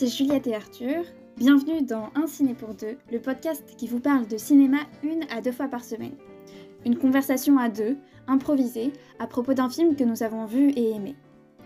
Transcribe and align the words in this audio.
c'est 0.00 0.06
Juliette 0.06 0.46
et 0.46 0.54
Arthur. 0.54 1.04
Bienvenue 1.36 1.82
dans 1.82 2.08
Un 2.14 2.26
ciné 2.26 2.54
pour 2.54 2.72
deux, 2.72 2.96
le 3.12 3.20
podcast 3.20 3.62
qui 3.76 3.86
vous 3.86 4.00
parle 4.00 4.26
de 4.26 4.38
cinéma 4.38 4.78
une 5.02 5.26
à 5.30 5.42
deux 5.42 5.52
fois 5.52 5.68
par 5.68 5.84
semaine. 5.84 6.14
Une 6.86 6.96
conversation 6.96 7.58
à 7.58 7.68
deux, 7.68 7.98
improvisée, 8.26 8.94
à 9.18 9.26
propos 9.26 9.52
d'un 9.52 9.68
film 9.68 9.96
que 9.96 10.04
nous 10.04 10.22
avons 10.22 10.46
vu 10.46 10.70
et 10.70 10.92
aimé. 10.92 11.16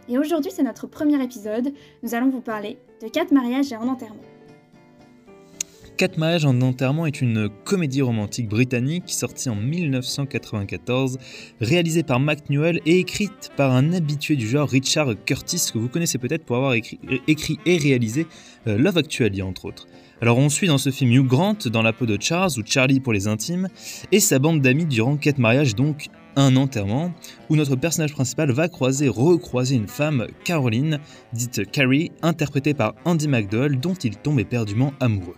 Et 0.09 0.19
aujourd'hui, 0.19 0.51
c'est 0.51 0.65
notre 0.65 0.89
premier 0.89 1.23
épisode. 1.23 1.73
Nous 2.03 2.17
allons 2.17 2.29
vous 2.29 2.41
parler 2.41 2.77
de 3.01 3.07
quatre 3.07 3.31
mariages 3.31 3.71
et 3.71 3.77
un 3.77 3.87
enterrement. 3.87 4.34
Quatre 5.97 6.19
mariages 6.19 6.45
en 6.45 6.61
enterrement 6.61 7.07
est 7.07 7.21
une 7.21 7.49
comédie 7.65 8.03
romantique 8.03 8.49
britannique 8.49 9.05
sortie 9.11 9.49
en 9.49 9.55
1994, 9.55 11.19
réalisée 11.61 12.03
par 12.03 12.19
Mac 12.19 12.51
Newell 12.51 12.81
et 12.85 12.99
écrite 12.99 13.53
par 13.57 13.71
un 13.71 13.93
habitué 13.93 14.35
du 14.35 14.49
genre 14.49 14.69
Richard 14.69 15.15
Curtis 15.25 15.71
que 15.73 15.79
vous 15.79 15.89
connaissez 15.89 16.19
peut-être 16.19 16.45
pour 16.45 16.57
avoir 16.57 16.75
écrit, 16.75 16.99
et 17.65 17.77
réalisé 17.77 18.27
euh, 18.67 18.77
Love 18.77 18.99
Actually 18.99 19.41
entre 19.41 19.67
autres. 19.67 19.87
Alors 20.21 20.39
on 20.39 20.49
suit 20.49 20.67
dans 20.67 20.79
ce 20.79 20.91
film 20.91 21.13
Hugh 21.13 21.29
Grant 21.29 21.59
dans 21.67 21.83
la 21.83 21.93
peau 21.93 22.07
de 22.07 22.21
Charles 22.21 22.51
ou 22.57 22.63
Charlie 22.67 22.99
pour 22.99 23.13
les 23.13 23.29
intimes 23.29 23.69
et 24.11 24.19
sa 24.19 24.41
bande 24.41 24.63
d'amis 24.63 24.87
durant 24.87 25.17
quatre 25.17 25.39
mariages 25.39 25.77
donc 25.77 26.09
un 26.35 26.57
enterrement 26.57 27.13
où 27.49 27.55
notre 27.55 27.77
personnage 27.77 28.13
principal 28.13 28.51
va 28.51 28.69
croiser, 28.69 29.09
recroiser 29.09 29.77
une 29.77 29.87
femme, 29.87 30.27
Caroline, 30.45 30.99
dite 31.33 31.71
Carrie, 31.71 32.11
interprétée 32.23 32.75
par 32.75 32.95
Andy 33.05 33.29
McDowell 33.29 33.79
dont 33.79 33.95
il 33.95 34.17
tombe 34.17 34.41
éperdument 34.41 34.93
amoureux. 34.99 35.37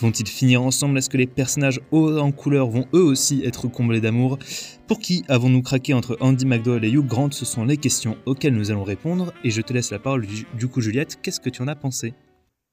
Vont-ils 0.00 0.28
finir 0.28 0.62
ensemble? 0.62 0.98
Est-ce 0.98 1.10
que 1.10 1.16
les 1.16 1.26
personnages 1.26 1.80
hauts 1.90 2.18
en 2.18 2.30
couleur 2.30 2.68
vont 2.68 2.86
eux 2.94 3.02
aussi 3.02 3.42
être 3.44 3.66
comblés 3.66 4.00
d'amour? 4.00 4.38
Pour 4.86 5.00
qui 5.00 5.24
avons-nous 5.28 5.62
craqué 5.62 5.92
entre 5.92 6.16
Andy 6.20 6.46
McDowell 6.46 6.84
et 6.84 6.90
Hugh 6.90 7.04
Grant? 7.04 7.32
Ce 7.32 7.44
sont 7.44 7.64
les 7.64 7.76
questions 7.76 8.16
auxquelles 8.24 8.54
nous 8.54 8.70
allons 8.70 8.84
répondre. 8.84 9.32
Et 9.42 9.50
je 9.50 9.60
te 9.60 9.72
laisse 9.72 9.90
la 9.90 9.98
parole 9.98 10.24
du 10.26 10.68
coup, 10.68 10.80
Juliette. 10.80 11.18
Qu'est-ce 11.20 11.40
que 11.40 11.50
tu 11.50 11.62
en 11.62 11.68
as 11.68 11.74
pensé? 11.74 12.14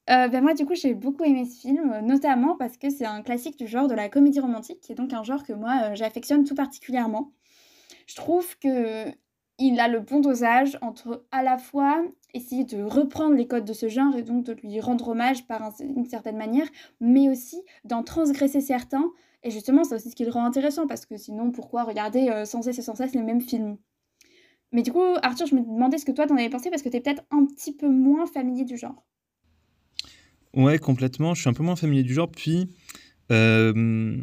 Euh, 0.08 0.28
ben 0.28 0.40
moi, 0.40 0.54
du 0.54 0.64
coup, 0.64 0.76
j'ai 0.76 0.94
beaucoup 0.94 1.24
aimé 1.24 1.44
ce 1.46 1.62
film, 1.62 2.00
notamment 2.04 2.56
parce 2.56 2.76
que 2.76 2.90
c'est 2.90 3.06
un 3.06 3.22
classique 3.22 3.58
du 3.58 3.66
genre 3.66 3.88
de 3.88 3.94
la 3.94 4.08
comédie 4.08 4.38
romantique, 4.38 4.78
qui 4.80 4.92
est 4.92 4.94
donc 4.94 5.12
un 5.12 5.24
genre 5.24 5.42
que 5.42 5.52
moi, 5.52 5.80
euh, 5.82 5.94
j'affectionne 5.96 6.44
tout 6.44 6.54
particulièrement. 6.54 7.32
Je 8.06 8.14
trouve 8.14 8.56
que 8.58 9.08
il 9.58 9.80
a 9.80 9.88
le 9.88 10.00
bon 10.00 10.20
dosage 10.20 10.78
entre 10.82 11.24
à 11.30 11.42
la 11.42 11.58
fois 11.58 12.04
essayer 12.34 12.64
de 12.64 12.82
reprendre 12.82 13.34
les 13.34 13.46
codes 13.46 13.64
de 13.64 13.72
ce 13.72 13.88
genre 13.88 14.14
et 14.16 14.22
donc 14.22 14.44
de 14.44 14.52
lui 14.52 14.80
rendre 14.80 15.08
hommage 15.08 15.46
par 15.46 15.72
une 15.80 16.04
certaine 16.04 16.36
manière, 16.36 16.66
mais 17.00 17.28
aussi 17.30 17.62
d'en 17.84 18.02
transgresser 18.02 18.60
certains. 18.60 19.10
Et 19.42 19.50
justement, 19.50 19.84
c'est 19.84 19.94
aussi 19.94 20.10
ce 20.10 20.16
qui 20.16 20.24
le 20.24 20.30
rend 20.30 20.44
intéressant, 20.44 20.86
parce 20.86 21.06
que 21.06 21.16
sinon, 21.16 21.50
pourquoi 21.50 21.84
regarder 21.84 22.28
euh, 22.28 22.44
sans 22.44 22.62
cesse 22.62 22.78
et 22.78 22.82
sans 22.82 22.94
cesse 22.94 23.14
les 23.14 23.22
mêmes 23.22 23.40
films? 23.40 23.78
Mais 24.72 24.82
du 24.82 24.92
coup, 24.92 25.02
Arthur, 25.22 25.46
je 25.46 25.54
me 25.54 25.60
demandais 25.60 25.98
ce 25.98 26.04
que 26.04 26.12
toi 26.12 26.26
t'en 26.26 26.36
avais 26.36 26.50
pensé, 26.50 26.68
parce 26.68 26.82
que 26.82 26.88
t'es 26.88 27.00
peut-être 27.00 27.22
un 27.30 27.46
petit 27.46 27.72
peu 27.72 27.88
moins 27.88 28.26
familier 28.26 28.64
du 28.64 28.76
genre. 28.76 29.06
Ouais, 30.54 30.78
complètement. 30.78 31.34
Je 31.34 31.42
suis 31.42 31.50
un 31.50 31.52
peu 31.52 31.62
moins 31.62 31.76
familier 31.76 32.02
du 32.02 32.12
genre. 32.12 32.30
Puis, 32.30 32.68
euh, 33.30 34.16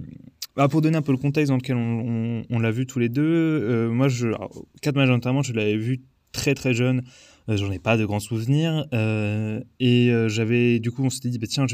bah, 0.56 0.68
pour 0.68 0.82
donner 0.82 0.98
un 0.98 1.02
peu 1.02 1.12
le 1.12 1.18
contexte 1.18 1.50
dans 1.50 1.58
lequel 1.58 1.76
on, 1.78 2.60
l'a 2.60 2.72
vu 2.72 2.86
tous 2.86 3.00
les 3.00 3.10
deux, 3.10 3.24
euh, 3.24 3.90
moi, 3.90 4.08
je, 4.08 4.30
4 4.82 4.96
matchs 4.96 5.10
notamment, 5.10 5.42
je 5.42 5.54
l'avais 5.54 5.78
vu 5.78 6.02
très 6.32 6.54
très 6.54 6.74
jeune. 6.74 7.04
Euh, 7.50 7.58
j'en 7.58 7.72
ai 7.72 7.80
pas 7.80 7.98
de 7.98 8.06
grands 8.06 8.20
souvenirs. 8.20 8.86
et 9.80 10.12
j'avais, 10.28 10.80
du 10.80 10.92
coup, 10.92 11.04
on 11.04 11.10
s'était 11.10 11.30
dit, 11.30 11.40
bah, 11.40 11.48
tiens, 11.50 11.66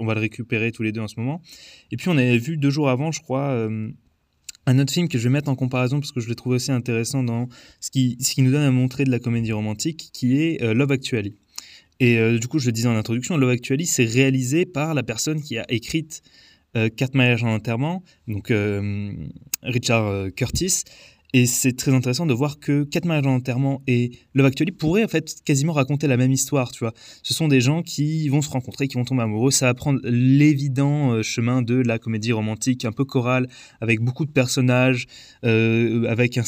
on 0.00 0.06
va 0.06 0.14
le 0.14 0.20
récupérer 0.20 0.72
tous 0.72 0.82
les 0.82 0.92
deux 0.92 1.00
en 1.00 1.08
ce 1.08 1.18
moment. 1.18 1.42
Et 1.90 1.96
puis, 1.96 2.08
on 2.08 2.16
avait 2.16 2.38
vu 2.38 2.56
deux 2.56 2.70
jours 2.70 2.88
avant, 2.88 3.12
je 3.12 3.20
crois, 3.20 3.68
un 4.66 4.78
autre 4.78 4.92
film 4.92 5.08
que 5.08 5.18
je 5.18 5.24
vais 5.24 5.32
mettre 5.32 5.48
en 5.48 5.56
comparaison 5.56 5.98
parce 5.98 6.12
que 6.12 6.20
je 6.20 6.28
l'ai 6.28 6.34
trouvé 6.34 6.56
aussi 6.56 6.72
intéressant 6.72 7.22
dans 7.22 7.48
ce 7.80 7.90
qui, 7.90 8.18
ce 8.20 8.34
qui 8.34 8.42
nous 8.42 8.50
donne 8.50 8.62
à 8.62 8.70
montrer 8.70 9.04
de 9.04 9.10
la 9.10 9.18
comédie 9.18 9.52
romantique, 9.52 10.10
qui 10.12 10.38
est 10.40 10.62
Love 10.74 10.92
Actually. 10.92 11.34
Et 12.00 12.18
euh, 12.18 12.38
du 12.38 12.46
coup, 12.46 12.58
je 12.58 12.66
le 12.66 12.72
disais 12.72 12.88
en 12.88 12.96
introduction, 12.96 13.36
Love 13.36 13.50
Actually, 13.50 13.86
c'est 13.86 14.04
réalisé 14.04 14.66
par 14.66 14.94
la 14.94 15.02
personne 15.02 15.42
qui 15.42 15.58
a 15.58 15.64
écrit 15.68 16.06
euh, 16.06 16.18
Quatre 16.74 17.14
mariages 17.14 17.42
en 17.42 17.48
enterrement, 17.54 18.02
donc 18.26 18.50
euh, 18.50 19.12
Richard 19.62 20.28
Curtis. 20.36 20.84
Et 21.34 21.44
c'est 21.44 21.72
très 21.76 21.92
intéressant 21.92 22.24
de 22.24 22.32
voir 22.32 22.58
que 22.58 22.84
Quatre 22.84 23.04
mariages 23.04 23.26
en 23.26 23.34
enterrement 23.34 23.82
et 23.86 24.12
Love 24.34 24.46
Actually 24.46 24.72
pourraient 24.72 25.04
en 25.04 25.08
fait 25.08 25.42
quasiment 25.44 25.74
raconter 25.74 26.06
la 26.06 26.16
même 26.16 26.32
histoire, 26.32 26.70
tu 26.70 26.80
vois. 26.80 26.94
Ce 27.22 27.34
sont 27.34 27.48
des 27.48 27.60
gens 27.60 27.82
qui 27.82 28.28
vont 28.28 28.40
se 28.40 28.48
rencontrer, 28.48 28.88
qui 28.88 28.96
vont 28.96 29.04
tomber 29.04 29.22
amoureux. 29.22 29.50
Ça 29.50 29.66
va 29.66 29.74
prendre 29.74 30.00
l'évident 30.04 31.22
chemin 31.22 31.60
de 31.60 31.74
la 31.74 31.98
comédie 31.98 32.32
romantique, 32.32 32.86
un 32.86 32.92
peu 32.92 33.04
chorale, 33.04 33.48
avec 33.82 34.00
beaucoup 34.00 34.24
de 34.24 34.30
personnages, 34.30 35.06
avec 35.42 36.38
un, 36.38 36.44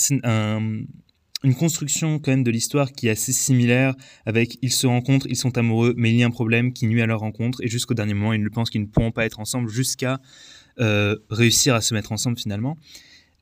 une 1.42 1.54
construction 1.54 2.18
quand 2.18 2.32
même 2.32 2.44
de 2.44 2.50
l'histoire 2.50 2.92
qui 2.92 3.08
est 3.08 3.10
assez 3.10 3.32
similaire 3.32 3.94
avec 4.26 4.58
ils 4.62 4.72
se 4.72 4.86
rencontrent, 4.86 5.26
ils 5.28 5.36
sont 5.36 5.56
amoureux, 5.56 5.94
mais 5.96 6.10
il 6.10 6.16
y 6.16 6.22
a 6.22 6.26
un 6.26 6.30
problème 6.30 6.72
qui 6.72 6.86
nuit 6.86 7.00
à 7.00 7.06
leur 7.06 7.20
rencontre 7.20 7.62
et 7.62 7.68
jusqu'au 7.68 7.94
dernier 7.94 8.14
moment 8.14 8.32
ils 8.32 8.42
ne 8.42 8.48
pensent 8.48 8.70
qu'ils 8.70 8.82
ne 8.82 8.86
pourront 8.86 9.12
pas 9.12 9.24
être 9.24 9.40
ensemble 9.40 9.70
jusqu'à 9.70 10.20
euh, 10.80 11.16
réussir 11.30 11.74
à 11.74 11.80
se 11.80 11.94
mettre 11.94 12.12
ensemble 12.12 12.38
finalement. 12.38 12.76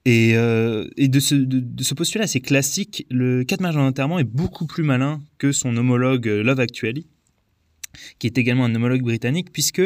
Et, 0.04 0.36
euh, 0.36 0.88
de, 0.96 1.20
ce, 1.20 1.34
de, 1.34 1.82
ce 1.82 1.92
postulat 1.92 2.24
assez 2.24 2.40
classique, 2.40 3.04
le 3.10 3.44
4 3.44 3.60
mariages 3.60 3.76
en 3.76 3.86
enterrement 3.86 4.18
est 4.18 4.24
beaucoup 4.24 4.66
plus 4.66 4.84
malin 4.84 5.20
que 5.36 5.52
son 5.52 5.76
homologue 5.76 6.28
euh, 6.28 6.42
Love 6.42 6.60
Actually, 6.60 7.06
qui 8.18 8.26
est 8.26 8.38
également 8.38 8.64
un 8.64 8.74
homologue 8.74 9.02
britannique, 9.02 9.52
puisque 9.52 9.82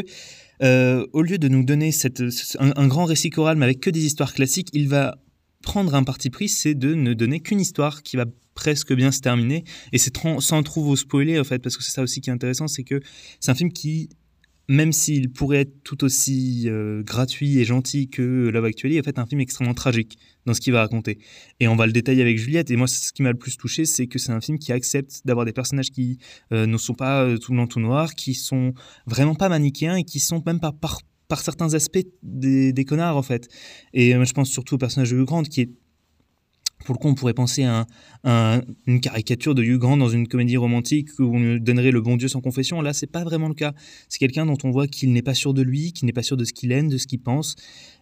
au 0.61 1.23
lieu 1.23 1.39
de 1.39 1.49
nous 1.49 1.65
donner 1.65 1.91
cette, 1.91 2.23
un, 2.61 2.73
un, 2.77 2.87
grand 2.87 3.05
récit 3.05 3.31
choral 3.31 3.57
mais 3.57 3.65
avec 3.65 3.81
que 3.81 3.91
des 3.91 4.05
histoires 4.05 4.33
classiques, 4.33 4.69
il 4.73 4.87
va 4.87 5.19
prendre 5.63 5.95
un 5.95 6.05
parti 6.05 6.31
pris, 6.31 6.49
c'est 6.49 6.75
de 6.75 6.95
ne 6.95 7.15
donner 7.15 7.41
qu'une 7.41 7.61
histoire 7.61 8.03
qui 8.03 8.17
va 8.17 8.27
presque 8.55 8.93
bien 8.93 9.11
se 9.13 9.21
terminer. 9.21 9.65
Et 9.93 9.99
c'est 9.99 10.13
sans 10.41 10.63
trop 10.63 10.83
vous 10.83 10.97
spoiler, 10.97 11.39
en 11.39 11.45
fait, 11.45 11.61
parce 11.61 11.77
que 11.77 11.83
c'est 11.83 11.93
ça 11.93 12.03
aussi 12.03 12.21
qui 12.21 12.31
est 12.31 12.33
intéressant, 12.33 12.69
c'est 12.69 12.85
que 12.85 13.01
c'est 13.41 13.51
un 13.51 13.55
film 13.55 13.73
qui 13.73 14.11
même 14.69 14.93
s'il 14.93 15.31
pourrait 15.31 15.63
être 15.63 15.83
tout 15.83 16.05
aussi 16.05 16.65
euh, 16.67 17.03
gratuit 17.03 17.59
et 17.59 17.65
gentil 17.65 18.09
que 18.09 18.49
Love 18.49 18.65
Actually, 18.65 18.99
en 18.99 19.03
fait, 19.03 19.19
un 19.19 19.27
film 19.27 19.41
extrêmement 19.41 19.75
tragique 19.75 20.19
dans 20.47 20.55
ce 20.55 20.61
qu'il 20.61 20.73
va 20.73 20.81
raconter. 20.81 21.19
Et 21.61 21.69
on 21.69 21.77
va 21.77 21.87
le 21.87 21.93
détailler 21.93 22.23
avec 22.23 22.39
Juliette. 22.39 22.71
Et 22.71 22.77
moi, 22.77 22.87
ce 22.87 23.13
qui 23.13 23.23
m'a 23.23 23.33
le 23.33 23.39
plus 23.39 23.57
touché, 23.57 23.85
c'est 23.85 24.07
que 24.07 24.19
c'est 24.19 24.33
un 24.33 24.41
film 24.41 24.59
qui 24.59 24.73
accepte 24.73 25.23
d'avoir 25.25 25.45
des 25.45 25.53
personnages 25.53 25.91
qui 25.91 26.19
euh, 26.53 26.67
ne 26.67 26.79
sont 26.79 26.95
pas 26.95 27.25
euh, 27.25 27.39
tout 27.39 27.53
blanc 27.53 27.67
tout 27.67 27.81
noir, 27.81 28.15
qui 28.15 28.35
sont 28.35 28.73
vraiment 29.07 29.35
pas 29.35 29.49
manichéens 29.49 29.97
et 29.97 30.05
qui 30.05 30.21
sont 30.21 30.43
même 30.47 30.61
pas 30.61 30.73
par, 30.73 31.01
par 31.33 31.41
certains 31.41 31.73
aspects 31.73 32.07
des, 32.23 32.85
connards 32.85 33.17
en 33.17 33.23
fait. 33.23 33.49
Et 33.95 34.13
je 34.13 34.33
pense 34.35 34.51
surtout 34.51 34.75
au 34.75 34.79
personnage 34.79 35.13
de 35.13 35.17
Hugh 35.17 35.25
Grant 35.25 35.45
qui 35.45 35.63
est 35.63 35.71
pour 36.85 36.95
le 36.95 36.99
coup, 36.99 37.09
on 37.09 37.15
pourrait 37.15 37.33
penser 37.33 37.65
à, 37.65 37.87
une 38.87 39.01
caricature 39.01 39.55
de 39.55 39.63
Hugh 39.63 39.79
Grant 39.79 39.97
dans 39.97 40.11
une 40.11 40.29
comédie 40.29 40.59
romantique 40.59 41.09
où 41.19 41.35
on 41.35 41.39
lui 41.39 41.59
donnerait 41.59 41.91
le 41.91 42.03
bon 42.03 42.19
Dieu 42.19 42.29
sans 42.29 42.43
confession. 42.43 42.83
Là, 42.83 42.93
c'est 42.93 43.07
pas 43.07 43.25
vraiment 43.25 43.49
le 43.49 43.55
cas. 43.55 43.73
C'est 44.11 44.19
quelqu'un 44.19 44.45
dont 44.45 44.59
on 44.63 44.71
voit 44.71 44.87
qu'il 44.87 45.13
n'est 45.13 45.23
pas 45.23 45.33
sûr 45.33 45.55
de 45.55 45.63
lui, 45.63 45.95
qu'il 45.95 46.05
n'est 46.05 46.13
pas 46.13 46.23
sûr 46.23 46.37
de 46.37 46.45
ce 46.45 46.53
qu'il 46.53 46.71
aime, 46.71 46.89
de 46.89 46.99
ce 46.99 47.07
qu'il 47.07 47.21
pense, 47.21 47.57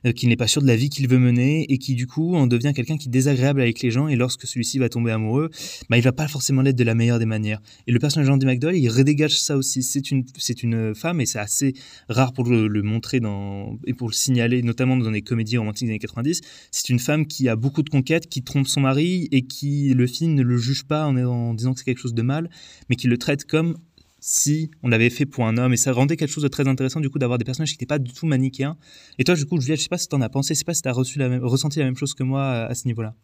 euh, 0.06 0.12
qu'il 0.12 0.28
n'est 0.28 0.36
pas 0.36 0.46
sûr 0.46 0.62
de 0.62 0.66
la 0.66 0.76
vie 0.76 0.88
qu'il 0.88 1.08
veut 1.08 1.18
mener 1.18 1.70
et 1.72 1.78
qui, 1.78 1.94
du 1.94 2.06
coup, 2.06 2.34
en 2.34 2.46
devient 2.46 2.72
quelqu'un 2.74 2.96
qui 2.96 3.08
est 3.08 3.10
désagréable 3.10 3.60
avec 3.60 3.82
les 3.82 3.90
gens. 3.90 4.08
Et 4.08 4.16
lorsque 4.16 4.46
celui-ci 4.46 4.78
va 4.78 4.88
tomber 4.88 5.10
amoureux, 5.10 5.50
bah, 5.88 5.98
il 5.98 6.02
va 6.02 6.12
pas 6.12 6.28
forcément 6.28 6.62
l'être 6.62 6.76
de 6.76 6.84
la 6.84 6.94
meilleure 6.94 7.18
des 7.18 7.26
manières. 7.26 7.60
Et 7.86 7.92
le 7.92 7.98
personnage 7.98 8.28
d'Andy 8.28 8.46
McDowell, 8.46 8.76
il 8.76 8.88
redégage 8.88 9.38
ça 9.38 9.56
aussi. 9.56 9.82
C'est 9.82 10.10
une, 10.10 10.24
c'est 10.38 10.62
une 10.62 10.94
femme 10.94 11.20
et 11.20 11.26
c'est 11.26 11.38
assez 11.38 11.74
rare 12.08 12.32
pour 12.32 12.44
le, 12.44 12.68
le, 12.68 12.82
montrer 12.82 13.20
dans, 13.20 13.78
et 13.86 13.94
pour 13.94 14.08
le 14.08 14.14
signaler, 14.14 14.62
notamment 14.62 14.96
dans 14.96 15.10
les 15.10 15.22
comédies 15.22 15.58
romantiques 15.58 15.86
des 15.86 15.92
années 15.92 15.98
90. 15.98 16.40
C'est 16.70 16.88
une 16.88 16.98
femme 16.98 17.26
qui 17.26 17.48
a 17.48 17.56
beaucoup 17.56 17.82
de 17.82 17.90
conquêtes, 17.90 18.28
qui 18.28 18.42
trompe 18.42 18.66
son 18.66 18.80
mari 18.80 19.28
et 19.32 19.42
qui, 19.42 19.92
le 19.94 20.06
film 20.06 20.34
ne 20.34 20.42
le 20.42 20.56
juge 20.56 20.84
pas 20.84 21.06
en, 21.06 21.54
disant 21.54 21.72
que 21.72 21.78
c'est 21.78 21.84
quelque 21.84 22.00
chose 22.00 22.14
de 22.14 22.22
mal, 22.22 22.50
mais 22.88 22.96
qui 22.96 23.06
le 23.06 23.18
traite 23.18 23.44
comme 23.44 23.76
si 24.20 24.70
on 24.82 24.88
l'avait 24.88 25.10
fait 25.10 25.26
pour 25.26 25.46
un 25.46 25.56
homme. 25.56 25.72
Et 25.72 25.76
ça 25.76 25.92
rendait 25.92 26.16
quelque 26.16 26.30
chose 26.30 26.42
de 26.42 26.48
très 26.48 26.68
intéressant, 26.68 27.00
du 27.00 27.10
coup, 27.10 27.18
d'avoir 27.18 27.38
des 27.38 27.44
personnages 27.44 27.70
qui 27.70 27.74
n'étaient 27.74 27.86
pas 27.86 27.98
du 27.98 28.12
tout 28.12 28.26
manichéens. 28.26 28.76
Et 29.18 29.24
toi, 29.24 29.34
du 29.34 29.46
coup, 29.46 29.60
Juliette, 29.60 29.78
je 29.78 29.84
sais 29.84 29.88
pas 29.88 29.98
si 29.98 30.08
tu 30.08 30.14
en 30.14 30.20
as 30.20 30.28
pensé, 30.28 30.54
je 30.54 30.58
sais 30.58 30.64
pas 30.64 30.74
si 30.74 30.82
tu 30.82 30.88
as 30.88 30.92
reçu 30.92 31.18
la 31.18 31.28
même, 31.28 31.44
ressenti 31.44 31.78
la 31.78 31.86
même 31.86 31.96
chose 31.96 32.14
que 32.14 32.22
moi 32.22 32.66
à, 32.66 32.74
ce 32.74 32.86
niveau-là. 32.86 33.14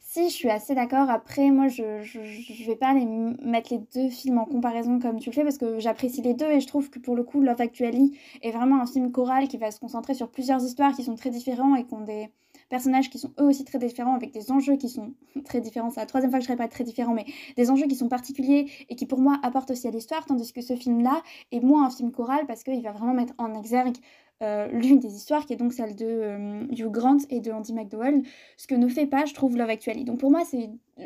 Si, 0.00 0.30
je 0.30 0.34
suis 0.34 0.48
assez 0.48 0.76
d'accord. 0.76 1.10
Après, 1.10 1.50
moi, 1.50 1.66
je 1.66 1.82
ne 1.82 2.66
vais 2.66 2.76
pas 2.76 2.94
les 2.94 3.04
mettre 3.44 3.72
les 3.72 3.80
deux 3.94 4.10
films 4.10 4.38
en 4.38 4.44
comparaison 4.44 5.00
comme 5.00 5.18
tu 5.18 5.30
le 5.30 5.34
fais 5.34 5.42
parce 5.42 5.58
que 5.58 5.80
j'apprécie 5.80 6.22
les 6.22 6.34
deux 6.34 6.50
et 6.50 6.60
je 6.60 6.68
trouve 6.68 6.88
que 6.88 7.00
pour 7.00 7.16
le 7.16 7.24
coup, 7.24 7.40
Love 7.40 7.60
Actually 7.60 8.16
est 8.42 8.52
vraiment 8.52 8.80
un 8.80 8.86
film 8.86 9.10
choral 9.10 9.48
qui 9.48 9.58
va 9.58 9.72
se 9.72 9.80
concentrer 9.80 10.14
sur 10.14 10.30
plusieurs 10.30 10.62
histoires 10.62 10.94
qui 10.94 11.02
sont 11.02 11.16
très 11.16 11.30
différentes 11.30 11.80
et 11.80 11.84
qui 11.84 11.94
ont 11.94 12.04
des, 12.04 12.28
personnages 12.74 13.08
qui 13.08 13.20
sont 13.20 13.32
eux 13.38 13.44
aussi 13.44 13.64
très 13.64 13.78
différents, 13.78 14.16
avec 14.16 14.32
des 14.32 14.50
enjeux 14.50 14.74
qui 14.74 14.88
sont 14.88 15.14
très 15.44 15.60
différents. 15.60 15.90
C'est 15.90 16.00
la 16.00 16.06
troisième 16.06 16.32
fois 16.32 16.40
que 16.40 16.44
je 16.44 16.50
répète 16.50 16.72
très 16.72 16.82
différents, 16.82 17.14
mais 17.14 17.24
des 17.56 17.70
enjeux 17.70 17.86
qui 17.86 17.94
sont 17.94 18.08
particuliers 18.08 18.68
et 18.88 18.96
qui 18.96 19.06
pour 19.06 19.20
moi 19.20 19.38
apportent 19.44 19.70
aussi 19.70 19.86
à 19.86 19.92
l'histoire, 19.92 20.26
tandis 20.26 20.52
que 20.52 20.60
ce 20.60 20.74
film-là 20.74 21.22
est 21.52 21.60
moins 21.60 21.86
un 21.86 21.90
film 21.90 22.10
choral 22.10 22.46
parce 22.48 22.64
qu'il 22.64 22.82
va 22.82 22.90
vraiment 22.90 23.14
mettre 23.14 23.32
en 23.38 23.54
exergue 23.54 23.94
euh, 24.42 24.66
l'une 24.68 24.98
des 24.98 25.14
histoires, 25.14 25.46
qui 25.46 25.52
est 25.52 25.56
donc 25.56 25.72
celle 25.72 25.94
de 25.94 26.04
euh, 26.06 26.66
Hugh 26.70 26.90
Grant 26.90 27.18
et 27.30 27.40
de 27.40 27.52
Andy 27.52 27.72
McDowell, 27.72 28.22
ce 28.56 28.66
que 28.66 28.74
ne 28.74 28.88
fait 28.88 29.06
pas, 29.06 29.24
je 29.24 29.32
trouve, 29.32 29.56
Love 29.56 29.70
Actually. 29.70 30.04
Donc 30.04 30.18
pour 30.18 30.30
moi, 30.30 30.42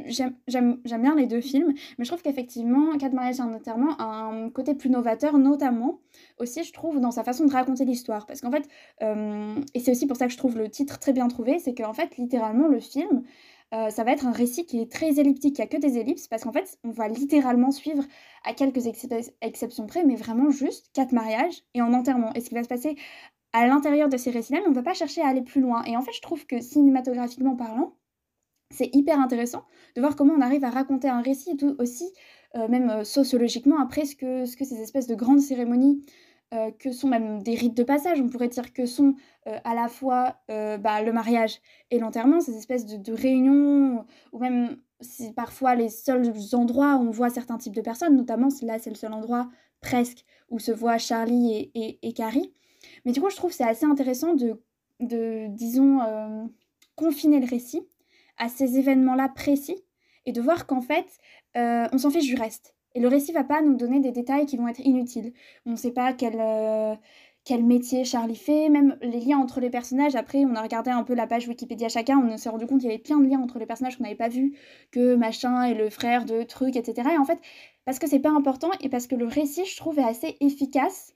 j'aime 0.07 0.79
bien 0.87 1.15
les 1.15 1.27
deux 1.27 1.43
films, 1.43 1.75
mais 1.99 2.05
je 2.05 2.11
trouve 2.11 2.23
qu'effectivement, 2.23 2.97
Quatre 2.99 3.13
mariages 3.13 3.39
et 3.39 3.43
un 3.43 3.53
enterrement 3.53 3.97
a 3.99 4.05
un 4.05 4.51
côté 4.51 4.75
plus 4.75 4.89
novateur, 4.91 5.39
notamment 5.39 6.01
aussi, 6.39 6.65
je 6.65 6.73
trouve, 6.73 7.01
dans 7.01 7.11
sa 7.11 7.23
façon 7.23 7.45
de 7.45 7.53
raconter 7.53 7.85
l'histoire. 7.85 8.25
Parce 8.27 8.41
qu'en 8.41 8.51
fait, 8.51 8.67
euh, 9.03 9.55
et 9.75 9.81
c'est 9.81 9.91
aussi 9.91 10.07
pour 10.07 10.17
ça 10.17 10.27
que 10.27 10.33
je 10.33 10.39
trouve 10.39 10.57
le 10.57 10.69
titre 10.71 10.99
très 10.99 11.13
bien 11.13 11.29
trouvé, 11.29 11.59
c'est 11.59 11.75
qu'en 11.75 11.93
fait, 11.93 12.17
littéralement, 12.17 12.67
le 12.67 12.81
film 12.81 13.23
euh, 13.75 13.91
ça 13.91 14.05
va 14.05 14.13
être 14.13 14.27
un 14.27 14.33
récit 14.33 14.65
qui 14.65 14.81
est 14.81 14.91
très 14.91 15.19
elliptique, 15.19 15.59
il 15.59 15.61
n'y 15.61 15.67
a 15.67 15.69
que 15.69 15.77
des 15.77 15.99
ellipses, 15.99 16.27
parce 16.27 16.45
qu'en 16.45 16.53
fait, 16.53 16.79
on 16.85 16.91
va 16.91 17.09
littéralement 17.09 17.71
suivre, 17.71 18.03
à 18.45 18.55
quelques 18.55 18.87
exceptions 19.41 19.87
près, 19.87 20.05
mais 20.05 20.17
vraiment 20.17 20.51
juste 20.51 20.91
quatre 20.95 21.13
mariages 21.13 21.63
et 21.75 21.83
en 21.83 21.93
enterrement. 21.93 22.33
Et 22.35 22.41
ce 22.41 22.49
qui 22.49 22.55
va 22.55 22.63
se 22.63 22.69
passer 22.69 22.97
à 23.53 23.67
l'intérieur 23.67 24.09
de 24.09 24.17
ces 24.17 24.31
récits-là, 24.31 24.61
mais 24.61 24.67
on 24.69 24.71
ne 24.71 24.75
va 24.75 24.83
pas 24.83 24.95
chercher 24.95 25.23
à 25.23 25.29
aller 25.29 25.43
plus 25.43 25.61
loin. 25.61 25.83
Et 25.85 25.97
en 25.97 26.03
fait, 26.03 26.13
je 26.13 26.23
trouve 26.23 26.47
que 26.47 26.61
cinématographiquement 26.61 27.57
parlant, 27.57 27.95
c'est 28.71 28.95
hyper 28.95 29.19
intéressant 29.21 29.65
de 29.97 30.01
voir 30.01 30.17
comment 30.17 30.35
on 30.35 30.41
arrive 30.41 30.65
à 30.65 30.71
raconter 30.71 31.09
un 31.09 31.23
récit 31.23 31.57
tout 31.57 31.75
aussi, 31.79 32.13
euh, 32.57 32.69
même 32.69 32.91
euh, 32.91 33.05
sociologiquement, 33.05 33.81
après 33.81 34.05
ce 34.05 34.17
que, 34.17 34.45
ce 34.45 34.57
que 34.57 34.65
ces 34.65 34.81
espèces 34.81 35.07
de 35.07 35.15
grandes 35.15 35.41
cérémonies 35.41 36.03
euh, 36.55 36.71
que 36.71 36.93
sont 36.93 37.09
même 37.09 37.43
des 37.43 37.55
rites 37.55 37.77
de 37.77 37.83
passage, 37.83 38.23
on 38.23 38.29
pourrait 38.31 38.49
dire 38.49 38.73
que 38.73 38.87
sont 38.87 39.15
euh, 39.47 39.59
à 39.65 39.75
la 39.75 39.87
fois 39.87 40.37
euh, 40.51 40.79
bah, 40.79 41.03
le 41.03 41.13
mariage 41.13 41.61
et 41.91 41.99
l'enterrement, 41.99 42.41
ces 42.41 42.57
espèces 42.57 42.87
de, 42.87 43.13
réunions, 43.13 44.07
ou 44.33 44.39
même 44.39 44.79
parfois 45.37 45.75
les 45.75 45.91
seuls 45.91 46.33
endroits 46.55 46.97
où 46.97 47.01
on 47.01 47.11
voit 47.11 47.29
certains 47.29 47.59
types 47.59 47.75
de 47.75 47.83
personnes, 47.83 48.17
notamment 48.17 48.49
là 48.63 48.79
c'est 48.79 48.89
le 48.89 48.97
seul 48.97 49.13
endroit 49.13 49.51
presque 49.83 50.25
où 50.49 50.59
se 50.59 50.73
voient 50.73 50.97
Charlie 50.97 51.71
et, 51.75 51.99
et, 52.01 52.13
Carrie. 52.15 52.55
Mais 53.05 53.13
du 53.13 53.21
coup 53.21 53.29
je 53.29 53.37
trouve 53.37 53.53
c'est 53.53 53.69
assez 53.69 53.85
intéressant 53.85 54.33
de, 54.35 54.63
de 55.01 55.49
disons, 55.49 56.01
confiner 56.97 57.41
le 57.41 57.47
récit 57.47 57.87
à 58.39 58.49
ces 58.49 58.79
événements-là 58.79 59.29
précis 59.29 59.85
et 60.25 60.33
de 60.33 60.41
voir 60.41 60.67
qu'en 60.67 60.81
fait 60.81 61.19
on 61.55 61.99
s'en 61.99 62.11
fiche 62.11 62.27
du 62.27 62.37
reste. 62.37 62.75
Et 62.95 63.01
le 63.01 63.09
récit 63.09 63.33
va 63.33 63.45
pas 63.45 63.63
nous 63.63 63.77
donner 63.77 64.01
des 64.01 64.13
détails 64.13 64.47
qui 64.47 64.57
vont 64.57 64.69
être 64.69 64.81
inutiles. 64.81 65.33
On 65.67 65.73
ne 65.73 65.77
sait 65.77 65.93
pas 65.93 66.13
quel, 66.13 66.37
euh, 66.39 66.95
quel 67.45 67.65
métier 67.65 68.05
Charlie 68.05 68.37
fait, 68.37 68.69
même 68.69 68.99
les 69.03 69.21
liens 69.21 69.39
entre 69.39 69.61
les 69.61 69.71
personnages. 69.71 70.17
Après, 70.17 70.45
on 70.45 70.55
a 70.55 70.63
regardé 70.63 70.91
un 70.91 71.05
peu 71.05 71.15
la 71.15 71.27
page 71.27 71.49
Wikipédia 71.49 71.89
chacun, 71.89 72.19
on 72.19 72.37
s'est 72.37 72.49
rendu 72.49 72.67
compte 72.67 72.81
qu'il 72.81 72.91
y 72.91 72.93
avait 72.93 73.03
plein 73.03 73.19
de 73.19 73.29
liens 73.29 73.41
entre 73.41 73.59
les 73.59 73.67
personnages 73.67 73.97
qu'on 73.97 74.05
n'avait 74.05 74.17
pas 74.17 74.29
vu, 74.29 74.57
que 74.91 75.15
machin 75.15 75.63
est 75.65 75.75
le 75.75 75.91
frère 75.91 76.25
de 76.25 76.43
truc, 76.43 76.77
etc. 76.77 77.11
Et 77.15 77.19
en 77.19 77.25
fait, 77.25 77.39
parce 77.85 77.99
que 77.99 78.07
c'est 78.07 78.21
pas 78.21 78.31
important 78.31 78.71
et 78.81 78.89
parce 78.89 79.07
que 79.07 79.15
le 79.15 79.27
récit, 79.27 79.65
je 79.65 79.77
trouve, 79.77 79.99
est 79.99 80.05
assez 80.05 80.37
efficace 80.41 81.15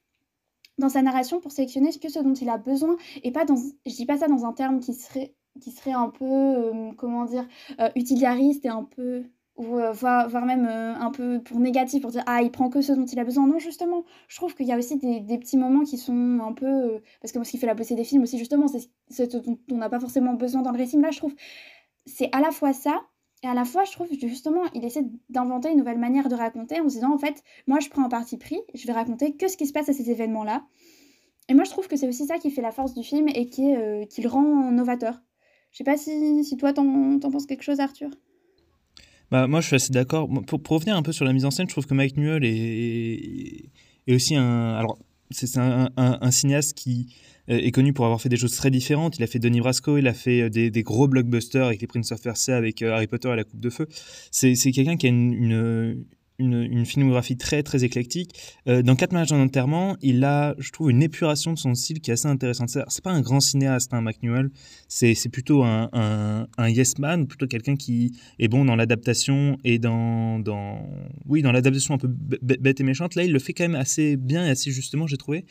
dans 0.79 0.89
sa 0.89 1.03
narration 1.03 1.41
pour 1.41 1.53
sélectionner 1.53 1.91
que 1.99 2.09
ce 2.09 2.19
dont 2.19 2.35
il 2.35 2.49
a 2.49 2.59
besoin 2.59 2.97
et 3.23 3.31
pas 3.31 3.45
dans 3.45 3.57
je 3.57 3.95
dis 3.95 4.07
pas 4.07 4.19
ça 4.19 4.27
dans 4.27 4.45
un 4.47 4.53
terme 4.53 4.81
qui 4.81 4.95
serait 4.95 5.35
qui 5.61 5.71
serait 5.71 5.93
un 5.93 6.09
peu 6.09 6.25
euh, 6.25 6.93
comment 6.97 7.25
dire 7.27 7.47
euh, 7.79 7.91
utilitariste 7.95 8.65
et 8.65 8.69
un 8.69 8.85
peu 8.85 9.25
ou 9.57 9.79
euh, 9.79 9.93
voire, 9.93 10.47
même 10.47 10.67
euh, 10.67 10.95
un 10.95 11.11
peu 11.11 11.41
pour 11.43 11.61
négatif, 11.61 12.03
pour 12.03 12.11
dire 12.11 12.23
ah 12.27 12.43
il 12.43 12.51
prend 12.51 12.71
que 12.71 12.81
ce 12.81 12.93
dont 12.93 13.05
il 13.05 13.19
a 13.19 13.25
besoin. 13.25 13.47
Non 13.47 13.59
justement, 13.59 14.05
je 14.29 14.37
trouve 14.37 14.55
qu'il 14.55 14.67
y 14.67 14.73
a 14.73 14.79
aussi 14.79 14.97
des, 14.97 15.21
des, 15.21 15.39
petits 15.39 15.57
moments 15.57 15.85
qui 15.85 15.99
sont 15.99 16.41
un 16.41 16.53
peu 16.53 16.67
euh, 16.67 16.99
parce 17.21 17.33
que 17.33 17.39
moi 17.39 17.45
ce 17.45 17.51
qui 17.51 17.59
fait 17.59 17.67
la 17.67 17.75
beauté 17.75 17.95
des 17.95 18.05
films 18.05 18.23
aussi 18.23 18.39
justement, 18.39 18.67
c'est 18.69 18.89
ce 19.11 19.37
dont 19.37 19.59
on 19.71 19.77
n'a 19.77 19.91
pas 19.91 20.01
forcément 20.01 20.35
besoin 20.35 20.63
dans 20.63 20.73
le 20.73 20.79
récit. 20.79 20.97
Là 20.99 21.11
je 21.11 21.19
trouve 21.19 21.35
c'est 22.07 22.31
à 22.33 22.41
la 22.41 22.51
fois 22.51 22.73
ça 22.73 23.03
et 23.43 23.47
à 23.47 23.55
la 23.55 23.65
fois 23.65 23.85
je 23.85 23.93
trouve 23.93 24.09
justement 24.11 24.63
il 24.75 24.85
essaie 24.85 25.05
d'inventer 25.29 25.71
une 25.71 25.79
nouvelle 25.79 25.99
manière 25.99 26.29
de 26.29 26.35
raconter 26.35 26.81
en 26.81 26.89
se 26.89 26.95
disant 26.95 27.13
en 27.13 27.19
fait 27.19 27.43
moi 27.67 27.79
je 27.81 27.91
prends 27.91 28.05
un 28.05 28.09
parti 28.09 28.39
pris, 28.39 28.59
je 28.75 28.87
vais 28.87 28.93
raconter 28.93 29.37
que 29.37 29.49
ce 29.49 29.57
qui 29.57 29.67
se 29.67 29.73
passe 29.73 29.89
à 29.89 29.93
ces 29.93 30.11
événements 30.11 30.45
là. 30.45 30.65
Et 31.49 31.55
moi 31.55 31.65
je 31.65 31.71
trouve 31.71 31.89
que 31.89 31.97
c'est 31.97 32.09
aussi 32.09 32.25
ça 32.25 32.39
qui 32.39 32.51
fait 32.51 32.63
la 32.63 32.73
force 32.73 32.95
du 32.95 33.03
film 33.03 33.29
et 33.29 33.47
qui, 33.47 33.75
qui 34.09 34.23
le 34.23 34.29
rend 34.29 34.71
novateur. 34.71 35.21
Je 35.73 35.79
sais 35.79 35.85
pas 35.85 35.97
si, 35.97 36.45
si 36.45 36.57
toi 36.57 36.73
t'en 36.73 37.19
penses 37.19 37.47
quelque 37.47 37.65
chose 37.65 37.81
Arthur. 37.81 38.11
Bah, 39.33 39.47
moi, 39.47 39.63
je 39.63 39.69
suis 39.69 39.77
assez 39.77 39.95
d'accord. 39.95 40.29
Pour, 40.47 40.61
revenir 40.77 40.95
un 40.95 41.03
peu 41.03 41.11
sur 41.11 41.25
la 41.25 41.33
mise 41.33 41.47
en 41.47 41.51
scène, 41.51 41.67
je 41.67 41.73
trouve 41.73 41.87
que 41.87 41.95
Mike 41.95 42.19
Newell 42.19 42.45
est, 42.45 43.65
est 44.07 44.15
aussi 44.15 44.37
un. 44.37 44.75
Alors, 44.75 44.99
c'est 45.31 45.57
un, 45.57 45.89
un, 45.97 46.31
cinéaste 46.31 46.75
qui 46.75 47.17
euh, 47.49 47.57
est 47.57 47.71
connu 47.71 47.95
pour 47.95 48.05
avoir 48.05 48.21
fait 48.21 48.29
des 48.29 48.37
choses 48.37 48.55
très 48.55 48.71
différentes. 48.71 49.19
Il 49.19 49.23
a 49.23 49.27
fait 49.27 49.39
Denis 49.39 49.61
Brasco, 49.61 49.97
il 49.97 50.07
a 50.07 50.13
fait 50.13 50.43
euh, 50.43 50.51
des, 50.51 50.71
des 50.71 50.83
gros 50.83 51.09
blockbusters 51.09 51.65
avec 51.65 51.81
les 51.81 51.87
Prince 51.87 52.13
of 52.13 52.21
Persia, 52.21 52.59
avec 52.59 52.83
euh, 52.83 52.93
Harry 52.93 53.07
Potter 53.07 53.31
et 53.33 53.37
la 53.37 53.45
Coupe 53.45 53.61
de 53.61 53.71
Feu. 53.71 53.89
C'est 54.31 54.55
quelqu'un 54.71 54.99
qui 54.99 55.07
a 55.07 55.09
une, 55.09 56.05
filmographie 56.85 57.37
très 57.37 57.63
très 57.63 57.85
éclectique. 57.85 58.31
Euh, 58.69 58.83
dans 58.83 58.97
Quatre 58.97 59.13
mariages 59.13 59.33
en 59.33 59.41
enterrement, 59.41 59.97
il 60.01 60.23
a, 60.25 60.55
je 60.59 60.71
trouve, 60.71 60.91
une 60.91 61.03
épuration 61.03 61.53
de 61.53 61.59
son 61.59 61.75
style 61.75 62.01
qui 62.01 62.11
est 62.11 62.15
assez 62.15 62.29
intéressante. 62.29 62.69
C'est 62.69 63.03
pas 63.03 63.11
un 63.11 63.21
grand 63.21 63.41
cinéaste, 63.41 63.93
un 63.95 64.07
hein. 64.07 64.49
C'est 64.89 65.29
plutôt 65.31 65.65
un, 65.65 65.89
un, 65.93 66.69
yes 66.69 66.99
man, 66.99 67.27
plutôt 67.27 67.47
quelqu'un 67.47 67.77
qui 67.77 68.13
est 68.39 68.49
bon 68.49 68.65
dans 68.65 68.77
l'adaptation 68.77 69.59
et 69.65 69.79
dans, 69.79 70.39
dans, 70.39 70.87
oui, 71.27 71.43
dans 71.43 71.51
l'adaptation 71.51 71.95
un 71.95 71.99
peu 71.99 72.09
bête 72.09 72.81
et 72.81 72.85
méchante. 72.85 73.15
Là, 73.15 73.25
il 73.25 73.33
le 73.33 73.39
fait 73.39 73.53
quand 73.53 73.65
même 73.65 73.75
assez 73.75 74.17
bien 74.17 74.47
et 74.47 74.51
assez 74.51 74.71
justement, 74.71 75.07
j'ai 75.07 75.17
trouvé. 75.17 75.45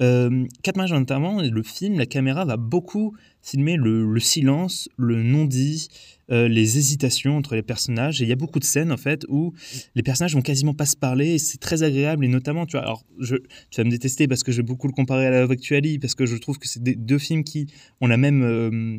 Euh, 0.00 0.46
Quatre 0.62 0.76
mariages 0.76 0.92
en 0.92 1.02
enterrement, 1.02 1.42
le 1.42 1.62
film, 1.62 1.98
la 1.98 2.06
caméra 2.06 2.44
va 2.44 2.56
beaucoup 2.56 3.14
filmer 3.44 3.76
le, 3.76 4.10
le 4.10 4.20
silence, 4.20 4.88
le 4.96 5.22
non-dit, 5.22 5.88
euh, 6.30 6.48
les 6.48 6.78
hésitations 6.78 7.36
entre 7.36 7.54
les 7.54 7.62
personnages. 7.62 8.22
Et 8.22 8.24
il 8.24 8.28
y 8.28 8.32
a 8.32 8.36
beaucoup 8.36 8.58
de 8.58 8.64
scènes, 8.64 8.90
en 8.90 8.96
fait, 8.96 9.26
où 9.28 9.52
les 9.94 10.02
personnages 10.02 10.34
vont 10.34 10.42
quasiment 10.42 10.72
pas 10.72 10.86
se 10.86 10.96
parler. 10.96 11.38
C'est 11.38 11.58
très 11.58 11.82
agréable. 11.82 12.24
Et 12.24 12.28
notamment, 12.28 12.64
tu 12.64 12.72
vois, 12.72 12.82
alors, 12.82 13.04
je, 13.20 13.36
tu 13.70 13.80
vas 13.80 13.84
me 13.84 13.90
détester 13.90 14.26
parce 14.26 14.42
que 14.42 14.50
je 14.50 14.56
vais 14.56 14.62
beaucoup 14.62 14.86
le 14.86 14.94
comparer 14.94 15.26
à 15.26 15.30
la 15.30 15.44
Actually, 15.44 15.98
parce 15.98 16.14
que 16.14 16.24
je 16.24 16.36
trouve 16.36 16.58
que 16.58 16.66
c'est 16.66 16.82
deux 16.82 17.18
films 17.18 17.44
qui 17.44 17.66
ont 18.00 18.06
la 18.06 18.16
même. 18.16 18.42
Euh, 18.42 18.98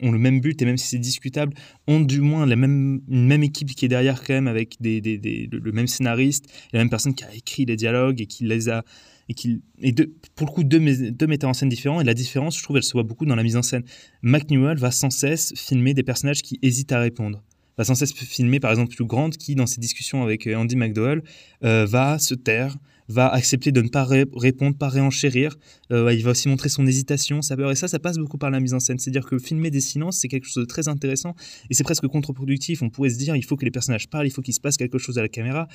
ont 0.00 0.12
le 0.12 0.18
même 0.18 0.40
but 0.40 0.62
et 0.62 0.64
même 0.64 0.76
si 0.76 0.86
c'est 0.86 0.98
discutable, 0.98 1.54
ont 1.88 1.98
du 1.98 2.20
moins 2.20 2.46
la 2.46 2.54
même, 2.54 3.00
une 3.08 3.26
même 3.26 3.42
équipe 3.42 3.74
qui 3.74 3.84
est 3.84 3.88
derrière 3.88 4.22
quand 4.22 4.34
même 4.34 4.46
avec 4.46 4.76
des, 4.80 5.00
des, 5.00 5.18
des, 5.18 5.48
le, 5.50 5.72
même 5.72 5.88
scénariste, 5.88 6.46
la 6.72 6.78
même 6.78 6.88
personne 6.88 7.14
qui 7.14 7.24
a 7.24 7.34
écrit 7.34 7.64
les 7.64 7.74
dialogues 7.74 8.20
et 8.20 8.26
qui 8.26 8.44
les 8.44 8.68
a 8.68 8.84
et 9.28 9.92
pour 10.34 10.46
le 10.46 10.52
coup 10.52 10.64
deux, 10.64 11.10
deux 11.10 11.26
metteurs 11.26 11.50
en 11.50 11.54
scène 11.54 11.68
différents 11.68 12.00
et 12.00 12.04
la 12.04 12.14
différence 12.14 12.56
je 12.56 12.62
trouve 12.62 12.76
elle 12.76 12.82
se 12.82 12.92
voit 12.92 13.02
beaucoup 13.02 13.26
dans 13.26 13.36
la 13.36 13.42
mise 13.42 13.56
en 13.56 13.62
scène. 13.62 13.82
McNewell 14.22 14.78
va 14.78 14.90
sans 14.90 15.10
cesse 15.10 15.52
filmer 15.54 15.94
des 15.94 16.02
personnages 16.02 16.42
qui 16.42 16.58
hésitent 16.62 16.92
à 16.92 17.00
répondre 17.00 17.42
va 17.76 17.84
sans 17.84 17.94
cesse 17.94 18.12
filmer 18.12 18.60
par 18.60 18.70
exemple 18.70 18.94
Hugh 18.98 19.06
Grant 19.06 19.30
qui 19.30 19.54
dans 19.54 19.66
ses 19.66 19.80
discussions 19.80 20.22
avec 20.22 20.46
euh, 20.46 20.56
Andy 20.56 20.76
McDowell 20.76 21.22
euh, 21.64 21.86
va 21.86 22.18
se 22.18 22.34
taire 22.34 22.76
va 23.08 23.28
accepter 23.28 23.72
de 23.72 23.80
ne 23.80 23.88
pas 23.88 24.04
répondre, 24.04 24.76
pas 24.76 24.88
réenchérir. 24.88 25.56
Euh, 25.92 26.12
il 26.12 26.22
va 26.22 26.32
aussi 26.32 26.48
montrer 26.48 26.68
son 26.68 26.86
hésitation, 26.86 27.42
sa 27.42 27.56
peur. 27.56 27.70
Et 27.70 27.74
ça, 27.74 27.88
ça 27.88 27.98
passe 27.98 28.18
beaucoup 28.18 28.38
par 28.38 28.50
la 28.50 28.60
mise 28.60 28.74
en 28.74 28.80
scène. 28.80 28.98
C'est-à-dire 28.98 29.24
que 29.24 29.38
filmer 29.38 29.70
des 29.70 29.80
silences, 29.80 30.18
c'est 30.18 30.28
quelque 30.28 30.44
chose 30.44 30.62
de 30.62 30.68
très 30.68 30.88
intéressant 30.88 31.34
et 31.70 31.74
c'est 31.74 31.84
presque 31.84 32.06
contre-productif. 32.06 32.82
On 32.82 32.90
pourrait 32.90 33.10
se 33.10 33.18
dire, 33.18 33.34
il 33.34 33.44
faut 33.44 33.56
que 33.56 33.64
les 33.64 33.70
personnages 33.70 34.08
parlent, 34.08 34.26
il 34.26 34.30
faut 34.30 34.42
qu'il 34.42 34.54
se 34.54 34.60
passe 34.60 34.76
quelque 34.76 34.98
chose 34.98 35.18
à 35.18 35.22
la 35.22 35.28
caméra 35.28 35.68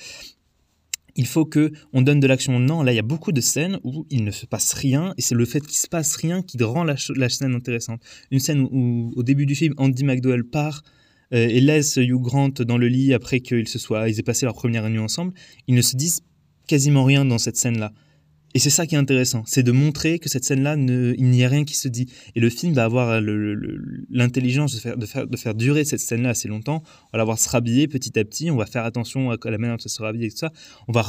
il 1.16 1.28
faut 1.28 1.46
que 1.46 1.72
on 1.94 2.02
donne 2.02 2.20
de 2.20 2.28
l'action. 2.28 2.60
Non, 2.60 2.82
là, 2.84 2.92
il 2.92 2.96
y 2.96 3.00
a 3.00 3.04
beaucoup 3.04 3.32
de 3.32 3.42
scènes 3.42 3.80
où 3.84 4.06
il 4.10 4.24
ne 4.24 4.32
se 4.32 4.46
passe 4.46 4.74
rien, 4.74 5.14
et 5.18 5.22
c'est 5.22 5.36
le 5.36 5.46
fait 5.46 5.62
qu'il 5.62 5.78
se 5.78 5.88
passe 5.88 6.16
rien 6.16 6.42
qui 6.42 6.62
rend 6.64 6.84
la, 6.84 6.98
scène 7.30 7.56
intéressante. 7.56 8.02
Une 8.32 8.40
scène 8.40 8.68
où, 8.72 9.12
au 9.16 9.24
début 9.24 9.46
du 9.46 9.56
film, 9.56 9.74
Andy 9.78 10.04
McDowell 10.04 10.44
part 10.44 10.84
euh, 11.34 11.48
et 11.48 11.62
laisse 11.62 11.98
Hugh 11.98 12.22
Grant 12.22 12.50
dans 12.50 12.78
le 12.78 12.88
lit 12.88 13.14
après 13.14 13.40
qu'ils 13.40 13.68
se 13.68 13.80
soient, 13.80 14.10
ils 14.10 14.20
aient 14.20 14.24
passé 14.24 14.46
leur 14.46 14.56
première 14.56 14.90
nuit 14.90 15.00
ensemble. 15.00 15.34
Ils 15.68 15.76
ne 15.76 15.82
se 15.82 15.96
disent 15.96 16.22
quasiment 16.68 17.04
rien 17.04 17.26
dans 17.26 17.38
cette 17.38 17.58
scène-là. 17.58 17.94
Et 18.54 18.60
c'est 18.60 18.70
ça 18.70 18.86
qui 18.86 18.94
est 18.94 19.00
intéressant, 19.00 19.44
c'est 19.48 19.64
de 19.64 19.72
montrer 19.72 20.20
que 20.20 20.30
cette 20.30 20.44
scène-là, 20.44 20.76
il 20.78 21.30
n'y 21.30 21.44
a 21.44 21.50
rien 21.50 21.66
qui 21.66 21.76
se 21.76 21.88
dit. 21.88 22.08
Et 22.36 22.40
le 22.40 22.50
film 22.50 22.74
va 22.74 22.84
avoir 22.84 23.20
l'intelligence 24.10 24.86
de 24.86 25.36
faire, 25.36 25.56
durer 25.56 25.86
cette 25.86 26.02
scène-là 26.02 26.30
assez 26.30 26.48
longtemps. 26.48 26.84
On 26.86 27.10
va 27.14 27.18
la 27.18 27.24
voir 27.24 27.40
se 27.40 27.50
rhabiller 27.50 27.88
petit 27.88 28.18
à 28.20 28.24
petit, 28.24 28.52
on 28.52 28.56
va 28.56 28.68
faire 28.68 28.86
attention 28.86 29.32
à 29.32 29.38
la 29.44 29.58
manière 29.58 29.78
dont 29.78 29.84
elle 29.84 29.90
se 29.90 30.02
rhabille 30.02 30.26
et 30.26 30.30
tout 30.30 30.38
ça. 30.38 30.52
On 30.88 30.92
va 30.92 31.04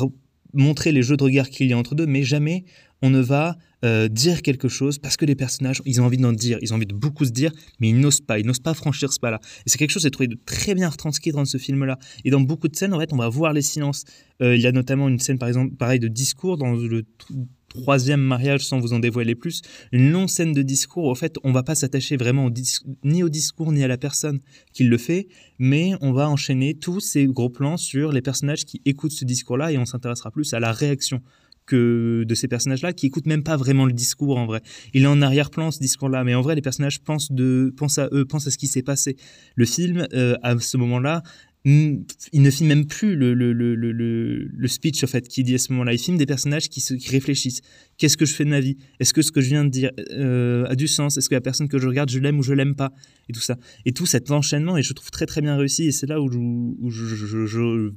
montrer 0.55 0.93
les 0.93 1.03
jeux 1.03 1.17
de 1.17 1.25
regard 1.25 1.51
qu'il 1.51 1.67
y 1.67 1.73
a 1.73 1.79
entre 1.79 1.95
deux, 1.95 2.07
mais 2.07 2.23
jamais 2.23 2.65
on 3.03 3.11
ne 3.11 3.21
va 3.21 3.59
euh, 3.85 4.09
dire 4.09 4.43
quelque 4.43 4.69
chose 4.69 4.99
parce 4.99 5.17
que 5.17 5.25
les 5.25 5.35
personnages, 5.35 5.83
ils 5.85 6.01
ont 6.01 6.05
envie 6.05 6.17
d'en 6.17 6.33
dire, 6.33 6.59
ils 6.63 6.73
ont 6.73 6.77
envie 6.77 6.87
de 6.87 6.95
beaucoup 6.95 7.25
se 7.25 7.31
dire, 7.31 7.53
mais 7.81 7.91
ils 7.91 8.01
n'osent 8.01 8.21
pas, 8.21 8.39
ils 8.39 8.47
n'osent 8.47 8.59
pas 8.59 8.75
franchir 8.75 9.13
ce 9.13 9.21
pas-là. 9.21 9.41
Et 9.67 9.71
c'est 9.71 9.79
quelque 9.79 9.91
chose 9.91 10.03
que 10.03 10.07
j'ai 10.07 10.11
trouvé 10.11 10.29
de 10.29 10.39
très 10.47 10.75
bien 10.75 10.89
retranscrit 10.89 11.33
dans 11.33 11.45
ce 11.45 11.59
film-là. 11.59 11.99
Et 12.25 12.31
dans 12.31 12.41
beaucoup 12.41 12.69
de 12.69 12.77
scènes, 12.77 12.95
en 12.95 13.01
fait, 13.01 13.13
on 13.13 13.19
va 13.19 13.29
voir 13.29 13.53
les 13.53 13.63
silences. 13.63 14.05
Euh, 14.43 14.57
il 14.57 14.63
y 14.63 14.67
a 14.67 14.73
notamment 14.73 15.09
une 15.09 15.19
scène, 15.19 15.39
par 15.39 15.49
exemple, 15.49 15.75
pareil, 15.77 16.01
de 16.01 16.09
discours 16.09 16.57
dans 16.57 16.73
le 16.73 17.05
troisième 17.75 18.21
mariage 18.21 18.65
sans 18.65 18.79
vous 18.79 18.93
en 18.93 19.01
dévoiler 19.01 19.35
plus, 19.35 19.61
une 19.93 20.11
longue 20.11 20.29
scène 20.29 20.53
de 20.53 20.63
discours. 20.63 21.05
Au 21.05 21.15
fait, 21.15 21.37
on 21.43 21.53
va 21.53 21.63
pas 21.63 21.75
s'attacher 21.75 22.17
vraiment 22.17 22.51
ni 23.03 23.23
au 23.23 23.29
discours 23.29 23.73
ni 23.73 23.83
à 23.85 23.89
la 23.89 23.99
personne 23.99 24.41
qui 24.73 24.85
le 24.85 24.97
fait, 24.97 25.27
mais 25.59 25.93
on 26.01 26.13
va 26.13 26.29
enchaîner 26.29 26.75
tous 26.75 27.01
ces 27.01 27.27
gros 27.27 27.51
plans 27.51 27.77
sur 27.77 28.13
les 28.13 28.23
personnages 28.23 28.65
qui 28.65 28.81
écoutent 28.85 29.13
ce 29.13 29.25
discours-là 29.25 29.73
et 29.73 29.79
on 29.79 29.85
s'intéressera 29.85 30.31
plus 30.31 30.55
à 30.55 30.61
la 30.61 30.73
réaction 30.73 31.21
que 31.67 32.25
de 32.27 32.35
ces 32.35 32.49
personnages-là 32.49 32.93
qui 32.93 33.07
écoutent 33.07 33.27
même 33.27 33.43
pas 33.43 33.57
vraiment 33.57 33.87
le 33.87 33.93
discours 33.93 34.39
en 34.39 34.47
vrai. 34.47 34.61
Il 34.93 35.05
est 35.05 35.07
en 35.07 35.23
arrière-plan 35.23 35.71
ce 35.71 35.79
discours-là, 35.79 36.25
mais 36.25 36.35
en 36.35 36.43
vrai 36.43 36.55
les 36.55 36.63
personnages 36.63 37.01
pensent 37.01 37.33
de 37.33 37.73
pensent 37.77 37.99
à 37.99 38.09
eux, 38.13 38.25
pensent 38.25 38.47
à 38.47 38.51
ce 38.51 38.59
qui 38.59 38.67
s'est 38.67 38.83
passé. 38.83 39.17
Le 39.55 39.65
film 39.65 40.07
euh, 40.13 40.37
à 40.43 40.59
ce 40.59 40.77
moment-là 40.77 41.23
il 41.67 42.43
ne 42.43 42.51
filme 42.51 42.69
même 42.69 42.87
plus 42.87 43.17
le, 43.17 43.33
le, 43.33 43.55
le, 43.55 43.75
le, 43.75 44.69
speech 44.69 45.03
en 45.03 45.07
fait 45.07 45.27
qui 45.27 45.43
dit 45.43 45.55
à 45.55 45.59
ce 45.59 45.73
moment-là. 45.73 45.95
Il 45.95 45.99
filme 45.99 46.19
des 46.19 46.27
personnages 46.27 46.69
qui, 46.69 46.83
se, 46.83 46.95
réfléchissent. 47.11 47.63
Qu'est-ce 47.97 48.19
que 48.19 48.27
je 48.27 48.35
fais 48.35 48.45
de 48.45 48.51
ma 48.51 48.61
vie? 48.61 48.77
Est-ce 49.01 49.15
que 49.15 49.23
ce 49.23 49.33
que 49.33 49.41
je 49.41 49.49
viens 49.49 49.65
de 49.65 49.71
dire 49.71 49.91
euh, 50.11 50.67
a 50.67 50.75
du 50.75 50.87
sens? 50.87 51.17
Est-ce 51.17 51.31
que 51.31 51.35
la 51.35 51.41
personne 51.41 51.69
que 51.69 51.79
je 51.79 51.89
regarde, 51.89 52.11
je 52.11 52.19
l'aime 52.19 52.39
ou 52.39 52.43
je 52.43 52.53
l'aime 52.53 52.75
pas? 52.75 52.93
Et 53.31 53.33
tout 53.33 53.41
ça. 53.41 53.57
Et 53.87 53.93
tout 53.93 54.05
cet 54.05 54.31
enchaînement, 54.31 54.77
et 54.77 54.83
je 54.83 54.93
trouve 54.93 55.11
très 55.11 55.25
très 55.25 55.41
bien 55.41 55.57
réussi. 55.57 55.85
Et 55.85 55.93
c'est 55.93 56.07
là 56.07 56.21
où, 56.21 56.31
je, 56.91 57.07
je 57.07 57.91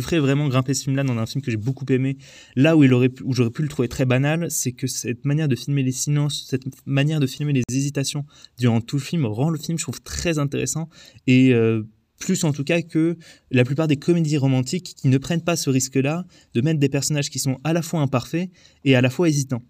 ferais 0.00 0.20
vraiment 0.20 0.48
grimper 0.48 0.74
ce 0.74 0.84
film-là 0.84 1.02
dans 1.02 1.16
un 1.18 1.26
film 1.26 1.42
que 1.42 1.50
j'ai 1.50 1.56
beaucoup 1.56 1.84
aimé. 1.88 2.16
Là 2.54 2.76
où, 2.76 2.84
où 2.84 3.32
j'aurais 3.32 3.50
pu 3.50 3.62
le 3.62 3.68
trouver 3.68 3.88
très 3.88 4.04
banal, 4.04 4.50
c'est 4.50 4.72
que 4.72 4.86
cette 4.86 5.24
manière 5.24 5.48
de 5.48 5.56
filmer 5.56 5.82
les 5.82 5.92
silences, 5.92 6.46
cette 6.48 6.62
manière 6.86 7.18
de 7.18 7.26
filmer 7.26 7.52
les 7.52 7.62
hésitations 7.72 8.24
durant 8.58 8.80
tout 8.80 8.96
le 8.96 9.02
film 9.02 9.26
rend 9.26 9.50
le 9.50 9.58
film, 9.58 9.78
je 9.78 9.82
trouve, 9.82 10.00
très 10.00 10.38
intéressant. 10.38 10.88
Et 11.26 11.52
euh, 11.52 11.82
plus 12.20 12.44
en 12.44 12.52
tout 12.52 12.62
cas 12.62 12.82
que 12.82 13.16
la 13.50 13.64
plupart 13.64 13.88
des 13.88 13.96
comédies 13.96 14.36
romantiques 14.36 14.94
qui 14.94 15.08
ne 15.08 15.18
prennent 15.18 15.42
pas 15.42 15.56
ce 15.56 15.70
risque-là 15.70 16.24
de 16.54 16.60
mettre 16.60 16.78
des 16.78 16.88
personnages 16.88 17.30
qui 17.30 17.40
sont 17.40 17.58
à 17.64 17.72
la 17.72 17.82
fois 17.82 18.00
imparfaits 18.00 18.50
et 18.84 18.94
à 18.94 19.00
la 19.00 19.10
fois 19.10 19.28
hésitants. 19.28 19.62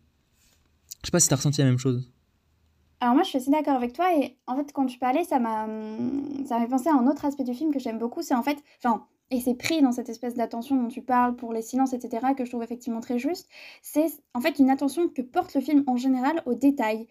Je 1.02 1.06
sais 1.06 1.12
pas 1.12 1.20
si 1.20 1.28
tu 1.28 1.34
as 1.34 1.36
ressenti 1.36 1.60
la 1.62 1.68
même 1.68 1.78
chose. 1.78 2.12
Alors 3.00 3.14
moi, 3.14 3.22
je 3.22 3.30
suis 3.30 3.38
assez 3.38 3.50
d'accord 3.50 3.76
avec 3.76 3.94
toi 3.94 4.14
et 4.14 4.36
en 4.46 4.56
fait, 4.56 4.70
quand 4.74 4.84
tu 4.84 4.98
parlais, 4.98 5.24
ça 5.24 5.38
m'a 5.38 5.66
ça 6.46 6.58
m'a 6.58 6.64
fait 6.64 6.70
penser 6.70 6.88
à 6.90 6.94
un 6.94 7.06
autre 7.06 7.24
aspect 7.24 7.44
du 7.44 7.54
film 7.54 7.72
que 7.72 7.78
j'aime 7.78 7.98
beaucoup, 7.98 8.20
c'est 8.20 8.34
en 8.34 8.42
fait, 8.42 8.58
enfin, 8.84 9.06
et 9.30 9.40
c'est 9.40 9.54
pris 9.54 9.80
dans 9.80 9.92
cette 9.92 10.08
espèce 10.08 10.34
d'attention 10.34 10.76
dont 10.76 10.88
tu 10.88 11.02
parles 11.02 11.36
pour 11.36 11.52
les 11.52 11.62
silences, 11.62 11.92
etc., 11.92 12.34
que 12.36 12.44
je 12.44 12.50
trouve 12.50 12.62
effectivement 12.62 13.00
très 13.00 13.18
juste, 13.18 13.48
c'est 13.82 14.08
en 14.34 14.40
fait 14.40 14.58
une 14.58 14.70
attention 14.70 15.08
que 15.08 15.22
porte 15.22 15.54
le 15.54 15.60
film 15.60 15.84
en 15.86 15.96
général 15.96 16.42
aux 16.46 16.54
détails. 16.54 17.06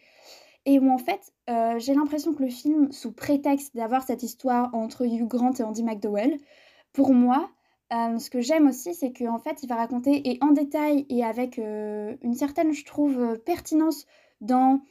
Et 0.65 0.79
où 0.79 0.91
en 0.91 0.97
fait, 0.97 1.33
euh, 1.49 1.79
j'ai 1.79 1.93
l'impression 1.93 2.33
que 2.33 2.43
le 2.43 2.49
film, 2.49 2.91
sous 2.91 3.13
prétexte 3.13 3.75
d'avoir 3.75 4.03
cette 4.03 4.23
histoire 4.23 4.73
entre 4.75 5.05
Hugh 5.05 5.27
Grant 5.27 5.53
et 5.53 5.63
Andy 5.63 5.83
McDowell, 5.83 6.37
pour 6.91 7.13
moi, 7.13 7.49
euh, 7.93 8.19
ce 8.19 8.29
que 8.29 8.41
j'aime 8.41 8.67
aussi, 8.67 8.93
c'est 8.93 9.13
qu'en 9.13 9.39
fait, 9.39 9.63
il 9.63 9.69
va 9.69 9.75
raconter, 9.75 10.29
et 10.29 10.37
en 10.41 10.51
détail, 10.51 11.05
et 11.09 11.23
avec 11.23 11.57
euh, 11.57 12.17
une 12.21 12.35
certaine, 12.35 12.73
je 12.73 12.83
trouve, 12.85 13.37
pertinence 13.45 14.05
dans 14.41 14.81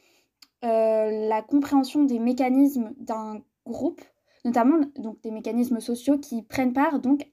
la 0.61 1.41
compréhension 1.41 2.03
des 2.03 2.19
mécanismes 2.19 2.91
d'un 2.97 3.41
groupe, 3.65 4.01
notamment 4.45 4.79
donc 4.97 5.21
des 5.21 5.31
mécanismes 5.31 5.79
sociaux 5.79 6.17
qui 6.17 6.41
prennent 6.43 6.73
part 6.73 6.99
donc 6.99 7.27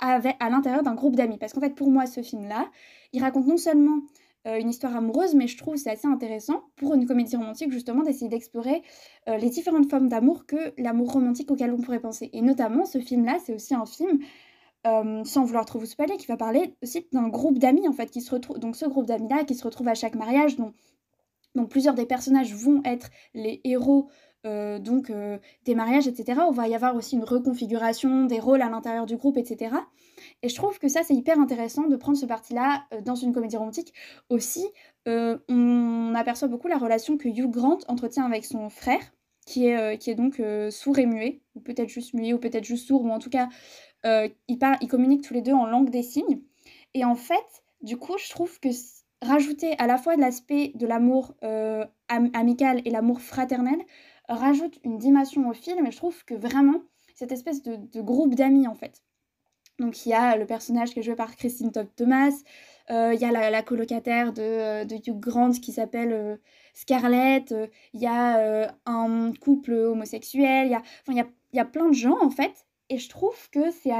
à 0.00 0.48
l'intérieur 0.48 0.82
d'un 0.82 0.94
groupe 0.94 1.16
d'amis. 1.16 1.38
Parce 1.38 1.52
qu'en 1.52 1.60
fait, 1.60 1.74
pour 1.74 1.90
moi, 1.90 2.06
ce 2.06 2.22
film-là, 2.22 2.70
il 3.12 3.22
raconte 3.22 3.46
non 3.46 3.58
seulement 3.58 4.00
euh, 4.46 4.58
une 4.58 4.70
histoire 4.70 4.96
amoureuse, 4.96 5.34
mais 5.34 5.46
je 5.46 5.58
trouve 5.58 5.76
c'est 5.76 5.90
assez 5.90 6.08
intéressant 6.08 6.62
pour 6.76 6.94
une 6.94 7.06
comédie 7.06 7.36
romantique 7.36 7.70
justement 7.70 8.02
d'essayer 8.02 8.28
d'explorer 8.28 8.82
euh, 9.28 9.36
les 9.36 9.50
différentes 9.50 9.90
formes 9.90 10.08
d'amour 10.08 10.46
que 10.46 10.72
l'amour 10.78 11.12
romantique 11.12 11.50
auquel 11.50 11.72
on 11.72 11.76
pourrait 11.76 12.00
penser. 12.00 12.30
Et 12.32 12.40
notamment, 12.40 12.86
ce 12.86 13.00
film-là, 13.00 13.38
c'est 13.44 13.54
aussi 13.54 13.74
un 13.74 13.84
film, 13.84 14.20
euh, 14.86 15.22
sans 15.24 15.44
vouloir 15.44 15.66
trop 15.66 15.78
vous 15.78 15.84
spoiler, 15.84 16.16
qui 16.16 16.26
va 16.26 16.38
parler 16.38 16.74
aussi 16.82 17.06
d'un 17.12 17.28
groupe 17.28 17.58
d'amis 17.58 17.86
en 17.86 17.92
fait 17.92 18.10
qui 18.10 18.22
se 18.22 18.30
retrouve. 18.30 18.58
Donc 18.58 18.76
ce 18.76 18.86
groupe 18.86 19.04
d'amis-là 19.04 19.44
qui 19.44 19.54
se 19.54 19.64
retrouve 19.64 19.88
à 19.88 19.94
chaque 19.94 20.14
mariage, 20.14 20.56
dont 20.56 20.72
donc 21.54 21.68
plusieurs 21.68 21.94
des 21.94 22.06
personnages 22.06 22.54
vont 22.54 22.80
être 22.84 23.10
les 23.34 23.60
héros 23.64 24.08
euh, 24.46 24.78
donc 24.78 25.10
euh, 25.10 25.38
des 25.66 25.74
mariages, 25.74 26.08
etc. 26.08 26.40
On 26.48 26.50
va 26.50 26.66
y 26.66 26.74
avoir 26.74 26.96
aussi 26.96 27.16
une 27.16 27.24
reconfiguration 27.24 28.24
des 28.24 28.40
rôles 28.40 28.62
à 28.62 28.70
l'intérieur 28.70 29.04
du 29.04 29.16
groupe, 29.16 29.36
etc. 29.36 29.76
Et 30.42 30.48
je 30.48 30.54
trouve 30.54 30.78
que 30.78 30.88
ça, 30.88 31.02
c'est 31.02 31.14
hyper 31.14 31.38
intéressant 31.38 31.86
de 31.88 31.96
prendre 31.96 32.16
ce 32.16 32.24
parti-là 32.24 32.84
euh, 32.94 33.02
dans 33.02 33.14
une 33.14 33.34
comédie 33.34 33.58
romantique. 33.58 33.92
Aussi, 34.30 34.66
on 35.06 36.14
aperçoit 36.14 36.48
beaucoup 36.48 36.68
la 36.68 36.78
relation 36.78 37.18
que 37.18 37.28
Hugh 37.28 37.50
Grant 37.50 37.78
entretient 37.88 38.24
avec 38.24 38.44
son 38.44 38.70
frère, 38.70 39.00
qui 39.44 39.66
est, 39.66 39.98
qui 39.98 40.10
est 40.10 40.14
donc 40.14 40.40
sourd 40.70 40.98
et 40.98 41.06
muet, 41.06 41.40
ou 41.56 41.60
peut-être 41.60 41.88
juste 41.88 42.14
muet, 42.14 42.32
ou 42.32 42.38
peut-être 42.38 42.64
juste 42.64 42.86
sourd, 42.86 43.02
ou 43.02 43.10
en 43.10 43.18
tout 43.18 43.30
cas, 43.30 43.48
ils, 44.04 44.88
communiquent 44.88 45.24
tous 45.24 45.34
les 45.34 45.42
deux 45.42 45.54
en 45.54 45.66
langue 45.66 45.90
des 45.90 46.04
signes. 46.04 46.42
Et 46.94 47.04
en 47.04 47.16
fait, 47.16 47.64
du 47.82 47.96
coup, 47.96 48.18
je 48.18 48.30
trouve 48.30 48.60
que 48.60 48.68
rajouter 49.20 49.74
à 49.78 49.88
la 49.88 49.98
fois 49.98 50.14
de 50.14 50.20
l'aspect 50.20 50.70
de 50.76 50.86
l'amour 50.86 51.34
amical 52.08 52.82
et 52.84 52.90
l'amour 52.90 53.20
fraternel 53.20 53.80
rajoute 54.36 54.78
une 54.84 54.98
dimension 54.98 55.48
au 55.48 55.52
film 55.52 55.86
et 55.86 55.90
je 55.90 55.96
trouve 55.96 56.24
que 56.24 56.34
vraiment 56.34 56.82
cette 57.14 57.32
espèce 57.32 57.62
de, 57.62 58.00
groupe 58.00 58.34
d'amis 58.34 58.66
en 58.66 58.74
fait. 58.74 59.02
Donc 59.78 60.04
il 60.04 60.10
y 60.10 60.14
a 60.14 60.36
le 60.36 60.46
personnage 60.46 60.92
qui 60.92 61.00
est 61.00 61.02
joué 61.02 61.14
par 61.14 61.36
Christine 61.36 61.72
Top 61.72 61.88
Thomas, 61.96 62.32
euh, 62.90 63.14
il 63.14 63.20
y 63.20 63.24
a 63.24 63.50
la, 63.50 63.62
colocataire 63.62 64.32
de, 64.32 64.42
euh, 64.42 64.84
de, 64.84 64.96
Hugh 64.96 65.18
Grant 65.18 65.52
qui 65.52 65.72
s'appelle 65.72 66.12
euh, 66.12 66.36
Scarlett, 66.74 67.54
il 67.94 68.00
y 68.00 68.06
a 68.06 68.74
un 68.86 69.32
couple 69.40 69.72
homosexuel, 69.72 70.66
il 70.66 70.72
y 70.72 70.74
a, 70.74 70.82
enfin, 71.02 71.16
y 71.16 71.20
a, 71.20 71.26
y 71.52 71.58
a 71.58 71.64
plein 71.64 71.88
de 71.88 71.94
gens 71.94 72.18
en 72.20 72.30
fait. 72.30 72.66
Et 72.88 72.98
je 72.98 73.08
trouve 73.08 73.48
que 73.50 73.70
c'est 73.70 73.90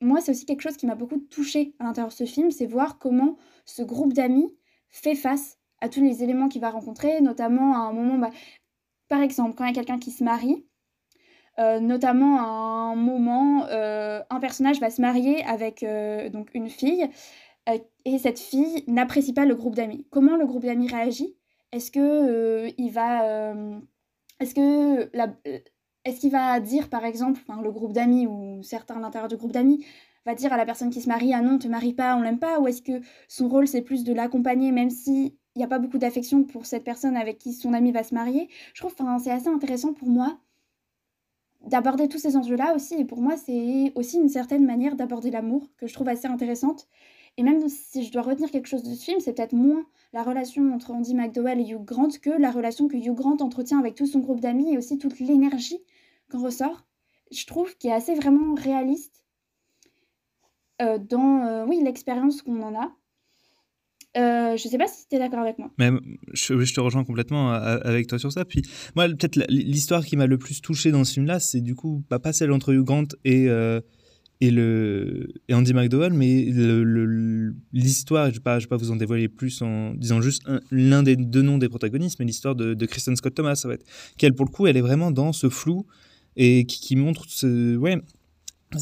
moi 0.00 0.20
c'est 0.20 0.32
aussi 0.32 0.46
quelque 0.46 0.62
chose 0.62 0.76
qui 0.76 0.86
m'a 0.86 0.94
beaucoup 0.94 1.18
touché 1.18 1.74
à 1.78 1.84
l'intérieur 1.84 2.08
de 2.08 2.14
ce 2.14 2.24
film, 2.24 2.50
c'est 2.50 2.66
voir 2.66 2.98
comment 2.98 3.36
ce 3.66 3.82
groupe 3.82 4.12
d'amis 4.12 4.56
fait 4.88 5.14
face 5.14 5.58
à 5.80 5.88
tous 5.88 6.02
les 6.02 6.22
éléments 6.22 6.48
qu'il 6.48 6.60
va 6.60 6.70
rencontrer, 6.70 7.20
notamment 7.20 7.74
à 7.74 7.78
un 7.78 7.92
moment, 7.92 8.18
bah, 8.18 8.30
par 9.10 9.20
exemple, 9.20 9.56
quand 9.56 9.64
il 9.64 9.68
y 9.68 9.70
a 9.72 9.74
quelqu'un 9.74 9.98
qui 9.98 10.12
se 10.12 10.24
marie, 10.24 10.64
euh, 11.58 11.80
notamment 11.80 12.38
à 12.38 12.44
un 12.92 12.94
moment, 12.94 13.66
euh, 13.66 14.22
un 14.30 14.40
personnage 14.40 14.80
va 14.80 14.88
se 14.88 15.02
marier 15.02 15.44
avec 15.44 15.82
euh, 15.82 16.30
donc 16.30 16.54
une 16.54 16.70
fille 16.70 17.06
et 18.04 18.18
cette 18.18 18.38
fille 18.38 18.82
n'apprécie 18.88 19.32
pas 19.32 19.44
le 19.44 19.54
groupe 19.54 19.74
d'amis. 19.74 20.06
Comment 20.10 20.36
le 20.36 20.46
groupe 20.46 20.64
d'amis 20.64 20.88
réagit? 20.88 21.36
Est-ce 21.70 21.90
que 21.92 22.72
il 22.78 22.90
va, 22.90 23.54
est-ce 24.40 24.54
que 24.56 25.10
la, 25.16 25.28
est-ce 26.04 26.18
qu'il 26.18 26.32
va 26.32 26.58
dire 26.58 26.88
par 26.88 27.04
exemple, 27.04 27.40
le 27.62 27.70
groupe 27.70 27.92
d'amis 27.92 28.26
ou 28.26 28.62
certains 28.64 28.96
à 28.96 29.00
l'intérieur 29.00 29.28
du 29.28 29.36
groupe 29.36 29.52
d'amis 29.52 29.84
va 30.26 30.34
dire 30.34 30.52
à 30.52 30.56
la 30.56 30.66
personne 30.66 30.90
qui 30.90 31.00
se 31.00 31.08
marie 31.08 31.32
ah 31.32 31.42
non, 31.42 31.58
te 31.58 31.68
marie 31.68 31.94
pas, 31.94 32.16
on 32.16 32.22
l'aime 32.22 32.40
pas, 32.40 32.58
ou 32.58 32.66
est-ce 32.66 32.82
que 32.82 33.00
son 33.28 33.48
rôle 33.48 33.68
c'est 33.68 33.82
plus 33.82 34.02
de 34.02 34.12
l'accompagner 34.12 34.72
même 34.72 34.90
si 34.90 35.38
il 35.54 35.58
n'y 35.58 35.64
a 35.64 35.68
pas 35.68 35.78
beaucoup 35.78 35.98
d'affection 35.98 36.44
pour 36.44 36.66
cette 36.66 36.84
personne 36.84 37.16
avec 37.16 37.38
qui 37.38 37.52
son 37.52 37.72
ami 37.72 37.92
va 37.92 38.02
se 38.02 38.14
marier. 38.14 38.48
Je 38.74 38.80
trouve 38.80 38.94
que 38.94 39.02
c'est 39.22 39.30
assez 39.30 39.48
intéressant 39.48 39.92
pour 39.92 40.08
moi 40.08 40.38
d'aborder 41.66 42.08
tous 42.08 42.18
ces 42.18 42.36
enjeux-là 42.36 42.74
aussi. 42.74 42.94
Et 42.94 43.04
pour 43.04 43.20
moi, 43.20 43.36
c'est 43.36 43.92
aussi 43.94 44.18
une 44.18 44.28
certaine 44.28 44.64
manière 44.64 44.96
d'aborder 44.96 45.30
l'amour 45.30 45.66
que 45.76 45.86
je 45.86 45.94
trouve 45.94 46.08
assez 46.08 46.26
intéressante. 46.26 46.88
Et 47.36 47.42
même 47.42 47.68
si 47.68 48.04
je 48.04 48.12
dois 48.12 48.22
retenir 48.22 48.50
quelque 48.50 48.66
chose 48.66 48.82
de 48.82 48.94
ce 48.94 49.04
film, 49.04 49.20
c'est 49.20 49.32
peut-être 49.32 49.52
moins 49.52 49.84
la 50.12 50.22
relation 50.22 50.72
entre 50.74 50.90
Andy 50.90 51.14
McDowell 51.14 51.60
et 51.60 51.70
Hugh 51.70 51.84
Grant 51.84 52.08
que 52.20 52.30
la 52.30 52.50
relation 52.50 52.88
que 52.88 52.96
Hugh 52.96 53.14
Grant 53.14 53.36
entretient 53.40 53.78
avec 53.78 53.94
tout 53.94 54.06
son 54.06 54.18
groupe 54.20 54.40
d'amis 54.40 54.72
et 54.72 54.78
aussi 54.78 54.98
toute 54.98 55.20
l'énergie 55.20 55.78
qu'en 56.30 56.42
ressort. 56.42 56.84
Je 57.30 57.46
trouve 57.46 57.76
qu'il 57.76 57.90
est 57.90 57.94
assez 57.94 58.14
vraiment 58.14 58.54
réaliste 58.54 59.24
euh, 60.82 60.98
dans 60.98 61.44
euh, 61.44 61.64
oui 61.66 61.80
l'expérience 61.82 62.42
qu'on 62.42 62.62
en 62.62 62.74
a. 62.74 62.92
Euh, 64.16 64.56
je 64.56 64.68
sais 64.68 64.78
pas 64.78 64.88
si 64.88 65.06
tu 65.08 65.16
es 65.16 65.18
d'accord 65.18 65.40
avec 65.40 65.58
moi. 65.58 65.70
Mais 65.78 65.90
je, 66.32 66.74
te 66.74 66.80
rejoins 66.80 67.04
complètement 67.04 67.52
euh, 67.54 67.78
avec 67.84 68.08
toi 68.08 68.18
sur 68.18 68.32
ça. 68.32 68.44
Puis 68.44 68.62
moi, 68.96 69.06
peut-être 69.08 69.36
l'histoire 69.48 70.04
qui 70.04 70.16
m'a 70.16 70.26
le 70.26 70.36
plus 70.36 70.60
touché 70.60 70.90
dans 70.90 71.04
ce 71.04 71.14
film-là, 71.14 71.38
c'est 71.38 71.60
du 71.60 71.74
coup 71.74 72.02
pas 72.08 72.32
celle 72.32 72.50
entre 72.50 72.72
Hugh 72.72 72.84
Grant 72.84 73.06
et, 73.24 73.48
euh, 73.48 73.80
et, 74.40 74.50
le, 74.50 75.28
et 75.48 75.54
Andy 75.54 75.74
McDowell, 75.74 76.12
mais 76.12 76.44
l'histoire, 77.72 78.26
je 78.26 78.30
ne 78.30 78.34
vais, 78.34 78.66
pas, 78.66 78.76
vous 78.76 78.90
en 78.90 78.96
dévoiler 78.96 79.28
plus 79.28 79.62
en 79.62 79.94
disant 79.94 80.20
juste 80.20 80.42
l'un 80.72 81.04
des 81.04 81.14
deux 81.14 81.42
noms 81.42 81.58
des 81.58 81.68
protagonistes, 81.68 82.18
mais 82.18 82.24
l'histoire 82.24 82.56
de, 82.56 82.86
Kristen 82.86 83.14
Scott 83.14 83.34
Thomas, 83.34 83.62
en 83.64 83.68
fait. 83.68 83.84
Qu'elle, 84.18 84.34
pour 84.34 84.44
le 84.44 84.50
coup, 84.50 84.66
elle 84.66 84.76
est 84.76 84.82
vraiment 84.82 85.12
dans 85.12 85.32
ce 85.32 85.48
flou 85.48 85.86
et 86.36 86.64
qui, 86.64 86.80
qui 86.80 86.96
montre 86.96 87.26
ce. 87.28 87.76
Ouais. 87.76 87.96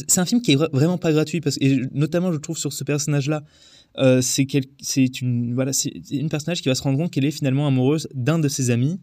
C'est 0.06 0.20
un 0.20 0.26
film 0.26 0.42
qui 0.42 0.52
est 0.52 0.72
vraiment 0.72 0.98
pas 0.98 1.12
gratuit, 1.12 1.40
parce, 1.40 1.58
et 1.60 1.80
notamment, 1.92 2.32
je 2.32 2.38
trouve, 2.38 2.56
sur 2.56 2.72
ce 2.72 2.84
personnage-là. 2.84 3.42
Euh, 3.98 4.20
c'est 4.20 5.20
une, 5.20 5.54
voilà, 5.54 5.72
une 6.10 6.28
personnage 6.28 6.62
qui 6.62 6.68
va 6.68 6.74
se 6.74 6.82
rendre 6.82 6.98
compte 6.98 7.10
qu'elle 7.10 7.24
est 7.24 7.32
finalement 7.32 7.66
amoureuse 7.66 8.08
d'un 8.14 8.38
de 8.38 8.48
ses 8.48 8.70
amis 8.70 9.00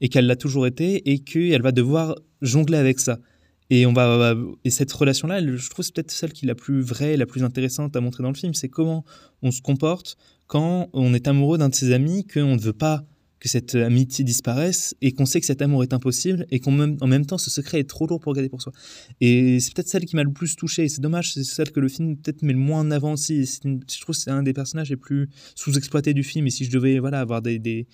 et 0.00 0.08
qu'elle 0.08 0.26
l'a 0.26 0.36
toujours 0.36 0.66
été 0.66 1.10
et 1.10 1.20
qu'elle 1.20 1.62
va 1.62 1.72
devoir 1.72 2.16
jongler 2.42 2.78
avec 2.78 2.98
ça. 2.98 3.18
Et, 3.70 3.86
on 3.86 3.92
va, 3.92 4.34
et 4.64 4.70
cette 4.70 4.92
relation-là, 4.92 5.40
je 5.40 5.70
trouve 5.70 5.84
c'est 5.84 5.94
peut-être 5.94 6.10
celle 6.10 6.32
qui 6.32 6.44
est 6.44 6.48
la 6.48 6.54
plus 6.54 6.82
vraie, 6.82 7.16
la 7.16 7.26
plus 7.26 7.44
intéressante 7.44 7.96
à 7.96 8.00
montrer 8.00 8.22
dans 8.22 8.28
le 8.28 8.34
film. 8.34 8.54
C'est 8.54 8.68
comment 8.68 9.04
on 9.42 9.50
se 9.50 9.62
comporte 9.62 10.16
quand 10.46 10.90
on 10.92 11.14
est 11.14 11.26
amoureux 11.28 11.56
d'un 11.56 11.70
de 11.70 11.74
ses 11.74 11.92
amis, 11.92 12.26
qu'on 12.26 12.56
ne 12.56 12.60
veut 12.60 12.74
pas 12.74 13.04
que 13.44 13.50
cette 13.50 13.74
amitié 13.74 14.24
disparaisse 14.24 14.96
et 15.02 15.12
qu'on 15.12 15.26
sait 15.26 15.38
que 15.38 15.44
cet 15.44 15.60
amour 15.60 15.82
est 15.82 15.92
impossible 15.92 16.46
et 16.50 16.60
qu'en 16.60 16.70
même, 16.70 17.26
temps 17.26 17.36
ce 17.36 17.50
secret 17.50 17.78
est 17.78 17.84
trop 17.84 18.06
lourd 18.06 18.18
pour 18.18 18.32
garder 18.32 18.48
pour 18.48 18.62
soi. 18.62 18.72
Et 19.20 19.60
c'est 19.60 19.74
peut-être 19.74 19.88
celle 19.88 20.06
qui 20.06 20.16
m'a 20.16 20.22
le 20.22 20.32
plus 20.32 20.56
touché. 20.56 20.88
C'est 20.88 21.02
dommage, 21.02 21.34
c'est 21.34 21.44
celle 21.44 21.70
que 21.70 21.78
le 21.78 21.88
film 21.88 22.16
peut-être 22.16 22.40
met 22.40 22.54
le 22.54 22.58
moins 22.58 22.80
en 22.80 22.90
avant 22.90 23.12
aussi. 23.12 23.44
je 23.44 24.00
trouve 24.00 24.16
que 24.16 24.22
c'est 24.22 24.30
un 24.30 24.42
des 24.42 24.54
personnages 24.54 24.88
les 24.88 24.96
plus 24.96 25.28
sous-exploités 25.56 26.14
du 26.14 26.22
film. 26.22 26.46
Et 26.46 26.50
si 26.50 26.64
je 26.64 26.70
devais 26.70 26.98
voilà, 26.98 27.20
avoir 27.20 27.42
des, 27.42 27.58
des, 27.58 27.86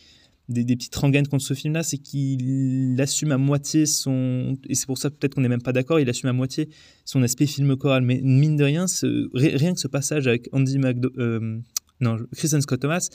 des, 0.48 0.76
petites 0.76 0.94
rengaines 0.94 1.26
contre 1.26 1.44
ce 1.44 1.54
film-là, 1.54 1.82
c'est 1.82 1.98
qu'il 1.98 2.94
assume 3.00 3.32
à 3.32 3.36
moitié 3.36 3.86
son. 3.86 4.56
Et 4.68 4.76
c'est 4.76 4.86
pour 4.86 4.98
ça 4.98 5.10
peut-être 5.10 5.34
qu'on 5.34 5.40
n'est 5.40 5.48
même 5.48 5.62
pas 5.62 5.72
d'accord, 5.72 5.98
il 5.98 6.08
assume 6.08 6.28
à 6.28 6.32
moitié 6.32 6.68
son 7.04 7.24
aspect 7.24 7.46
film 7.46 7.74
choral. 7.76 8.04
Mais 8.04 8.20
mine 8.22 8.56
de 8.56 8.62
rien, 8.62 8.86
rien 9.34 9.74
que 9.74 9.80
ce 9.80 9.88
passage 9.88 10.28
avec 10.28 10.48
Andy 10.52 10.78
McDo, 10.78 11.10
euh, 11.18 11.58
non, 12.00 12.18
Kristen 12.34 12.60
Scott 12.60 12.80
Thomas, 12.80 13.08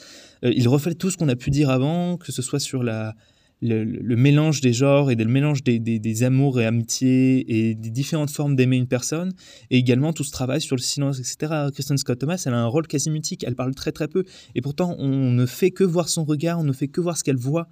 euh, 0.44 0.52
il 0.54 0.68
reflète 0.68 0.98
tout 0.98 1.10
ce 1.10 1.16
qu'on 1.16 1.28
a 1.28 1.36
pu 1.36 1.50
dire 1.50 1.70
avant, 1.70 2.16
que 2.16 2.32
ce 2.32 2.42
soit 2.42 2.60
sur 2.60 2.82
la, 2.82 3.14
le, 3.62 4.16
mélange 4.16 4.60
des 4.60 4.72
genres 4.72 5.10
et 5.10 5.14
le 5.14 5.24
mélange 5.24 5.62
des, 5.62 5.78
des, 5.78 6.22
amours 6.22 6.60
et 6.60 6.66
amitiés 6.66 7.68
et 7.68 7.74
des 7.74 7.90
différentes 7.90 8.30
formes 8.30 8.54
d'aimer 8.54 8.76
une 8.76 8.86
personne, 8.86 9.32
et 9.70 9.78
également 9.78 10.12
tout 10.12 10.24
ce 10.24 10.30
travail 10.30 10.60
sur 10.60 10.76
le 10.76 10.82
silence, 10.82 11.18
etc. 11.18 11.68
Kristen 11.72 11.96
Scott 11.96 12.18
Thomas, 12.18 12.42
elle 12.46 12.54
a 12.54 12.58
un 12.58 12.66
rôle 12.66 12.86
quasi 12.86 13.10
mutique, 13.10 13.44
elle 13.46 13.56
parle 13.56 13.74
très 13.74 13.92
très 13.92 14.08
peu, 14.08 14.24
et 14.54 14.60
pourtant 14.60 14.94
on 14.98 15.32
ne 15.32 15.46
fait 15.46 15.70
que 15.70 15.84
voir 15.84 16.08
son 16.08 16.24
regard, 16.24 16.58
on 16.58 16.64
ne 16.64 16.72
fait 16.72 16.88
que 16.88 17.00
voir 17.00 17.16
ce 17.16 17.24
qu'elle 17.24 17.36
voit 17.36 17.68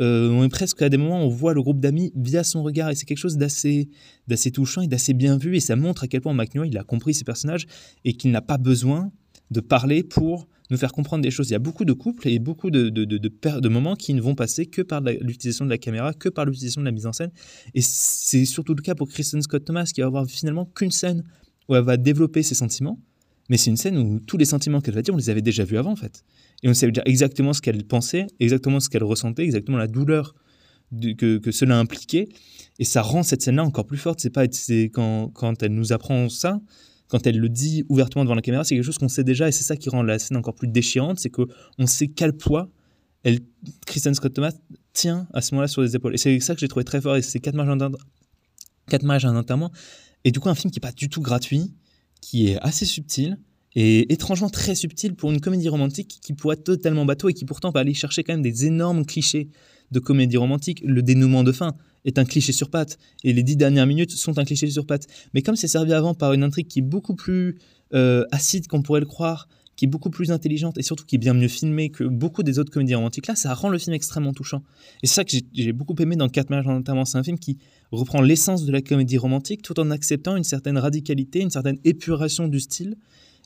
euh, 0.00 0.28
on 0.30 0.42
est 0.42 0.48
presque 0.48 0.82
à 0.82 0.88
des 0.88 0.96
moments 0.96 1.20
où 1.20 1.26
on 1.26 1.28
voit 1.28 1.54
le 1.54 1.62
groupe 1.62 1.78
d'amis 1.78 2.12
via 2.16 2.42
son 2.42 2.64
regard 2.64 2.90
et 2.90 2.96
c'est 2.96 3.06
quelque 3.06 3.18
chose 3.18 3.36
d'assez 3.36 3.88
d'assez 4.26 4.50
touchant 4.50 4.82
et 4.82 4.88
d'assez 4.88 5.14
bien 5.14 5.36
vu 5.36 5.56
et 5.56 5.60
ça 5.60 5.76
montre 5.76 6.02
à 6.04 6.08
quel 6.08 6.20
point 6.20 6.34
McNeil 6.34 6.68
il 6.68 6.78
a 6.78 6.82
compris 6.82 7.14
ses 7.14 7.22
personnages 7.22 7.66
et 8.04 8.14
qu'il 8.14 8.32
n'a 8.32 8.42
pas 8.42 8.58
besoin 8.58 9.12
de 9.54 9.60
parler 9.60 10.02
pour 10.02 10.48
nous 10.70 10.76
faire 10.76 10.92
comprendre 10.92 11.22
des 11.22 11.30
choses. 11.30 11.48
Il 11.50 11.52
y 11.52 11.56
a 11.56 11.60
beaucoup 11.60 11.84
de 11.84 11.92
couples 11.92 12.26
et 12.28 12.38
beaucoup 12.38 12.70
de, 12.70 12.88
de, 12.88 13.04
de, 13.04 13.18
de 13.18 13.68
moments 13.68 13.96
qui 13.96 14.14
ne 14.14 14.20
vont 14.20 14.34
passer 14.34 14.66
que 14.66 14.82
par 14.82 15.00
l'utilisation 15.00 15.64
de 15.64 15.70
la 15.70 15.78
caméra, 15.78 16.12
que 16.12 16.28
par 16.28 16.44
l'utilisation 16.44 16.80
de 16.80 16.86
la 16.86 16.92
mise 16.92 17.06
en 17.06 17.12
scène. 17.12 17.30
Et 17.74 17.80
c'est 17.82 18.44
surtout 18.44 18.74
le 18.74 18.82
cas 18.82 18.94
pour 18.94 19.08
Kristen 19.08 19.40
Scott 19.42 19.64
Thomas, 19.64 19.90
qui 19.94 20.00
va 20.00 20.08
avoir 20.08 20.26
finalement 20.26 20.66
qu'une 20.66 20.90
scène 20.90 21.24
où 21.68 21.74
elle 21.74 21.84
va 21.84 21.96
développer 21.96 22.42
ses 22.42 22.54
sentiments. 22.54 22.98
Mais 23.50 23.58
c'est 23.58 23.70
une 23.70 23.76
scène 23.76 23.98
où 23.98 24.20
tous 24.20 24.38
les 24.38 24.46
sentiments 24.46 24.80
qu'elle 24.80 24.94
va 24.94 25.02
dire, 25.02 25.14
on 25.14 25.18
les 25.18 25.30
avait 25.30 25.42
déjà 25.42 25.64
vus 25.64 25.76
avant, 25.76 25.92
en 25.92 25.96
fait. 25.96 26.24
Et 26.62 26.68
on 26.68 26.74
savait 26.74 26.92
dire 26.92 27.02
exactement 27.04 27.52
ce 27.52 27.60
qu'elle 27.60 27.84
pensait, 27.84 28.26
exactement 28.40 28.80
ce 28.80 28.88
qu'elle 28.88 29.04
ressentait, 29.04 29.44
exactement 29.44 29.76
la 29.76 29.86
douleur 29.86 30.34
que, 31.18 31.38
que, 31.38 31.50
cela 31.50 31.78
impliquait. 31.78 32.28
Et 32.78 32.84
ça 32.84 33.02
rend 33.02 33.22
cette 33.22 33.42
scène-là 33.42 33.64
encore 33.64 33.86
plus 33.86 33.98
forte. 33.98 34.20
C'est 34.20 34.30
pas 34.30 34.46
quand, 34.46 35.30
quand 35.34 35.62
elle 35.62 35.74
nous 35.74 35.92
apprend 35.92 36.30
ça, 36.30 36.60
quand 37.08 37.26
elle 37.26 37.38
le 37.38 37.48
dit 37.48 37.84
ouvertement 37.88 38.24
devant 38.24 38.34
la 38.34 38.42
caméra, 38.42 38.64
c'est 38.64 38.74
quelque 38.74 38.84
chose 38.84 38.98
qu'on 38.98 39.08
sait 39.08 39.24
déjà 39.24 39.48
et 39.48 39.52
c'est 39.52 39.64
ça 39.64 39.76
qui 39.76 39.88
rend 39.88 40.02
la 40.02 40.18
scène 40.18 40.36
encore 40.36 40.54
plus 40.54 40.68
déchirante, 40.68 41.18
c'est 41.18 41.30
qu'on 41.30 41.86
sait 41.86 42.08
quel 42.08 42.32
poids 42.32 42.70
elle, 43.24 43.40
Kristen 43.86 44.14
Scott 44.14 44.34
Thomas 44.34 44.52
tient 44.92 45.26
à 45.32 45.40
ce 45.40 45.54
moment-là 45.54 45.68
sur 45.68 45.82
les 45.82 45.96
épaules. 45.96 46.14
Et 46.14 46.18
c'est 46.18 46.38
ça 46.40 46.54
que 46.54 46.60
j'ai 46.60 46.68
trouvé 46.68 46.84
très 46.84 47.00
fort 47.00 47.16
et 47.16 47.22
c'est 47.22 47.40
quatre 47.40 47.54
mages 47.54 49.24
en 49.24 49.36
enterrement. 49.36 49.72
Et 50.24 50.30
du 50.30 50.40
coup, 50.40 50.48
un 50.48 50.54
film 50.54 50.70
qui 50.70 50.78
n'est 50.78 50.88
pas 50.88 50.92
du 50.92 51.08
tout 51.08 51.22
gratuit, 51.22 51.72
qui 52.20 52.48
est 52.48 52.58
assez 52.60 52.84
subtil 52.84 53.38
et 53.74 54.12
étrangement 54.12 54.50
très 54.50 54.74
subtil 54.74 55.14
pour 55.14 55.32
une 55.32 55.40
comédie 55.40 55.68
romantique 55.68 56.20
qui 56.22 56.32
pourrait 56.32 56.54
être 56.54 56.64
totalement 56.64 57.04
bateau 57.04 57.28
et 57.28 57.34
qui 57.34 57.44
pourtant 57.44 57.70
va 57.70 57.80
aller 57.80 57.94
chercher 57.94 58.22
quand 58.22 58.34
même 58.34 58.42
des 58.42 58.66
énormes 58.66 59.04
clichés 59.04 59.48
de 59.90 59.98
comédie 59.98 60.36
romantique. 60.36 60.82
Le 60.84 61.02
dénouement 61.02 61.42
de 61.44 61.52
fin, 61.52 61.74
est 62.04 62.18
un 62.18 62.24
cliché 62.24 62.52
sur 62.52 62.70
patte, 62.70 62.98
et 63.22 63.32
les 63.32 63.42
dix 63.42 63.56
dernières 63.56 63.86
minutes 63.86 64.10
sont 64.12 64.38
un 64.38 64.44
cliché 64.44 64.68
sur 64.70 64.86
patte. 64.86 65.06
Mais 65.32 65.42
comme 65.42 65.56
c'est 65.56 65.68
servi 65.68 65.92
avant 65.92 66.14
par 66.14 66.32
une 66.32 66.42
intrigue 66.42 66.66
qui 66.66 66.80
est 66.80 66.82
beaucoup 66.82 67.14
plus 67.14 67.58
euh, 67.94 68.24
acide 68.30 68.66
qu'on 68.66 68.82
pourrait 68.82 69.00
le 69.00 69.06
croire, 69.06 69.48
qui 69.76 69.86
est 69.86 69.88
beaucoup 69.88 70.10
plus 70.10 70.30
intelligente 70.30 70.78
et 70.78 70.82
surtout 70.82 71.04
qui 71.04 71.16
est 71.16 71.18
bien 71.18 71.34
mieux 71.34 71.48
filmée 71.48 71.90
que 71.90 72.04
beaucoup 72.04 72.42
des 72.42 72.58
autres 72.58 72.70
comédies 72.70 72.94
romantiques, 72.94 73.26
là, 73.26 73.34
ça 73.34 73.54
rend 73.54 73.68
le 73.68 73.78
film 73.78 73.94
extrêmement 73.94 74.32
touchant. 74.32 74.62
Et 75.02 75.06
c'est 75.06 75.14
ça 75.14 75.24
que 75.24 75.36
j'ai 75.52 75.72
beaucoup 75.72 75.94
aimé 76.00 76.16
dans 76.16 76.28
Quatre 76.28 76.50
mariages 76.50 76.68
en 76.68 76.76
enterrement. 76.76 77.04
C'est 77.04 77.18
un 77.18 77.22
film 77.22 77.38
qui 77.38 77.58
reprend 77.90 78.20
l'essence 78.20 78.64
de 78.64 78.72
la 78.72 78.82
comédie 78.82 79.18
romantique 79.18 79.62
tout 79.62 79.78
en 79.78 79.90
acceptant 79.90 80.36
une 80.36 80.44
certaine 80.44 80.78
radicalité, 80.78 81.40
une 81.40 81.50
certaine 81.50 81.78
épuration 81.84 82.48
du 82.48 82.60
style 82.60 82.96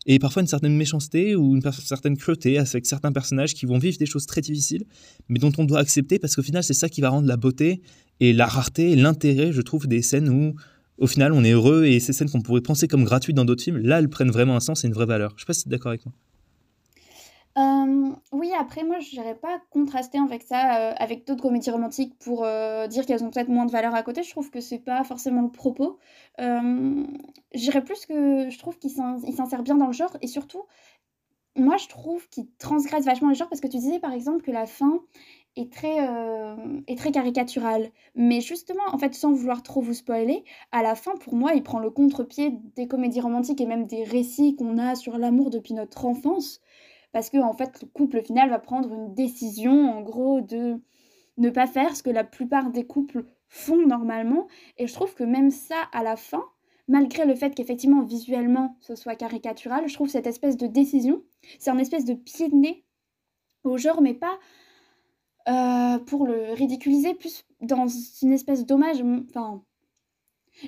et 0.06 0.18
parfois 0.18 0.40
une 0.40 0.48
certaine 0.48 0.74
méchanceté 0.74 1.36
ou 1.36 1.54
une 1.54 1.62
certaine 1.72 2.16
cruauté 2.16 2.58
avec 2.58 2.86
certains 2.86 3.12
personnages 3.12 3.54
qui 3.54 3.66
vont 3.66 3.78
vivre 3.78 3.98
des 3.98 4.06
choses 4.06 4.26
très 4.26 4.40
difficiles, 4.40 4.84
mais 5.28 5.38
dont 5.38 5.52
on 5.58 5.64
doit 5.64 5.80
accepter 5.80 6.18
parce 6.18 6.34
qu'au 6.34 6.42
final, 6.42 6.64
c'est 6.64 6.74
ça 6.74 6.88
qui 6.88 7.00
va 7.00 7.10
rendre 7.10 7.28
la 7.28 7.36
beauté 7.36 7.82
et 8.20 8.32
la 8.32 8.46
rareté 8.46 8.90
et 8.90 8.96
l'intérêt, 8.96 9.52
je 9.52 9.62
trouve, 9.62 9.87
des 9.87 10.02
scènes 10.02 10.28
où, 10.28 10.54
au 10.98 11.06
final, 11.06 11.32
on 11.32 11.44
est 11.44 11.52
heureux 11.52 11.84
et 11.84 12.00
ces 12.00 12.12
scènes 12.12 12.30
qu'on 12.30 12.42
pourrait 12.42 12.60
penser 12.60 12.88
comme 12.88 13.04
gratuites 13.04 13.37
dans 13.37 13.44
d'autres 13.44 13.62
films, 13.62 13.78
là, 13.78 13.98
elles 13.98 14.08
prennent 14.08 14.30
vraiment 14.30 14.56
un 14.56 14.60
sens 14.60 14.84
et 14.84 14.88
une 14.88 14.94
vraie 14.94 15.06
valeur. 15.06 15.34
Je 15.37 15.42
sais 15.42 15.46
pas 15.46 15.52
si 15.52 15.62
tu 15.62 15.68
es 15.68 15.70
d'accord 15.70 15.90
avec 15.90 16.04
moi. 16.04 16.14
Euh, 17.58 18.10
oui, 18.30 18.52
après, 18.56 18.84
moi, 18.84 19.00
je 19.00 19.16
n'irais 19.16 19.34
pas 19.34 19.60
contraster 19.70 20.18
avec 20.18 20.42
ça, 20.42 20.90
euh, 20.90 20.94
avec 20.98 21.26
d'autres 21.26 21.42
comédies 21.42 21.70
romantiques 21.70 22.16
pour 22.18 22.44
euh, 22.44 22.87
dire 22.87 23.04
qu'elles 23.04 23.25
ont 23.25 23.30
peut-être 23.30 23.48
moins 23.48 23.66
de 23.66 23.72
valeur 23.72 23.94
à 23.94 24.02
côté. 24.02 24.22
Je 24.22 24.30
trouve 24.30 24.50
que 24.50 24.60
c'est 24.60 24.78
pas 24.78 25.02
forcément 25.02 25.42
le 25.42 25.50
propos. 25.50 25.98
J'irais 27.54 27.82
plus 27.82 28.06
que 28.06 28.48
je 28.48 28.58
trouve 28.58 28.78
qu'il 28.78 28.90
s'insère 28.90 29.62
bien 29.62 29.75
dans 29.75 29.88
le 29.88 29.92
genre 29.92 30.16
et 30.20 30.28
surtout, 30.28 30.66
moi, 31.56 31.76
je 31.78 31.88
trouve 31.88 32.28
qu'il 32.28 32.46
transgresse 32.58 33.04
vachement 33.04 33.30
le 33.30 33.34
genre 33.34 33.48
parce 33.48 33.60
que 33.60 33.66
tu 33.66 33.78
disais 33.78 33.98
par 33.98 34.12
exemple 34.12 34.42
que 34.42 34.52
la 34.52 34.66
fin 34.66 35.00
est 35.58 35.72
très, 35.72 35.98
est 36.86 36.96
très 36.96 37.10
caricaturale. 37.10 37.90
Mais 38.14 38.40
justement, 38.40 38.82
en 38.92 38.98
fait, 38.98 39.14
sans 39.14 39.32
vouloir 39.32 39.62
trop 39.62 39.80
vous 39.80 39.94
spoiler, 39.94 40.44
à 40.72 40.82
la 40.82 40.94
fin, 40.94 41.16
pour 41.16 41.34
moi, 41.34 41.52
il 41.54 41.62
prend 41.62 41.78
le 41.78 41.90
contre-pied 41.90 42.58
des 42.76 42.86
comédies 42.86 43.20
romantiques 43.20 43.60
et 43.60 43.66
même 43.66 43.86
des 43.86 44.04
récits 44.04 44.56
qu'on 44.56 44.78
a 44.78 44.94
sur 44.94 45.18
l'amour 45.18 45.50
depuis 45.50 45.74
notre 45.74 46.04
enfance 46.04 46.60
parce 47.12 47.30
que 47.30 47.38
en 47.38 47.52
fait 47.52 47.82
le 47.82 47.88
couple 47.88 48.22
final 48.22 48.50
va 48.50 48.58
prendre 48.58 48.92
une 48.92 49.14
décision 49.14 49.90
en 49.90 50.02
gros 50.02 50.40
de 50.40 50.80
ne 51.36 51.50
pas 51.50 51.66
faire 51.66 51.96
ce 51.96 52.02
que 52.02 52.10
la 52.10 52.24
plupart 52.24 52.70
des 52.70 52.86
couples 52.86 53.24
font 53.48 53.86
normalement 53.86 54.46
et 54.76 54.86
je 54.86 54.94
trouve 54.94 55.14
que 55.14 55.24
même 55.24 55.50
ça 55.50 55.88
à 55.92 56.02
la 56.02 56.16
fin 56.16 56.44
malgré 56.87 57.24
le 57.24 57.35
fait 57.35 57.54
qu'effectivement 57.54 58.02
visuellement 58.02 58.76
ce 58.80 58.94
soit 58.94 59.14
caricatural 59.14 59.88
je 59.88 59.94
trouve 59.94 60.09
cette 60.09 60.26
espèce 60.26 60.56
de 60.56 60.66
décision 60.66 61.22
c'est 61.59 61.70
un 61.70 61.78
espèce 61.78 62.04
de 62.04 62.14
pied 62.14 62.48
de 62.48 62.56
nez 62.56 62.85
au 63.64 63.78
genre 63.78 64.02
mais 64.02 64.14
pas 64.14 64.38
euh, 65.48 65.98
pour 65.98 66.27
le 66.27 66.53
ridiculiser 66.55 67.14
plus 67.14 67.44
dans 67.61 67.87
une 68.22 68.33
espèce 68.33 68.66
d'hommage 68.66 69.03
enfin 69.31 69.62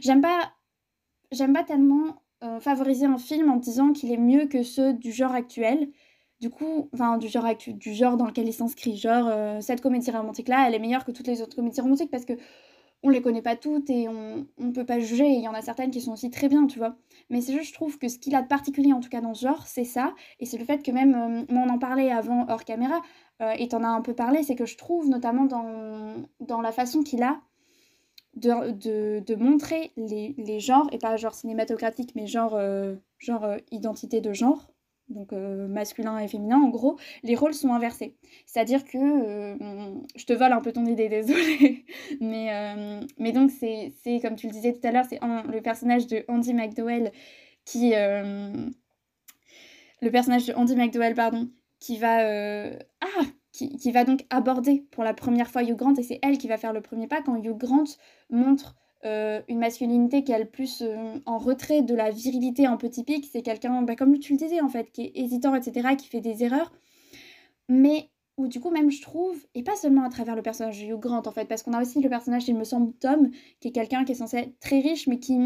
j'aime 0.01 0.21
pas 0.21 0.53
j'aime 1.33 1.53
pas 1.53 1.65
tellement 1.65 2.23
euh, 2.43 2.61
favoriser 2.61 3.07
un 3.07 3.19
film 3.19 3.51
en 3.51 3.57
disant 3.57 3.93
qu'il 3.93 4.13
est 4.13 4.17
mieux 4.17 4.47
que 4.47 4.63
ceux 4.63 4.95
du 4.95 5.13
genre 5.13 5.35
actuel 5.35 5.91
du 6.41 6.51
coup, 6.51 6.89
enfin, 6.95 7.19
du 7.19 7.29
genre, 7.29 7.45
du 7.67 7.93
genre 7.95 8.17
dans 8.17 8.27
lequel 8.27 8.49
il 8.49 8.53
s'inscrit. 8.55 8.97
Genre, 8.97 9.29
euh, 9.29 9.61
cette 9.61 9.81
comédie 9.83 10.11
romantique-là, 10.11 10.67
elle 10.67 10.75
est 10.75 10.79
meilleure 10.79 11.05
que 11.05 11.13
toutes 11.13 11.27
les 11.27 11.43
autres 11.43 11.55
comédies 11.55 11.81
romantiques 11.81 12.11
parce 12.11 12.25
que 12.25 12.33
on 13.03 13.09
les 13.09 13.23
connaît 13.23 13.43
pas 13.43 13.57
toutes 13.57 13.89
et 13.91 14.09
on, 14.09 14.47
on 14.59 14.73
peut 14.73 14.85
pas 14.85 15.01
juger. 15.01 15.27
Il 15.27 15.43
y 15.43 15.49
en 15.49 15.55
a 15.55 15.63
certaines 15.63 15.91
qui 15.91 16.01
sont 16.01 16.13
aussi 16.13 16.31
très 16.31 16.49
bien, 16.49 16.67
tu 16.67 16.79
vois. 16.79 16.97
Mais 17.31 17.41
c'est 17.41 17.53
juste, 17.53 17.71
je 17.71 17.75
trouve 17.75 17.99
que 17.99 18.09
ce 18.09 18.19
qu'il 18.19 18.35
a 18.35 18.43
de 18.43 18.49
particulier, 18.49 18.93
en 18.93 19.01
tout 19.01 19.09
cas 19.09 19.21
dans 19.23 19.35
ce 19.35 19.47
genre, 19.47 19.67
c'est 19.67 19.85
ça. 19.85 20.15
Et 20.39 20.47
c'est 20.47 20.59
le 20.59 20.65
fait 20.65 20.83
que 20.83 20.91
même, 20.91 21.47
on 21.51 21.69
en 21.69 21.79
parlait 21.79 22.11
avant 22.11 22.47
hors 22.49 22.65
caméra, 22.65 23.01
euh, 23.41 23.53
et 23.59 23.69
t'en 23.69 23.83
as 23.85 23.89
un 23.89 24.01
peu 24.03 24.15
parlé, 24.15 24.43
c'est 24.43 24.57
que 24.57 24.67
je 24.67 24.77
trouve, 24.77 25.09
notamment 25.09 25.45
dans, 25.45 26.15
dans 26.41 26.61
la 26.61 26.73
façon 26.73 27.03
qu'il 27.03 27.23
a 27.23 27.41
de, 28.37 29.21
de, 29.21 29.35
montrer 29.35 29.93
les, 29.97 30.61
genres, 30.61 30.89
et 30.93 30.99
pas 30.99 31.17
genre 31.17 31.35
cinématographique, 31.35 32.13
mais 32.15 32.27
genre, 32.27 32.59
genre 33.19 33.57
identité 33.71 34.21
de 34.21 34.33
genre, 34.33 34.71
donc 35.11 35.33
euh, 35.33 35.67
masculin 35.69 36.19
et 36.19 36.29
féminin, 36.29 36.57
en 36.57 36.69
gros, 36.69 36.97
les 37.23 37.35
rôles 37.35 37.55
sont 37.55 37.73
inversés. 37.73 38.17
C'est-à-dire 38.47 38.85
que, 38.85 38.99
euh, 38.99 39.95
je 40.17 40.25
te 40.25 40.33
vole 40.33 40.53
un 40.53 40.61
peu 40.61 40.73
ton 40.73 40.87
idée, 40.87 41.09
désolée, 41.11 41.85
mais, 42.21 42.55
euh, 42.55 43.01
mais 43.19 43.33
donc 43.33 43.51
c'est, 43.51 43.93
comme 44.23 44.37
tu 44.37 44.47
le 44.47 44.53
disais 44.53 44.73
tout 44.73 44.87
à 44.87 44.93
l'heure, 44.93 45.05
c'est 45.09 45.21
le 45.21 45.61
personnage 45.61 46.07
de 46.07 46.25
Andy 46.29 46.55
McDowell 46.55 47.13
qui... 47.65 47.91
le 47.93 48.71
personnage 50.11 50.47
de 50.47 50.55
Andy 50.55 50.77
McDowell, 50.77 51.15
pardon, 51.15 51.49
qui 51.81 51.99
va... 51.99 52.19
ah 53.01 53.25
qui, 53.53 53.77
qui, 53.77 53.91
va 53.91 54.05
donc 54.05 54.25
aborder 54.31 54.87
pour 54.93 55.03
la 55.03 55.13
première 55.13 55.51
fois 55.51 55.65
Hugh 55.65 55.75
Grant, 55.75 55.95
et 55.95 56.03
c'est 56.03 56.21
elle 56.23 56.39
qui 56.39 56.47
va 56.47 56.57
faire 56.57 56.73
le 56.73 56.81
premier 56.81 57.09
pas 57.09 57.21
quand 57.21 57.37
Hugh 57.37 57.57
Grant 57.57 57.85
montre 58.31 58.77
euh, 59.07 59.41
une 59.49 59.59
masculinité 59.59 60.23
qui 60.25 60.33
est 60.33 60.39
le 60.39 60.45
plus 60.45 60.83
euh, 60.83 61.19
en 61.25 61.39
retrait 61.39 61.81
de 61.81 61.95
la 61.95 62.11
virilité 62.11 62.67
un 62.67 62.77
peu 62.77 62.91
typique. 62.91 63.27
C'est 63.33 63.41
quelqu'un, 63.41 63.81
bah, 63.83 63.97
comme 63.97 64.19
tu 64.19 64.35
le 64.35 64.39
disais 64.39 64.61
en 64.61 64.69
fait, 64.69 64.93
qui 64.93 65.05
est 65.05 65.13
hésitant, 65.15 65.55
etc., 65.55 65.97
qui 65.97 66.07
fait 66.07 66.21
des 66.21 66.45
erreurs. 66.45 66.71
Mais 67.69 68.11
où 68.37 68.47
du 68.47 68.61
coup 68.61 68.71
même 68.71 68.91
je 68.91 69.01
trouve, 69.03 69.39
et 69.55 69.63
pas 69.63 69.77
seulement 69.77 70.05
à 70.05 70.11
travers 70.11 70.37
le 70.37 70.43
personnage 70.43 70.81
de 70.81 70.87
Hugh 70.87 71.01
Grant 71.01 71.23
en 71.27 71.31
fait, 71.31 71.47
parce 71.47 71.63
qu'on 71.63 71.73
a 71.73 71.81
aussi 71.81 72.01
le 72.01 72.09
personnage, 72.11 72.47
il 72.49 72.57
me 72.57 72.65
semble, 72.65 72.93
Tom, 72.95 73.31
qui 73.61 73.69
est 73.69 73.73
quelqu'un 73.73 74.05
qui 74.05 74.13
est 74.13 74.17
censé 74.17 74.37
être 74.37 74.61
très 74.61 74.81
riche, 74.81 75.07
mais 75.07 75.19
qui... 75.19 75.39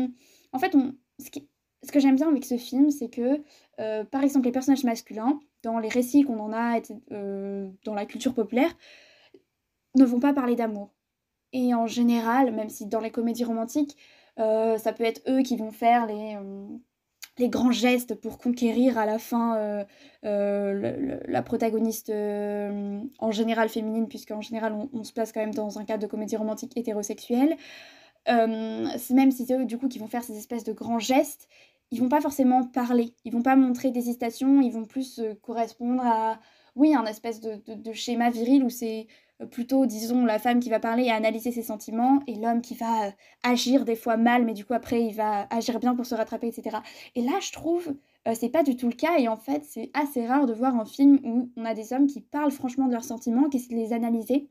En 0.53 0.59
fait, 0.59 0.75
on, 0.75 0.94
ce, 1.18 1.92
que 1.92 2.01
j'aime 2.01 2.16
bien 2.16 2.29
avec 2.29 2.44
ce 2.44 2.57
film, 2.57 2.90
c'est 2.90 3.09
que, 3.09 3.40
euh, 3.81 4.05
par 4.05 4.23
exemple, 4.25 4.47
les 4.47 4.53
personnages 4.53 4.85
masculins, 4.85 5.40
dans 5.64 5.79
les 5.79 5.88
récits 5.88 6.22
qu'on 6.22 6.38
en 6.38 6.53
a 6.53 6.81
dans 7.11 7.94
la 7.94 8.07
culture 8.07 8.35
populaire, 8.35 8.70
ne 9.96 10.05
vont 10.05 10.20
pas 10.20 10.33
parler 10.33 10.57
d'amour 10.57 10.94
et 11.55 11.72
en 11.72 11.87
général, 11.87 12.53
même 12.53 12.68
si 12.68 12.85
dans 12.85 13.00
les 13.00 13.12
comédies 13.12 13.44
romantiques, 13.44 13.96
euh, 14.40 14.77
ça 14.77 14.92
peut 14.92 15.05
être 15.05 15.22
eux 15.29 15.42
qui 15.42 15.57
vont 15.57 15.70
faire 15.70 16.05
les, 16.07 16.35
euh, 16.35 16.66
les 17.38 17.48
grands 17.48 17.70
gestes 17.70 18.16
pour 18.16 18.38
conquérir 18.38 18.98
à 18.98 19.07
la 19.07 19.20
fin 19.20 19.57
euh, 20.24 21.20
la 21.27 21.42
protagoniste 21.42 22.11
en 22.11 23.31
général 23.31 23.68
féminine, 23.68 24.09
puisqu'en 24.09 24.40
général 24.40 24.74
on, 24.92 25.05
se 25.05 25.12
place 25.12 25.31
quand 25.31 25.40
même 25.40 25.55
dans 25.55 25.79
un 25.79 25.85
cadre 25.85 26.03
de 26.03 26.09
comédie 26.09 26.37
romantique 26.37 26.77
hétérosexuelle. 26.77 27.57
même 28.27 29.31
si 29.31 29.46
c'est 29.46 29.55
eux 29.55 29.64
du 29.64 29.79
coup 29.79 29.88
qui 29.88 30.00
vont 30.00 30.09
faire 30.09 30.24
ces 30.24 30.37
espèces 30.37 30.64
de 30.64 30.72
grands 30.72 30.98
gestes, 30.98 31.48
ils 31.95 32.01
vont 32.01 32.09
pas 32.09 32.21
forcément 32.21 32.65
parler, 32.65 33.15
ils 33.25 33.33
vont 33.33 33.43
pas 33.43 33.57
montrer 33.57 33.91
des 33.91 34.11
ils 34.11 34.73
vont 34.73 34.85
plus 34.85 35.21
correspondre 35.43 36.03
à 36.05 36.41
oui 36.77 36.95
un 36.95 37.07
espèce 37.07 37.41
de 37.41 37.93
schéma 37.93 38.31
viril 38.31 38.65
où 38.65 38.71
c'est 38.71 39.07
euh, 39.43 39.47
plutôt, 39.47 39.87
disons, 39.87 40.25
la 40.25 40.39
femme 40.39 40.61
qui 40.61 40.71
va 40.71 40.79
parler 40.81 41.05
et 41.05 41.11
analyser 41.11 41.51
ses 41.51 41.63
sentiments, 41.63 42.21
et 42.27 42.35
l'homme 42.37 42.61
qui 42.63 42.75
va 42.75 43.09
euh, 43.09 43.11
agir 43.43 43.85
des 43.85 43.97
fois 43.97 44.17
mal, 44.17 44.45
mais 44.45 44.55
du 44.55 44.65
coup 44.65 44.75
après 44.75 45.03
il 45.03 45.15
va 45.15 45.47
agir 45.51 45.81
bien 45.81 45.95
pour 45.95 46.07
se 46.07 46.15
rattraper, 46.15 46.49
etc. 46.49 46.79
Et 47.15 47.23
là, 47.23 47.33
je 47.41 47.53
trouve, 47.53 47.95
euh, 48.29 48.35
c'est 48.35 48.49
pas 48.51 48.63
du 48.63 48.77
tout 48.77 48.89
le 48.89 48.95
cas, 48.95 49.19
et 49.19 49.29
en 49.29 49.37
fait, 49.37 49.65
c'est 49.65 49.91
assez 49.95 50.27
rare 50.27 50.47
de 50.47 50.53
voir 50.55 50.77
un 50.77 50.85
film 50.85 51.19
où 51.25 51.51
on 51.57 51.65
a 51.65 51.75
des 51.75 51.93
hommes 51.93 52.07
qui 52.07 52.21
parlent 52.21 52.53
franchement 52.53 52.87
de 52.87 52.93
leurs 52.93 53.05
sentiments, 53.05 53.49
qui 53.49 53.57
essaient 53.59 53.75
de 53.75 53.81
les 53.81 53.93
analyser. 53.93 54.49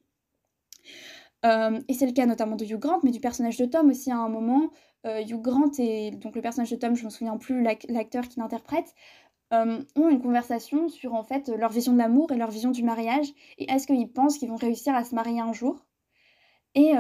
et 1.44 1.94
c'est 1.94 2.06
le 2.06 2.14
cas 2.14 2.26
notamment 2.26 2.56
de 2.56 2.66
Hugh 2.66 2.80
Grant, 2.80 3.00
mais 3.04 3.12
du 3.12 3.20
personnage 3.20 3.58
de 3.58 3.66
Tom 3.66 3.90
aussi 3.90 4.12
à 4.12 4.18
un 4.18 4.30
moment. 4.30 4.72
Hugh 5.06 5.42
Grant 5.42 5.72
et 5.80 6.12
donc 6.12 6.36
le 6.36 6.42
personnage 6.42 6.72
de 6.72 6.76
Tom, 6.76 6.96
je 6.96 7.06
me 7.06 7.10
souviens 7.10 7.38
plus 7.38 7.62
l'acteur 7.62 8.28
qui 8.28 8.40
l'interprète, 8.40 8.94
ont 9.52 10.10
une 10.10 10.22
conversation 10.22 10.90
sur 10.90 11.14
en 11.14 11.24
fait 11.24 11.50
leur 11.50 11.72
vision 11.72 11.94
de 11.94 11.98
l'amour 11.98 12.32
et 12.32 12.38
leur 12.38 12.50
vision 12.50 12.72
du 12.72 12.84
mariage 12.84 13.28
et 13.58 13.70
est-ce 13.72 13.86
qu'ils 13.86 14.12
pensent 14.12 14.38
qu'ils 14.38 14.50
vont 14.50 14.56
réussir 14.56 14.96
à 14.96 15.04
se 15.04 15.14
marier 15.14 15.42
un 15.42 15.54
jour. 15.54 15.86
Et, 16.74 16.94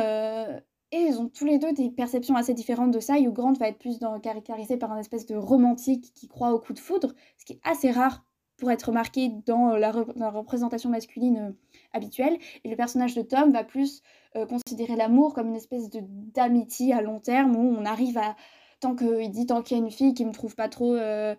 et 0.91 0.99
ils 0.99 1.19
ont 1.19 1.29
tous 1.29 1.45
les 1.45 1.57
deux 1.57 1.73
des 1.73 1.89
perceptions 1.89 2.35
assez 2.35 2.53
différentes 2.53 2.91
de 2.91 2.99
ça. 2.99 3.17
Hugh 3.17 3.33
Grant 3.33 3.53
va 3.53 3.69
être 3.69 3.79
plus 3.79 3.97
dans, 3.97 4.19
caractérisé 4.19 4.77
par 4.77 4.91
un 4.91 4.99
espèce 4.99 5.25
de 5.25 5.35
romantique 5.35 6.13
qui 6.13 6.27
croit 6.27 6.53
au 6.53 6.59
coup 6.59 6.73
de 6.73 6.79
foudre, 6.79 7.13
ce 7.37 7.45
qui 7.45 7.53
est 7.53 7.61
assez 7.63 7.89
rare 7.89 8.23
pour 8.57 8.71
être 8.71 8.83
remarqué 8.83 9.31
dans 9.45 9.75
la, 9.75 9.91
représentation 9.91 10.89
masculine 10.89 11.37
euh, 11.37 11.51
habituelle. 11.93 12.37
Et 12.63 12.69
le 12.69 12.75
personnage 12.75 13.15
de 13.15 13.21
Tom 13.21 13.51
va 13.51 13.63
plus 13.63 14.01
euh, 14.35 14.45
considérer 14.45 14.95
l'amour 14.95 15.33
comme 15.33 15.49
une 15.49 15.55
espèce 15.55 15.89
d'amitié 15.89 16.93
à 16.93 17.01
long 17.01 17.19
terme 17.19 17.55
où 17.55 17.75
on 17.77 17.85
arrive 17.85 18.17
à 18.17 18.35
tant 18.79 18.95
qu'il 18.95 19.31
dit 19.31 19.45
tant 19.45 19.61
qu'il 19.61 19.77
y 19.77 19.79
a 19.79 19.83
une 19.83 19.91
fille 19.91 20.13
qui 20.13 20.25
me 20.25 20.33
trouve 20.33 20.55
pas 20.55 20.67
trop 20.67 20.93
euh, 20.93 21.35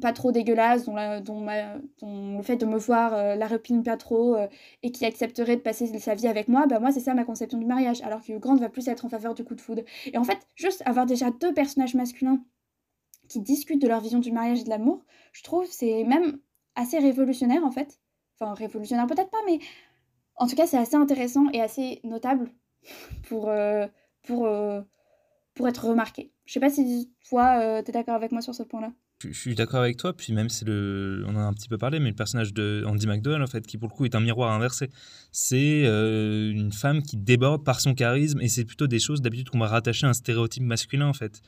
pas 0.00 0.12
trop 0.12 0.30
dégueulasse 0.30 0.84
dont, 0.84 0.94
dont, 1.20 2.36
le 2.36 2.42
fait 2.42 2.54
de 2.56 2.66
me 2.66 2.78
voir 2.78 3.36
la 3.36 3.46
repigne 3.48 3.82
pas 3.82 3.96
trop 3.96 4.36
et 4.84 4.92
qui 4.92 5.04
accepterait 5.04 5.56
de 5.56 5.60
passer 5.60 5.88
sa 5.98 6.14
vie 6.14 6.28
avec 6.28 6.46
moi 6.46 6.66
bah 6.68 6.78
moi 6.78 6.92
c'est 6.92 7.00
ça 7.00 7.14
ma 7.14 7.24
conception 7.24 7.58
du 7.58 7.66
mariage 7.66 8.00
alors 8.02 8.20
que 8.22 8.38
Grant 8.38 8.54
va 8.54 8.68
plus 8.68 8.86
être 8.86 9.04
en 9.04 9.08
faveur 9.08 9.34
du 9.34 9.42
coup 9.42 9.56
de 9.56 9.60
foudre 9.60 9.82
et 10.06 10.16
en 10.16 10.22
fait 10.22 10.38
juste 10.54 10.84
avoir 10.86 11.04
déjà 11.04 11.32
deux 11.32 11.52
personnages 11.52 11.96
masculins 11.96 12.38
qui 13.32 13.40
discutent 13.40 13.82
de 13.82 13.88
leur 13.88 14.00
vision 14.00 14.18
du 14.18 14.32
mariage 14.32 14.60
et 14.60 14.64
de 14.64 14.70
l'amour 14.70 15.04
je 15.32 15.42
trouve 15.42 15.66
c'est 15.70 16.04
même 16.04 16.38
assez 16.74 16.98
révolutionnaire 16.98 17.64
en 17.64 17.70
fait 17.70 18.00
enfin 18.38 18.54
révolutionnaire 18.54 19.06
peut-être 19.06 19.30
pas 19.30 19.42
mais 19.46 19.58
en 20.36 20.46
tout 20.46 20.56
cas 20.56 20.66
c'est 20.66 20.78
assez 20.78 20.96
intéressant 20.96 21.48
et 21.52 21.60
assez 21.60 22.00
notable 22.04 22.50
pour 23.28 23.50
pour 24.22 24.48
pour 25.54 25.68
être 25.68 25.84
remarqué. 25.84 26.30
Je 26.46 26.52
sais 26.54 26.60
pas 26.60 26.70
si 26.70 27.10
toi, 27.28 27.60
euh, 27.60 27.82
tu 27.82 27.90
es 27.90 27.92
d'accord 27.92 28.14
avec 28.14 28.32
moi 28.32 28.40
sur 28.40 28.54
ce 28.54 28.62
point-là. 28.62 28.92
Je, 29.22 29.30
suis 29.32 29.54
d'accord 29.54 29.80
avec 29.80 29.98
toi, 29.98 30.12
puis 30.16 30.32
même 30.32 30.48
c'est 30.48 30.64
le, 30.64 31.24
on 31.28 31.36
en 31.36 31.38
a 31.38 31.42
un 31.42 31.52
petit 31.52 31.68
peu 31.68 31.78
parlé, 31.78 32.00
mais 32.00 32.08
le 32.08 32.16
personnage 32.16 32.52
de 32.52 32.82
Andy 32.86 33.06
McDowell 33.06 33.42
en 33.42 33.46
fait, 33.46 33.64
qui 33.64 33.78
pour 33.78 33.88
le 33.88 33.94
coup 33.94 34.04
est 34.04 34.16
un 34.16 34.20
miroir 34.20 34.50
inversé. 34.50 34.90
C'est 35.30 35.84
euh, 35.84 36.50
une 36.50 36.72
femme 36.72 37.02
qui 37.02 37.16
déborde 37.16 37.64
par 37.64 37.80
son 37.80 37.94
charisme 37.94 38.40
et 38.40 38.48
c'est 38.48 38.64
plutôt 38.64 38.88
des 38.88 38.98
choses 38.98 39.20
d'habitude 39.20 39.50
qu'on 39.50 39.60
va 39.60 39.68
rattacher 39.68 40.06
à 40.06 40.10
un 40.10 40.14
stéréotype 40.14 40.64
masculin 40.64 41.06
en 41.06 41.12
fait 41.12 41.40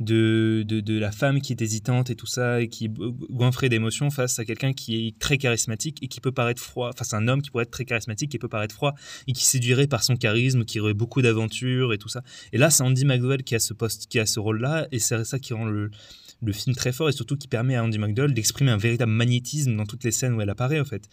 de, 0.00 0.64
de, 0.64 0.98
la 0.98 1.10
femme 1.10 1.40
qui 1.40 1.52
est 1.52 1.60
hésitante 1.60 2.10
et 2.10 2.14
tout 2.14 2.26
ça, 2.26 2.60
et 2.60 2.68
qui 2.68 2.84
est 2.84 2.92
goinfrée 3.30 3.68
d'émotions 3.68 4.10
face 4.10 4.38
à 4.38 4.44
quelqu'un 4.44 4.72
qui 4.72 5.08
est 5.08 5.18
très 5.18 5.38
charismatique 5.38 5.98
et 6.02 6.08
qui 6.08 6.20
peut 6.20 6.30
paraître 6.30 6.62
froid, 6.62 6.92
face 6.96 7.14
à 7.14 7.16
un 7.16 7.26
homme 7.26 7.42
qui 7.42 7.50
pourrait 7.50 7.64
être 7.64 7.70
très 7.70 7.84
charismatique 7.84 8.34
et 8.34 8.38
peut 8.38 8.48
paraître 8.48 8.74
froid, 8.74 8.94
et 9.26 9.32
qui 9.32 9.44
séduirait 9.44 9.88
par 9.88 10.04
son 10.04 10.16
charisme, 10.16 10.64
qui 10.64 10.78
aurait 10.78 10.94
beaucoup 10.94 11.20
d'aventures 11.20 11.92
et 11.92 11.98
tout 11.98 12.08
ça. 12.08 12.22
Et 12.52 12.58
là, 12.58 12.70
c'est 12.70 12.84
Andy 12.84 13.04
McDowell 13.04 13.42
qui 13.42 13.54
a 13.54 13.58
ce 13.58 13.74
poste, 13.74 14.06
qui 14.06 14.20
a 14.20 14.26
ce 14.26 14.38
rôle-là, 14.38 14.86
et 14.92 15.00
c'est 15.00 15.24
ça 15.24 15.38
qui 15.38 15.52
rend 15.52 15.64
le, 15.64 15.90
le 16.42 16.52
film 16.52 16.76
très 16.76 16.92
fort, 16.92 17.08
et 17.08 17.12
surtout 17.12 17.36
qui 17.36 17.48
permet 17.48 17.74
à 17.74 17.82
Andy 17.82 17.98
McDowell 17.98 18.34
d'exprimer 18.34 18.70
un 18.70 18.76
véritable 18.76 19.12
magnétisme 19.12 19.76
dans 19.76 19.86
toutes 19.86 20.04
les 20.04 20.12
scènes 20.12 20.34
où 20.34 20.40
elle 20.40 20.50
apparaît, 20.50 20.80
en 20.80 20.84
fait 20.84 21.08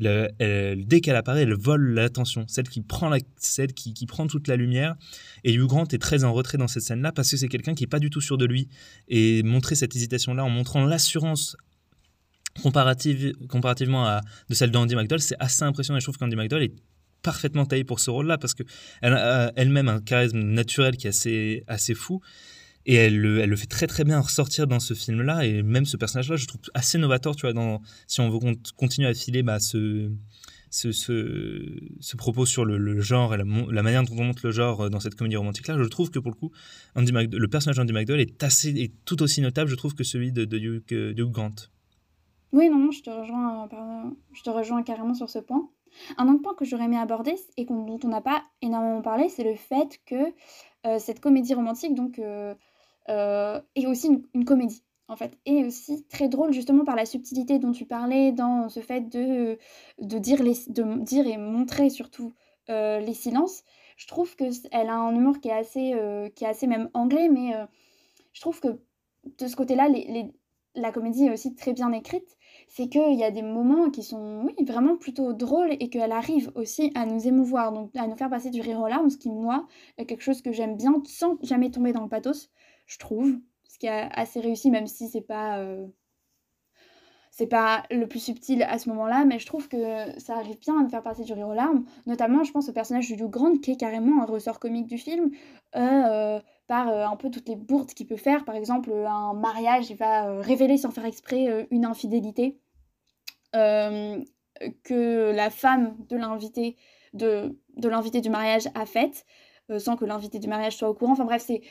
dès 0.00 1.00
qu'elle 1.00 1.16
apparaît, 1.16 1.42
elle 1.42 1.54
vole 1.54 1.94
l'attention, 1.94 2.44
celle 2.46 2.68
qui 2.68 2.80
prend 2.80 3.08
la, 3.08 3.18
celle 3.36 3.72
qui, 3.72 3.94
qui, 3.94 4.06
prend 4.06 4.26
toute 4.26 4.46
la 4.48 4.56
lumière. 4.56 4.96
Et 5.44 5.54
Hugh 5.54 5.66
Grant 5.66 5.86
est 5.88 6.00
très 6.00 6.24
en 6.24 6.32
retrait 6.32 6.58
dans 6.58 6.68
cette 6.68 6.84
scène-là 6.84 7.12
parce 7.12 7.30
que 7.30 7.36
c'est 7.36 7.48
quelqu'un 7.48 7.74
qui 7.74 7.84
est 7.84 7.88
pas 7.88 7.98
du 7.98 8.10
tout 8.10 8.20
sûr 8.20 8.38
de 8.38 8.44
lui. 8.44 8.68
Et 9.08 9.42
montrer 9.42 9.74
cette 9.74 9.94
hésitation-là 9.96 10.44
en 10.44 10.50
montrant 10.50 10.84
l'assurance 10.84 11.56
comparative, 12.62 13.32
comparativement 13.48 14.06
à 14.06 14.20
de 14.48 14.54
celle 14.54 14.70
d'Andy 14.70 14.94
McDowell, 14.94 15.20
c'est 15.20 15.36
assez 15.38 15.64
impressionnant. 15.64 15.98
Et 15.98 16.00
je 16.00 16.06
trouve 16.06 16.18
qu'Andy 16.18 16.36
McDowell 16.36 16.64
est 16.64 16.74
parfaitement 17.22 17.66
taillé 17.66 17.84
pour 17.84 18.00
ce 18.00 18.10
rôle-là 18.10 18.38
parce 18.38 18.54
que 18.54 18.62
elle 19.02 19.14
a 19.14 19.52
elle-même 19.56 19.88
un 19.88 20.00
charisme 20.00 20.38
naturel 20.38 20.96
qui 20.96 21.06
est 21.06 21.10
assez, 21.10 21.64
assez 21.66 21.94
fou. 21.94 22.20
Et 22.90 22.94
elle, 22.94 23.20
le 23.20 23.56
fait 23.56 23.66
très 23.66 23.86
très 23.86 24.02
bien 24.02 24.18
ressortir 24.18 24.66
dans 24.66 24.80
ce 24.80 24.94
film-là. 24.94 25.44
Et 25.44 25.62
même 25.62 25.84
ce 25.84 25.98
personnage-là, 25.98 26.36
je 26.36 26.46
trouve 26.46 26.62
assez 26.72 26.96
novateur, 26.96 27.36
tu 27.36 27.42
vois, 27.42 27.52
dans, 27.52 27.82
si 28.06 28.22
on 28.22 28.30
veut 28.30 28.38
continuer 28.76 29.06
à 29.06 29.12
filer 29.12 29.42
bah, 29.42 29.60
ce, 29.60 30.10
ce, 30.70 30.90
ce, 30.92 32.16
propos 32.16 32.46
sur 32.46 32.64
le, 32.64 33.00
genre 33.02 33.34
et 33.34 33.36
la, 33.36 33.44
manière 33.44 34.04
dont 34.04 34.16
on 34.16 34.24
montre 34.24 34.40
le 34.42 34.52
genre 34.52 34.80
euh, 34.80 34.88
dans 34.88 35.00
cette 35.00 35.16
comédie 35.16 35.36
romantique-là, 35.36 35.76
je 35.76 35.84
trouve 35.84 36.10
que 36.10 36.18
pour 36.18 36.30
le 36.30 36.36
coup, 36.36 36.50
Andy 36.96 37.12
le 37.12 37.48
personnage 37.48 37.76
d'Andy 37.76 37.92
McDowell 37.92 38.22
est, 38.22 38.42
assez, 38.42 38.70
est 38.70 38.92
tout 39.04 39.22
aussi 39.22 39.42
notable, 39.42 39.68
je 39.68 39.74
trouve, 39.74 39.94
que 39.94 40.02
celui 40.02 40.32
de, 40.32 40.46
de, 40.46 40.56
Hugh, 40.56 41.30
Grant. 41.30 41.54
Oui, 42.52 42.70
non, 42.70 42.78
non, 42.78 42.90
je 42.90 43.02
te, 43.02 43.10
rejoins, 43.10 43.68
je 44.32 44.42
te 44.42 44.48
rejoins 44.48 44.82
carrément 44.82 45.12
sur 45.12 45.28
ce 45.28 45.40
point. 45.40 45.68
Un 46.16 46.26
autre 46.28 46.40
point 46.40 46.54
que 46.54 46.64
j'aurais 46.64 46.84
aimé 46.84 46.96
aborder 46.96 47.34
et 47.58 47.66
dont 47.66 47.98
on 48.02 48.08
n'a 48.08 48.22
pas 48.22 48.44
énormément 48.62 49.02
parlé, 49.02 49.28
c'est 49.28 49.44
le 49.44 49.56
fait 49.56 50.00
que 50.06 50.32
euh, 50.86 50.98
cette 50.98 51.20
comédie 51.20 51.52
romantique, 51.54 51.94
donc, 51.94 52.18
euh, 52.18 52.54
euh, 52.54 52.54
et 53.08 53.86
aussi 53.86 54.22
une, 54.34 54.44
comédie 54.44 54.84
en 55.08 55.16
fait, 55.16 55.38
et 55.46 55.64
aussi 55.64 56.04
très 56.04 56.28
drôle 56.28 56.52
justement 56.52 56.84
par 56.84 56.96
la 56.96 57.06
subtilité 57.06 57.58
dont 57.58 57.72
tu 57.72 57.86
parlais 57.86 58.32
dans 58.32 58.68
ce 58.68 58.80
fait 58.80 59.08
de, 59.08 59.58
de, 60.00 60.18
dire, 60.18 60.42
les, 60.42 60.54
de 60.68 61.02
dire 61.02 61.26
et 61.26 61.38
montrer 61.38 61.88
surtout 61.88 62.34
euh, 62.68 63.00
les 63.00 63.14
silences. 63.14 63.62
Je 63.96 64.06
trouve 64.06 64.36
qu'elle 64.36 64.52
a 64.72 64.96
un 64.96 65.14
humour 65.14 65.40
qui 65.40 65.48
est 65.48 65.52
assez, 65.52 65.94
euh, 65.94 66.28
qui 66.28 66.44
est 66.44 66.48
assez 66.48 66.66
même 66.66 66.90
anglais, 66.92 67.28
mais 67.28 67.54
je 68.32 68.40
trouve 68.40 68.60
que 68.60 68.78
de 69.38 69.46
ce 69.46 69.56
côté-là, 69.56 69.88
les, 69.88 70.04
les, 70.04 70.30
la 70.74 70.92
comédie 70.92 71.26
est 71.26 71.32
aussi 71.32 71.54
très 71.54 71.72
bien 71.72 71.92
écrite. 71.92 72.36
C'est 72.68 72.88
qu'il 72.88 73.14
y 73.14 73.24
a 73.24 73.30
des 73.30 73.42
moments 73.42 73.90
qui 73.90 74.02
sont 74.02 74.42
oui, 74.44 74.64
vraiment 74.64 74.96
plutôt 74.96 75.32
drôles 75.32 75.72
et 75.80 75.88
qu'elle 75.88 76.12
arrive 76.12 76.50
aussi 76.54 76.92
à 76.94 77.06
nous 77.06 77.26
émouvoir, 77.26 77.72
donc 77.72 77.90
à 77.96 78.06
nous 78.06 78.16
faire 78.16 78.30
passer 78.30 78.50
du 78.50 78.60
rire 78.60 78.80
aux 78.80 78.88
larmes, 78.88 79.10
ce 79.10 79.16
qui, 79.16 79.30
moi, 79.30 79.66
est 79.96 80.06
quelque 80.06 80.22
chose 80.22 80.42
que 80.42 80.52
j'aime 80.52 80.76
bien 80.76 81.02
sans 81.06 81.38
jamais 81.42 81.70
tomber 81.70 81.92
dans 81.92 82.02
le 82.02 82.08
pathos 82.08 82.50
je 82.88 82.98
trouve. 82.98 83.38
Ce 83.68 83.78
qui 83.78 83.86
est 83.86 84.08
assez 84.12 84.40
réussi, 84.40 84.70
même 84.70 84.88
si 84.88 85.08
c'est 85.08 85.20
pas. 85.20 85.58
Euh, 85.60 85.86
c'est 87.30 87.46
pas 87.46 87.84
le 87.92 88.08
plus 88.08 88.18
subtil 88.18 88.64
à 88.64 88.78
ce 88.80 88.88
moment-là, 88.88 89.24
mais 89.24 89.38
je 89.38 89.46
trouve 89.46 89.68
que 89.68 89.78
ça 90.18 90.34
arrive 90.34 90.58
bien 90.58 90.80
à 90.80 90.82
me 90.82 90.88
faire 90.88 91.04
passer 91.04 91.22
du 91.22 91.32
rire 91.32 91.46
aux 91.46 91.54
larmes. 91.54 91.84
Notamment, 92.06 92.42
je 92.42 92.50
pense 92.50 92.68
au 92.68 92.72
personnage 92.72 93.08
de 93.08 93.14
Hugh 93.14 93.30
Grant, 93.30 93.58
qui 93.58 93.70
est 93.70 93.76
carrément 93.76 94.20
un 94.20 94.26
ressort 94.26 94.58
comique 94.58 94.88
du 94.88 94.98
film, 94.98 95.30
euh, 95.76 95.80
euh, 95.80 96.40
par 96.66 96.88
un 96.88 97.14
peu 97.14 97.30
toutes 97.30 97.48
les 97.48 97.54
bourdes 97.54 97.90
qu'il 97.90 98.08
peut 98.08 98.16
faire. 98.16 98.44
Par 98.44 98.56
exemple, 98.56 98.90
un 98.92 99.34
mariage, 99.34 99.88
il 99.88 99.96
va 99.96 100.40
révéler 100.40 100.78
sans 100.78 100.90
faire 100.90 101.04
exprès 101.04 101.68
une 101.70 101.84
infidélité 101.84 102.58
que 103.52 105.32
la 105.32 105.50
femme 105.50 105.94
de 106.08 106.16
l'invité 106.16 106.74
de, 107.12 107.56
de 107.76 107.88
l'invité 107.88 108.20
du 108.20 108.30
mariage 108.30 108.68
a 108.74 108.84
faite, 108.84 109.26
sans 109.78 109.94
que 109.94 110.04
l'invité 110.04 110.40
du 110.40 110.48
mariage 110.48 110.76
soit 110.76 110.88
au 110.88 110.94
courant. 110.94 111.12
Enfin 111.12 111.24
bref, 111.24 111.44
c'est 111.46 111.62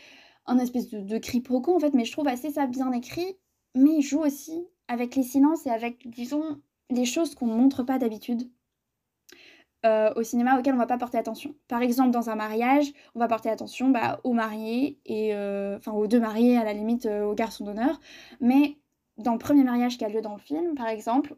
un 0.47 0.59
espèce 0.59 0.89
de, 0.89 0.99
de 1.01 1.17
quiproquo 1.17 1.75
en 1.75 1.79
fait, 1.79 1.93
mais 1.93 2.05
je 2.05 2.11
trouve 2.11 2.27
assez 2.27 2.51
ça 2.51 2.67
bien 2.67 2.91
écrit. 2.91 3.37
Mais 3.75 3.97
il 3.97 4.01
joue 4.01 4.21
aussi 4.21 4.67
avec 4.87 5.15
les 5.15 5.23
silences 5.23 5.65
et 5.67 5.69
avec, 5.69 6.09
disons, 6.09 6.61
les 6.89 7.05
choses 7.05 7.35
qu'on 7.35 7.47
ne 7.47 7.53
montre 7.55 7.83
pas 7.83 7.99
d'habitude. 7.99 8.49
Euh, 9.85 10.11
au 10.15 10.23
cinéma 10.23 10.59
auquel 10.59 10.73
on 10.73 10.77
va 10.77 10.87
pas 10.87 10.97
porter 10.97 11.17
attention. 11.19 11.55
Par 11.67 11.81
exemple, 11.81 12.09
dans 12.09 12.31
un 12.31 12.35
mariage, 12.35 12.91
on 13.13 13.19
va 13.19 13.27
porter 13.27 13.49
attention 13.49 13.89
bah, 13.89 14.19
aux 14.23 14.33
mariés, 14.33 14.99
et, 15.05 15.35
euh, 15.35 15.77
enfin 15.77 15.91
aux 15.91 16.07
deux 16.07 16.19
mariés, 16.19 16.57
à 16.57 16.63
la 16.63 16.73
limite 16.73 17.05
euh, 17.05 17.25
aux 17.25 17.35
garçons 17.35 17.63
d'honneur. 17.63 17.99
Mais 18.41 18.77
dans 19.17 19.33
le 19.33 19.37
premier 19.37 19.63
mariage 19.63 19.97
qui 19.97 20.03
a 20.03 20.09
lieu 20.09 20.21
dans 20.21 20.33
le 20.33 20.39
film, 20.39 20.73
par 20.75 20.87
exemple, 20.87 21.35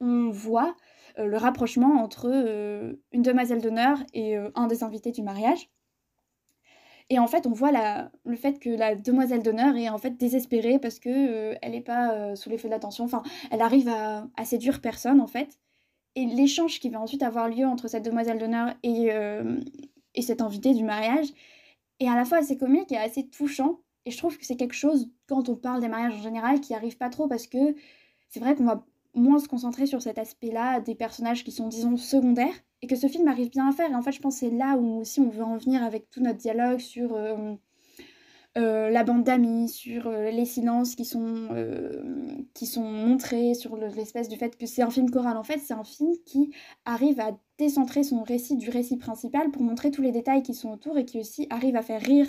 on 0.00 0.30
voit 0.30 0.74
le 1.16 1.36
rapprochement 1.36 2.02
entre 2.02 2.26
une 3.12 3.22
demoiselle 3.22 3.62
d'honneur 3.62 3.98
et 4.12 4.36
un 4.36 4.66
des 4.66 4.84
invités 4.84 5.10
du 5.10 5.22
mariage. 5.22 5.68
Et 7.08 7.18
en 7.20 7.26
fait, 7.28 7.46
on 7.46 7.52
voit 7.52 7.70
la, 7.70 8.10
le 8.24 8.36
fait 8.36 8.58
que 8.58 8.70
la 8.70 8.96
demoiselle 8.96 9.42
d'honneur 9.42 9.76
est 9.76 9.88
en 9.88 9.98
fait 9.98 10.16
désespérée 10.16 10.78
parce 10.80 10.98
que 10.98 11.08
euh, 11.08 11.54
elle 11.62 11.72
n'est 11.72 11.80
pas 11.80 12.12
euh, 12.14 12.34
sous 12.34 12.50
l'effet 12.50 12.66
de 12.66 12.72
l'attention. 12.72 13.04
Enfin, 13.04 13.22
elle 13.52 13.62
arrive 13.62 13.88
à, 13.88 14.26
à, 14.36 14.44
séduire 14.44 14.80
personne 14.80 15.20
en 15.20 15.28
fait. 15.28 15.60
Et 16.16 16.26
l'échange 16.26 16.80
qui 16.80 16.90
va 16.90 17.00
ensuite 17.00 17.22
avoir 17.22 17.48
lieu 17.48 17.64
entre 17.64 17.88
cette 17.88 18.04
demoiselle 18.04 18.38
d'honneur 18.38 18.74
et, 18.82 19.12
euh, 19.12 19.60
et 20.14 20.22
cet 20.22 20.40
invité 20.40 20.74
du 20.74 20.82
mariage 20.82 21.28
est 22.00 22.08
à 22.08 22.16
la 22.16 22.24
fois 22.24 22.38
assez 22.38 22.56
comique 22.56 22.90
et 22.90 22.96
assez 22.96 23.28
touchant. 23.28 23.80
Et 24.04 24.10
je 24.10 24.18
trouve 24.18 24.36
que 24.38 24.44
c'est 24.44 24.56
quelque 24.56 24.74
chose, 24.74 25.08
quand 25.28 25.48
on 25.48 25.56
parle 25.56 25.80
des 25.80 25.88
mariages 25.88 26.14
en 26.14 26.22
général, 26.22 26.60
qui 26.60 26.74
arrive 26.74 26.96
pas 26.96 27.10
trop 27.10 27.28
parce 27.28 27.46
que 27.46 27.76
c'est 28.30 28.40
vrai 28.40 28.54
qu'on 28.56 28.64
va 28.64 28.84
moins 29.14 29.38
se 29.38 29.48
concentrer 29.48 29.86
sur 29.86 30.02
cet 30.02 30.18
aspect-là 30.18 30.80
des 30.80 30.94
personnages 30.94 31.44
qui 31.44 31.52
sont, 31.52 31.68
disons, 31.68 31.96
secondaires 31.96 32.54
et 32.82 32.86
que 32.86 32.96
ce 32.96 33.06
film 33.06 33.28
arrive 33.28 33.50
bien 33.50 33.68
à 33.68 33.72
faire. 33.72 33.90
Et 33.90 33.94
en 33.94 34.02
fait, 34.02 34.12
je 34.12 34.20
pense 34.20 34.40
que 34.40 34.46
c'est 34.46 34.54
là 34.54 34.76
où 34.76 35.00
aussi 35.00 35.20
on 35.20 35.28
veut 35.28 35.44
en 35.44 35.56
venir 35.56 35.82
avec 35.82 36.10
tout 36.10 36.20
notre 36.20 36.38
dialogue 36.38 36.78
sur 36.78 37.14
euh, 37.14 37.54
euh, 38.58 38.90
la 38.90 39.04
bande 39.04 39.24
d'amis, 39.24 39.68
sur 39.68 40.06
euh, 40.06 40.30
les 40.30 40.44
silences 40.44 40.94
qui 40.94 41.04
sont, 41.04 41.48
qui 42.54 42.66
sont 42.66 42.84
montrés, 42.84 43.54
sur 43.54 43.76
l'espèce 43.76 44.28
du 44.28 44.36
fait 44.36 44.56
que 44.56 44.66
c'est 44.66 44.82
un 44.82 44.90
film 44.90 45.10
choral. 45.10 45.36
En 45.36 45.44
fait, 45.44 45.58
c'est 45.58 45.74
un 45.74 45.84
film 45.84 46.12
qui 46.26 46.52
arrive 46.84 47.20
à 47.20 47.38
décentrer 47.58 48.02
son 48.02 48.22
récit 48.22 48.56
du 48.56 48.68
récit 48.68 48.98
principal 48.98 49.50
pour 49.50 49.62
montrer 49.62 49.90
tous 49.90 50.02
les 50.02 50.12
détails 50.12 50.42
qui 50.42 50.52
sont 50.52 50.70
autour 50.70 50.98
et 50.98 51.06
qui 51.06 51.18
aussi 51.18 51.46
arrive 51.48 51.76
à 51.76 51.82
faire 51.82 52.02
rire 52.02 52.26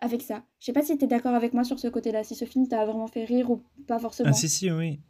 avec 0.00 0.22
ça. 0.22 0.44
Je 0.60 0.66
sais 0.66 0.72
pas 0.72 0.82
si 0.82 0.96
tu 0.96 1.04
es 1.04 1.08
d'accord 1.08 1.34
avec 1.34 1.52
moi 1.52 1.64
sur 1.64 1.80
ce 1.80 1.88
côté-là, 1.88 2.22
si 2.22 2.36
ce 2.36 2.44
film 2.44 2.68
t'a 2.68 2.84
vraiment 2.84 3.08
fait 3.08 3.24
rire 3.24 3.50
ou 3.50 3.60
pas 3.88 3.98
forcément. 3.98 4.30
Ah 4.30 4.34
si, 4.34 4.48
si, 4.48 4.70
oui. 4.70 5.00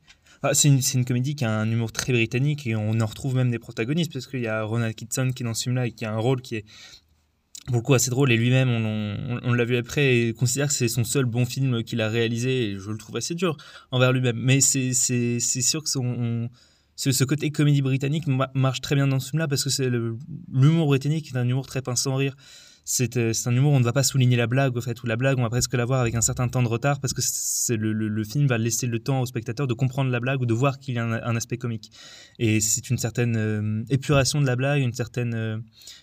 Ah, 0.42 0.54
c'est 0.54 0.68
une, 0.68 0.80
une, 0.94 1.04
comédie 1.04 1.34
qui 1.34 1.44
a 1.44 1.50
un 1.50 1.70
humour 1.70 1.90
très 1.90 2.12
britannique 2.12 2.66
et 2.66 2.76
on 2.76 3.00
en 3.00 3.06
retrouve 3.06 3.34
même 3.34 3.50
des 3.50 3.58
protagonistes 3.58 4.12
parce 4.12 4.26
qu'il 4.26 4.40
y 4.40 4.46
a 4.46 4.62
Ronald 4.62 4.94
Kitson 4.94 5.32
qui 5.34 5.42
est 5.42 5.46
dans 5.46 5.54
ce 5.54 5.64
film-là 5.64 5.86
et 5.86 5.92
qui 5.92 6.04
a 6.04 6.12
un 6.12 6.18
rôle 6.18 6.42
qui 6.42 6.56
est 6.56 6.64
pour 7.66 7.76
le 7.76 7.82
coup 7.82 7.94
assez 7.94 8.10
drôle 8.10 8.32
et 8.32 8.36
lui-même 8.36 8.70
on, 8.70 9.40
on, 9.42 9.52
l'a 9.52 9.64
vu 9.64 9.76
après 9.76 10.16
et 10.16 10.32
considère 10.32 10.68
que 10.68 10.72
c'est 10.72 10.88
son 10.88 11.04
seul 11.04 11.24
bon 11.24 11.44
film 11.44 11.82
qu'il 11.82 12.00
a 12.00 12.08
réalisé 12.08 12.70
et 12.70 12.78
je 12.78 12.90
le 12.90 12.96
trouve 12.96 13.16
assez 13.16 13.34
dur 13.34 13.56
envers 13.90 14.12
lui-même. 14.12 14.38
Mais 14.38 14.60
c'est 14.60 14.92
sûr 15.40 15.82
que 15.82 15.88
son, 15.88 16.48
ce, 16.96 17.24
côté 17.24 17.50
comédie 17.50 17.82
britannique 17.82 18.24
marche 18.54 18.80
très 18.80 18.94
bien 18.94 19.06
dans 19.06 19.20
ce 19.20 19.30
film-là 19.30 19.48
parce 19.48 19.64
que 19.64 19.70
c'est 19.70 19.90
l'humour 19.90 20.86
britannique 20.86 21.30
est 21.32 21.38
un 21.38 21.48
humour 21.48 21.66
très 21.66 21.82
pince 21.82 22.02
sans 22.02 22.16
rire 22.16 22.34
c'est 22.90 23.18
un 23.18 23.54
humour 23.54 23.72
où 23.72 23.76
on 23.76 23.80
ne 23.80 23.84
va 23.84 23.92
pas 23.92 24.02
souligner 24.02 24.38
la 24.38 24.46
blague, 24.46 24.74
au 24.74 24.80
fait, 24.80 25.02
ou 25.02 25.06
la 25.06 25.16
blague, 25.16 25.38
on 25.38 25.42
va 25.42 25.50
presque 25.50 25.74
la 25.74 25.84
voir 25.84 26.00
avec 26.00 26.14
un 26.14 26.22
certain 26.22 26.48
temps 26.48 26.62
de 26.62 26.68
retard 26.68 27.00
parce 27.00 27.12
que 27.12 27.20
c'est 27.22 27.76
le, 27.76 27.92
le, 27.92 28.24
film 28.24 28.46
va 28.46 28.56
laisser 28.56 28.86
le 28.86 28.98
temps 28.98 29.20
au 29.20 29.26
spectateur 29.26 29.66
de 29.66 29.74
comprendre 29.74 30.10
la 30.10 30.20
blague 30.20 30.40
ou 30.40 30.46
de 30.46 30.54
voir 30.54 30.78
qu'il 30.78 30.94
y 30.94 30.98
a 30.98 31.04
un, 31.04 31.36
aspect 31.36 31.58
comique. 31.58 31.90
Et 32.38 32.60
c'est 32.60 32.88
une 32.88 32.96
certaine 32.96 33.36
euh, 33.36 33.84
épuration 33.90 34.40
de 34.40 34.46
la 34.46 34.56
blague, 34.56 34.80
une 34.80 34.94
certaine 34.94 35.34
euh, 35.34 35.58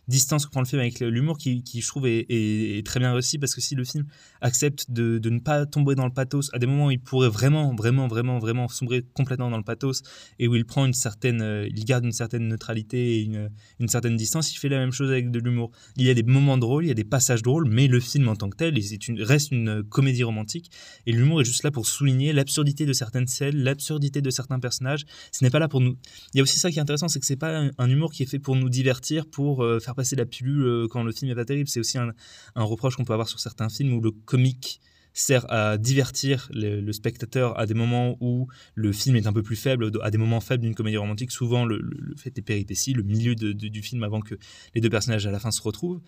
distance 0.08 0.45
que 0.45 0.52
prend 0.52 0.60
le 0.60 0.67
film 0.67 0.80
avec 0.80 1.00
l'humour 1.00 1.39
qui, 1.39 1.63
qui, 1.63 1.82
je 1.82 1.88
trouve, 1.88 2.06
est, 2.06 2.28
est, 2.30 2.86
très 2.86 3.00
bien 3.00 3.13
réussi 3.13 3.39
parce 3.39 3.56
que 3.56 3.62
si 3.62 3.74
le 3.74 3.84
film 3.84 4.06
accepte 4.41 4.91
de, 4.91 5.17
de, 5.17 5.30
ne 5.32 5.39
pas 5.39 5.65
tomber 5.65 5.95
dans 5.95 6.06
le 6.06 6.13
pathos 6.13 6.52
à 6.54 6.60
des 6.60 6.67
moments 6.67 6.86
où 6.86 6.91
il 6.91 7.02
pourrait 7.02 7.30
vraiment, 7.30 7.74
vraiment, 7.74 8.08
vraiment, 8.08 8.38
vraiment 8.38 8.67
sombrer 8.67 9.04
complètement 9.15 9.50
dans 9.50 9.58
le 9.58 9.63
pathos 9.63 10.04
et 10.38 10.48
où 10.48 10.56
il 10.56 10.65
prend 10.65 10.86
une 10.86 10.93
certaine, 10.93 11.65
il 11.67 11.84
garde 11.84 12.06
une 12.06 12.12
certaine 12.12 12.48
neutralité 12.48 13.15
et 13.15 13.21
une, 13.24 13.50
une 13.80 13.88
certaine 13.88 14.17
distance, 14.17 14.54
il 14.54 14.60
fait 14.60 14.69
la 14.69 14.78
même 14.78 14.91
chose 14.91 15.10
avec 15.10 15.32
de 15.32 15.39
l'humour. 15.39 15.71
Il 15.98 16.06
y 16.06 16.12
a 16.12 16.13
des 16.13 16.21
moments 16.21 16.60
drôles 16.60 16.74
il 16.83 16.88
y 16.88 16.91
a 16.91 16.93
des 16.93 17.03
passages 17.03 17.41
drôles, 17.41 17.67
mais 17.69 17.88
le 17.88 17.99
film 17.99 18.27
en 18.27 18.35
tant 18.35 18.49
que 18.49 18.57
tel 18.57 18.77
une, 19.07 19.21
reste 19.21 19.51
une 19.51 19.83
comédie 19.83 20.23
romantique. 20.23 20.71
Et 21.05 21.11
l'humour 21.11 21.41
est 21.41 21.45
juste 21.45 21.63
là 21.63 21.71
pour 21.71 21.88
souligner 21.88 22.33
l'absurdité 22.33 22.85
de 22.85 22.93
certaines 22.93 23.27
scènes, 23.27 23.57
l'absurdité 23.57 24.21
de 24.21 24.29
certains 24.29 24.59
personnages. 24.59 25.05
Ce 25.31 25.43
n'est 25.43 25.49
pas 25.49 25.59
là 25.59 25.67
pour 25.67 25.81
nous. 25.81 25.97
Il 26.33 26.38
y 26.38 26.39
a 26.39 26.43
aussi 26.43 26.59
ça 26.59 26.71
qui 26.71 26.79
est 26.79 26.81
intéressant, 26.81 27.07
c'est 27.07 27.19
que 27.19 27.25
c'est 27.25 27.35
pas 27.35 27.69
un, 27.77 27.89
humour 27.89 28.11
qui 28.11 28.23
est 28.23 28.27
fait 28.27 28.39
pour 28.39 28.55
nous 28.55 28.69
divertir, 28.69 29.25
pour 29.25 29.63
euh, 29.63 29.79
faire 29.79 29.95
passer 29.95 30.15
la 30.15 30.25
pilule 30.25 30.63
euh, 30.63 30.88
quand 30.88 31.03
le 31.03 31.11
film 31.11 31.31
est 31.31 31.35
pas 31.35 31.45
terrible. 31.45 31.69
C'est 31.69 31.79
aussi 31.79 31.97
un, 31.97 32.11
un 32.55 32.63
reproche 32.63 32.95
qu'on 32.95 33.05
peut 33.05 33.13
avoir 33.13 33.29
sur 33.29 33.39
certains 33.39 33.69
films 33.69 33.93
où 33.93 34.01
le 34.01 34.11
comique 34.11 34.81
sert 35.15 35.49
à 35.51 35.78
divertir 35.78 36.49
le, 36.54 36.91
spectateur 36.91 37.58
à 37.58 37.65
des 37.65 37.73
moments 37.73 38.17
où 38.19 38.47
le 38.75 38.91
film 38.91 39.15
est 39.15 39.28
un 39.28 39.34
peu 39.34 39.41
plus 39.41 39.56
faible, 39.56 39.89
à 40.04 40.12
des 40.12 40.17
moments 40.17 40.41
faibles 40.41 40.63
d'une 40.63 40.75
comédie 40.75 40.97
romantique. 40.97 41.32
Souvent, 41.32 41.65
le, 41.65 41.82
fait 42.17 42.30
des 42.32 42.41
péripéties, 42.41 42.93
le 42.93 43.04
milieu 43.04 43.34
du 43.34 43.82
film 43.82 44.04
avant 44.04 44.19
que 44.19 44.36
les 44.75 44.82
deux 44.82 44.89
personnages 44.89 45.25
à 45.25 45.32
la 45.32 45.39
fin 45.39 45.51
se 45.51 45.62
retrouvent. 45.62 46.01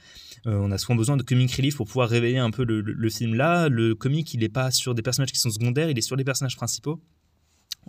Euh, 0.46 0.60
on 0.62 0.72
a 0.72 0.78
souvent 0.78 0.96
besoin 0.96 1.18
de 1.18 1.24
comic 1.24 1.52
relief 1.54 1.78
pour 1.78 1.88
pouvoir 1.88 2.10
réveiller 2.10 2.38
un 2.38 2.52
peu 2.52 2.66
le, 2.66 3.10
film. 3.10 3.34
Là, 3.34 3.70
le 3.70 3.96
comique, 3.96 4.34
il 4.34 4.42
n'est 4.42 4.50
pas 4.50 4.72
sur 4.72 4.94
des 4.94 5.02
personnages 5.02 5.32
qui 5.32 5.40
sont 5.40 5.50
secondaires, 5.50 5.90
il 5.90 5.98
est 5.98 6.02
sur 6.02 6.18
les 6.18 6.26
personnages 6.26 6.58
principaux 6.58 7.02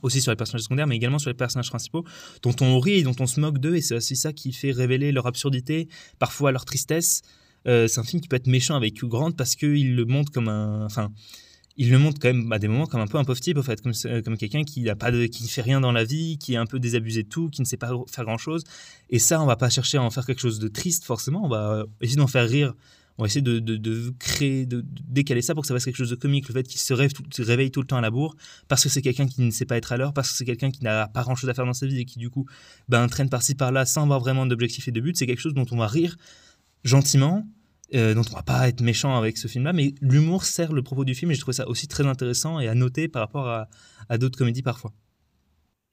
aussi 0.01 0.21
sur 0.21 0.31
les 0.31 0.37
personnages 0.37 0.63
secondaires, 0.63 0.87
mais 0.87 0.95
également 0.95 1.19
sur 1.19 1.29
les 1.29 1.35
personnages 1.35 1.71
principaux, 1.71 2.05
dont 2.43 2.55
on 2.61 2.79
rit 2.79 3.01
et 3.01 3.03
dont 3.03 3.17
on 3.19 3.27
se 3.27 3.41
moque 3.41 3.59
d'eux, 3.59 3.75
et 3.75 3.81
c'est 3.81 3.97
aussi 3.97 4.15
ça 4.15 4.33
qui 4.33 4.53
fait 4.53 4.71
révéler 4.71 5.11
leur 5.11 5.27
absurdité, 5.27 5.89
parfois 6.21 6.53
leur 6.53 6.65
tristesse, 6.65 7.23
c'est 7.69 8.01
un 8.01 8.05
film 8.05 8.21
qui 8.21 8.29
peut 8.29 8.37
être 8.37 8.47
méchant 8.47 8.77
avec 8.77 9.01
Hugh 9.03 9.09
Grant 9.09 9.33
parce 9.33 9.55
qu'il 9.55 9.95
le 9.95 10.05
montre 10.05 10.33
comme 10.33 10.49
un. 10.49 10.85
Enfin, 10.85 11.11
il 11.79 11.91
le 11.91 11.99
montre 11.99 12.19
quand 12.21 12.29
même 12.29 12.51
à 12.51 12.59
des 12.59 12.67
moments 12.67 12.87
comme 12.87 13.01
un 13.01 13.07
peu 13.07 13.19
un 13.19 13.25
pauvre 13.25 13.41
type, 13.41 13.57
en 13.57 13.63
fait, 13.63 13.81
comme, 13.81 13.93
comme 14.25 14.37
quelqu'un 14.37 14.65
qui 14.65 14.83
n'a 14.83 14.97
pas 14.97 15.13
de, 15.13 15.27
qui 15.27 15.45
ne 15.45 15.49
fait 15.49 15.63
rien 15.63 15.81
dans 15.81 15.93
la 15.93 16.03
vie, 16.03 16.37
qui 16.37 16.55
est 16.55 16.57
un 16.57 16.67
peu 16.67 16.81
désabusé 16.81 17.23
de 17.23 17.29
tout, 17.29 17.49
qui 17.51 17.63
ne 17.63 17.67
sait 17.67 17.77
pas 17.77 17.93
faire 18.11 18.25
grand 18.25 18.37
chose. 18.37 18.65
Et 19.11 19.21
ça, 19.21 19.41
on 19.41 19.47
va 19.47 19.55
pas 19.55 19.71
chercher 19.71 19.97
à 19.97 20.03
en 20.03 20.11
faire 20.11 20.27
quelque 20.27 20.41
chose 20.41 20.59
de 20.59 20.67
triste 20.67 21.05
forcément. 21.05 21.45
On 21.45 21.49
va 21.49 21.85
essayer 22.01 22.17
d'en 22.17 22.27
faire 22.27 22.49
rire. 22.49 22.75
On 23.17 23.23
va 23.23 23.27
essayer 23.27 23.43
de, 23.43 23.59
de, 23.59 24.15
créer, 24.19 24.67
de, 24.67 24.85
décaler 25.09 25.43
ça 25.43 25.55
pour 25.55 25.63
que 25.63 25.69
ça 25.69 25.75
fasse 25.75 25.85
quelque 25.85 25.97
chose 25.97 26.11
de 26.11 26.17
comique. 26.17 26.49
Le 26.49 26.55
fait 26.55 26.65
qu'il 26.65 26.81
se, 26.81 26.95
réveille 27.43 27.71
tout 27.71 27.81
le 27.81 27.87
temps 27.87 27.97
à 27.97 28.01
la 28.01 28.11
bourre 28.11 28.37
parce 28.67 28.83
que 28.83 28.89
c'est 28.89 29.03
quelqu'un 29.03 29.27
qui 29.27 29.43
ne 29.43 29.51
sait 29.51 29.65
pas 29.65 29.77
être 29.77 29.93
à 29.93 29.97
l'heure, 29.97 30.13
parce 30.13 30.31
que 30.31 30.37
c'est 30.37 30.45
quelqu'un 30.45 30.71
qui 30.71 30.83
n'a 30.83 31.09
pas 31.09 31.23
grand 31.23 31.35
chose 31.37 31.51
à 31.51 31.55
faire 31.55 31.67
dans 31.67 31.73
sa 31.73 31.87
vie 31.87 32.01
et 32.01 32.05
qui 32.05 32.19
du 32.19 32.31
coup 32.31 32.47
ben, 32.89 33.07
traîne 33.09 33.29
par-ci 33.29 33.55
par-là 33.55 33.87
sans 33.87 34.03
avoir 34.03 34.21
vraiment 34.21 34.47
d'objectif 34.47 34.87
et 34.89 34.93
de 34.93 35.01
but. 35.01 35.17
C'est 35.17 35.27
quelque 35.27 35.41
chose 35.41 35.55
dont 35.55 35.67
on 35.71 35.77
va 35.77 35.87
rire 35.87 36.17
gentiment 36.85 37.45
euh, 37.95 38.13
dont 38.13 38.23
on 38.31 38.37
va 38.37 38.43
pas 38.43 38.69
être 38.69 38.83
méchant 38.83 39.17
avec 39.17 39.39
ce 39.39 39.49
film-là, 39.49 39.73
mais 39.73 39.95
l'humour 40.03 40.45
sert 40.45 40.73
le 40.73 40.83
propos 40.83 41.07
du 41.07 41.15
film 41.15 41.31
et 41.31 41.35
j'ai 41.35 41.41
trouvé 41.41 41.55
ça 41.55 41.67
aussi 41.69 41.89
très 41.89 42.07
intéressant 42.07 42.61
et 42.61 42.69
à 42.69 42.75
noter 42.75 43.09
par 43.09 43.23
rapport 43.23 43.49
à, 43.49 44.19
d'autres 44.19 44.37
comédies 44.37 44.63
parfois. 44.63 44.93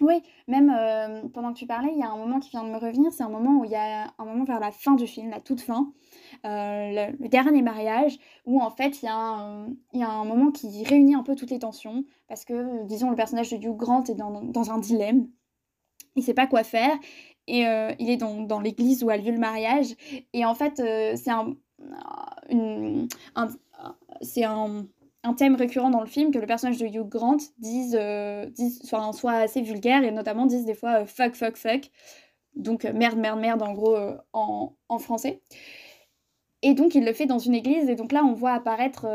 Oui, 0.01 0.21
même 0.49 0.69
euh, 0.69 1.29
pendant 1.29 1.53
que 1.53 1.59
tu 1.59 1.65
parlais, 1.65 1.93
il 1.93 1.99
y 1.99 2.03
a 2.03 2.09
un 2.09 2.17
moment 2.17 2.41
qui 2.41 2.49
vient 2.49 2.65
de 2.65 2.69
me 2.69 2.77
revenir, 2.77 3.13
c'est 3.13 3.23
un 3.23 3.29
moment 3.29 3.61
où 3.61 3.63
il 3.63 3.71
y 3.71 3.75
a 3.75 4.13
un 4.17 4.25
moment 4.25 4.43
vers 4.43 4.59
la 4.59 4.71
fin 4.71 4.95
du 4.95 5.07
film, 5.07 5.29
la 5.29 5.39
toute 5.39 5.61
fin, 5.61 5.93
euh, 6.45 7.13
le, 7.17 7.29
dernier 7.29 7.61
mariage, 7.61 8.17
où 8.45 8.61
en 8.61 8.71
fait 8.71 9.01
il 9.01 9.05
y, 9.05 9.07
a 9.07 9.15
un, 9.15 9.67
il 9.93 10.01
y, 10.01 10.03
a 10.03 10.09
un 10.09 10.25
moment 10.25 10.51
qui 10.51 10.83
réunit 10.83 11.15
un 11.15 11.23
peu 11.23 11.33
toutes 11.33 11.51
les 11.51 11.59
tensions, 11.59 12.03
parce 12.27 12.43
que, 12.43 12.85
disons, 12.85 13.09
le 13.09 13.15
personnage 13.15 13.51
de 13.51 13.55
Hugh 13.55 13.77
Grant 13.77 14.03
est 14.03 14.15
dans, 14.15 14.41
dans 14.41 14.69
un 14.69 14.79
dilemme, 14.79 15.29
il 16.17 16.23
sait 16.23 16.33
pas 16.33 16.47
quoi 16.47 16.65
faire, 16.65 16.97
et 17.47 17.61
il 17.99 18.09
est 18.09 18.17
dans, 18.17 18.41
dans 18.41 18.59
l'église 18.59 19.01
où 19.01 19.09
a 19.09 19.15
lieu 19.15 19.31
le 19.31 19.37
mariage, 19.37 19.95
et 20.33 20.43
en 20.43 20.55
fait 20.55 20.81
c'est 21.15 21.29
un, 21.29 21.55
un, 23.35 23.49
c'est 24.21 24.43
un, 24.43 24.85
thème 25.37 25.55
récurrent 25.55 25.89
dans 25.89 26.01
le 26.01 26.07
film 26.07 26.31
que 26.31 26.37
le 26.37 26.45
personnage 26.45 26.77
de 26.77 26.85
Hugh 26.85 27.07
Grant 27.07 27.37
dise, 27.57 27.97
euh, 27.99 28.47
soit, 28.83 29.33
assez 29.33 29.61
vulgaire 29.61 30.03
et 30.03 30.11
notamment 30.11 30.45
dise 30.45 30.65
des 30.65 30.75
fois 30.75 31.01
euh, 31.01 31.05
fuck, 31.05 31.33
fuck, 31.33 31.57
fuck. 31.57 31.89
Donc 32.55 32.85
euh, 32.85 32.93
merde, 32.93 33.17
merde, 33.17 33.39
merde 33.39 33.61
en 33.63 33.73
gros 33.73 33.97
en, 34.33 34.75
en, 34.87 34.99
français. 34.99 35.41
Et 36.61 36.73
donc 36.73 36.95
il 36.95 37.05
le 37.05 37.13
fait 37.13 37.25
dans 37.25 37.39
une 37.39 37.55
église 37.55 37.89
et 37.89 37.95
donc 37.95 38.11
là 38.11 38.23
on 38.23 38.33
voit 38.33 38.53
apparaître 38.53 39.05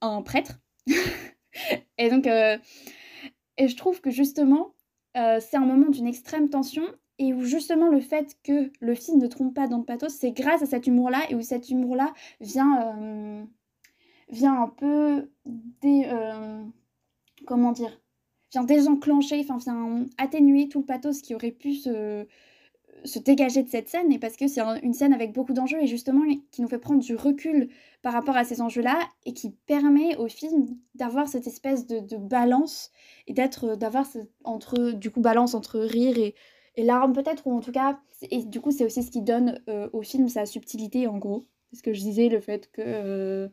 un 0.00 0.22
prêtre. 0.22 0.60
et 1.98 2.10
donc 2.10 2.26
et 2.26 3.68
je 3.68 3.76
trouve 3.76 4.00
que 4.00 4.10
justement 4.10 4.74
c'est 5.14 5.56
un 5.56 5.66
moment 5.66 5.90
d'une 5.90 6.06
extrême 6.06 6.48
tension 6.48 6.84
et 7.20 7.34
où 7.34 7.44
justement 7.44 7.90
le 7.90 8.00
fait 8.00 8.34
que 8.42 8.72
le 8.80 8.94
film 8.94 9.18
ne 9.20 9.26
trompe 9.26 9.54
pas 9.54 9.68
dans 9.68 9.76
le 9.76 9.84
pathos, 9.84 10.08
c'est 10.08 10.32
grâce 10.32 10.62
à 10.62 10.66
cet 10.66 10.86
humour-là 10.86 11.20
et 11.28 11.34
où 11.34 11.42
cet 11.42 11.68
humour-là 11.68 12.14
vient, 12.40 12.96
euh, 12.98 13.44
vient 14.30 14.62
un 14.62 14.68
peu 14.68 15.28
dé, 15.44 16.06
euh, 16.06 16.64
comment 17.46 17.72
dire, 17.72 18.00
vient 18.52 18.64
désenclencher, 18.64 19.38
enfin 19.46 19.58
vient 19.58 20.06
atténuer 20.16 20.70
tout 20.70 20.80
le 20.80 20.86
pathos 20.86 21.20
qui 21.20 21.34
aurait 21.34 21.50
pu 21.50 21.74
se, 21.74 22.26
se 23.04 23.18
dégager 23.18 23.62
de 23.62 23.68
cette 23.68 23.90
scène. 23.90 24.10
Et 24.10 24.18
parce 24.18 24.38
que 24.38 24.48
c'est 24.48 24.62
une 24.82 24.94
scène 24.94 25.12
avec 25.12 25.34
beaucoup 25.34 25.52
d'enjeux 25.52 25.82
et 25.82 25.86
justement 25.86 26.22
qui 26.50 26.62
nous 26.62 26.68
fait 26.68 26.78
prendre 26.78 27.00
du 27.02 27.16
recul 27.16 27.68
par 28.00 28.14
rapport 28.14 28.38
à 28.38 28.44
ces 28.44 28.62
enjeux-là 28.62 28.98
et 29.26 29.34
qui 29.34 29.50
permet 29.66 30.16
au 30.16 30.28
film 30.28 30.68
d'avoir 30.94 31.28
cette 31.28 31.46
espèce 31.46 31.86
de, 31.86 32.00
de 32.00 32.16
balance 32.16 32.90
et 33.26 33.34
d'être 33.34 33.76
d'avoir 33.76 34.06
entre 34.44 34.92
du 34.92 35.10
coup 35.10 35.20
balance 35.20 35.52
entre 35.52 35.80
rire 35.80 36.16
et 36.16 36.34
et 36.76 36.84
larmes 36.84 37.12
peut-être, 37.12 37.46
ou 37.46 37.52
en 37.52 37.60
tout 37.60 37.72
cas, 37.72 38.00
et 38.30 38.44
du 38.44 38.60
coup 38.60 38.70
c'est 38.70 38.84
aussi 38.84 39.02
ce 39.02 39.10
qui 39.10 39.22
donne 39.22 39.60
euh, 39.68 39.88
au 39.92 40.02
film 40.02 40.28
sa 40.28 40.46
subtilité 40.46 41.06
en 41.06 41.18
gros. 41.18 41.44
Parce 41.70 41.82
que 41.82 41.92
je 41.92 42.00
disais 42.00 42.28
le 42.28 42.40
fait 42.40 42.70
que... 42.72 42.82
Euh, 42.84 43.48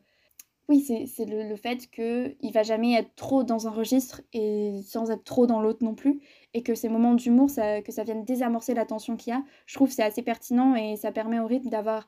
oui, 0.68 0.82
c'est 0.82 1.24
le, 1.24 1.48
le, 1.48 1.56
fait 1.56 1.88
qu'il 1.90 2.52
va 2.52 2.62
jamais 2.62 2.92
être 2.92 3.14
trop 3.14 3.42
dans 3.42 3.66
un 3.66 3.70
registre 3.70 4.20
et 4.34 4.82
sans 4.84 5.10
être 5.10 5.24
trop 5.24 5.46
dans 5.46 5.62
l'autre 5.62 5.82
non 5.82 5.94
plus. 5.94 6.20
Et 6.52 6.62
que 6.62 6.74
ces 6.74 6.90
moments 6.90 7.14
d'humour, 7.14 7.48
ça, 7.48 7.80
que 7.80 7.90
ça 7.90 8.04
vienne 8.04 8.22
désamorcer 8.24 8.74
la 8.74 8.84
tension 8.84 9.16
qu'il 9.16 9.32
y 9.32 9.36
a, 9.36 9.42
je 9.64 9.74
trouve 9.74 9.90
c'est 9.90 10.02
assez 10.02 10.20
pertinent 10.20 10.74
et 10.74 10.96
ça 10.96 11.10
permet 11.10 11.40
au 11.40 11.46
rythme 11.46 11.70
d'avoir 11.70 12.06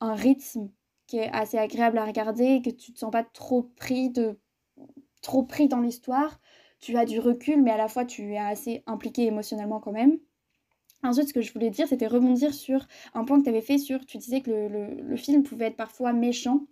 un 0.00 0.14
rythme 0.14 0.70
qui 1.06 1.18
est 1.18 1.30
assez 1.32 1.58
agréable 1.58 1.98
à 1.98 2.04
regarder, 2.04 2.62
que 2.62 2.70
tu 2.70 2.92
te 2.92 2.98
sens 2.98 3.12
pas 3.12 3.24
trop 3.24 3.62
pris, 3.62 4.10
de, 4.10 4.40
trop 5.22 5.44
pris 5.44 5.68
dans 5.68 5.80
l'histoire. 5.80 6.40
Tu 6.80 6.96
as 6.96 7.04
du 7.04 7.20
recul, 7.20 7.62
mais 7.62 7.70
à 7.70 7.76
la 7.76 7.88
fois 7.88 8.04
tu 8.04 8.34
es 8.34 8.38
assez 8.38 8.82
impliqué 8.86 9.26
émotionnellement 9.26 9.80
quand 9.80 9.92
même. 9.92 10.18
Ensuite, 11.04 11.28
ce 11.28 11.34
que 11.34 11.42
je 11.42 11.52
voulais 11.52 11.70
dire, 11.70 11.86
c'était 11.86 12.06
rebondir 12.06 12.54
sur 12.54 12.86
un 13.12 13.24
point 13.24 13.38
que 13.38 13.44
tu 13.44 13.50
avais 13.50 13.60
fait 13.60 13.78
sur, 13.78 14.04
tu 14.06 14.18
disais 14.18 14.40
que 14.40 14.50
le, 14.50 15.16
film 15.16 15.42
pouvait 15.42 15.66
être 15.66 15.76
parfois 15.76 16.12
méchant 16.12 16.66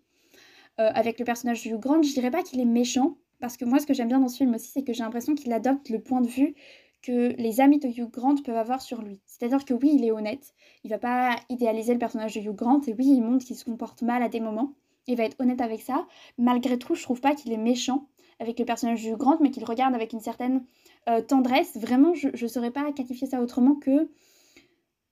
euh, 0.80 0.90
avec 0.94 1.18
le 1.18 1.24
personnage 1.24 1.62
de 1.64 1.70
Hugh 1.70 1.78
Grant. 1.78 2.02
Je 2.02 2.12
dirais 2.12 2.30
pas 2.30 2.42
qu'il 2.42 2.58
est 2.60 2.64
méchant, 2.64 3.18
parce 3.40 3.56
que 3.56 3.64
moi, 3.64 3.78
ce 3.78 3.86
que 3.86 3.94
j'aime 3.94 4.08
bien 4.08 4.20
dans 4.20 4.28
ce 4.28 4.38
film 4.38 4.54
aussi, 4.54 4.70
c'est 4.72 4.82
que 4.82 4.92
j'ai 4.92 5.02
l'impression 5.02 5.34
qu'il 5.34 5.52
adopte 5.52 5.90
le 5.90 6.00
point 6.00 6.22
de 6.22 6.28
vue 6.28 6.54
que 7.02 7.34
les 7.36 7.60
amis 7.60 7.78
de 7.78 7.88
Hugh 7.88 8.10
Grant 8.10 8.36
peuvent 8.36 8.56
avoir 8.56 8.80
sur 8.80 9.02
lui. 9.02 9.20
C'est-à-dire 9.26 9.64
que 9.64 9.74
oui, 9.74 9.90
il 9.94 10.04
est 10.04 10.12
honnête, 10.12 10.54
il 10.84 10.90
va 10.90 10.98
pas 10.98 11.36
idéaliser 11.48 11.92
le 11.92 11.98
personnage 11.98 12.34
de 12.34 12.40
Hugh 12.40 12.54
Grant, 12.54 12.80
et 12.86 12.94
oui, 12.94 13.06
il 13.06 13.20
montre 13.20 13.44
qu'il 13.44 13.56
se 13.56 13.64
comporte 13.64 14.02
mal 14.02 14.22
à 14.22 14.28
des 14.28 14.40
moments, 14.40 14.74
il 15.06 15.16
va 15.16 15.24
être 15.24 15.40
honnête 15.40 15.60
avec 15.60 15.82
ça. 15.82 16.06
Malgré 16.38 16.78
tout, 16.78 16.94
je 16.94 17.02
trouve 17.02 17.20
pas 17.20 17.34
qu'il 17.34 17.52
est 17.52 17.58
méchant 17.58 18.06
avec 18.38 18.58
le 18.58 18.64
personnage 18.64 19.02
de 19.04 19.10
Hugh 19.10 19.16
Grant, 19.16 19.38
mais 19.40 19.50
qu'il 19.50 19.64
regarde 19.64 19.94
avec 19.94 20.12
une 20.12 20.20
certaine 20.20 20.64
euh, 21.08 21.20
tendresse. 21.20 21.76
Vraiment, 21.76 22.14
je 22.14 22.28
ne 22.28 22.48
saurais 22.48 22.70
pas 22.70 22.92
qualifier 22.92 23.26
ça 23.26 23.40
autrement 23.40 23.74
que 23.74 24.08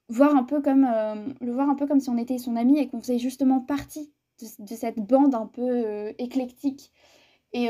voir 0.09 0.37
un 0.37 0.45
peu 0.45 0.61
comme, 0.63 0.85
euh, 0.85 1.15
le 1.41 1.53
voir 1.53 1.69
un 1.69 1.75
peu 1.75 1.87
comme 1.87 1.99
si 1.99 2.09
on 2.11 2.17
était 2.17 2.39
son 2.39 2.55
ami 2.55 2.79
et 2.79 2.89
qu'on 2.89 3.01
faisait 3.01 3.19
justement 3.19 3.61
partie 3.61 4.13
de, 4.61 4.75
cette 4.75 5.01
bande 5.01 5.35
un 5.35 5.47
peu 5.47 5.69
euh, 5.69 6.13
éclectique 6.19 6.93
et 7.53 7.69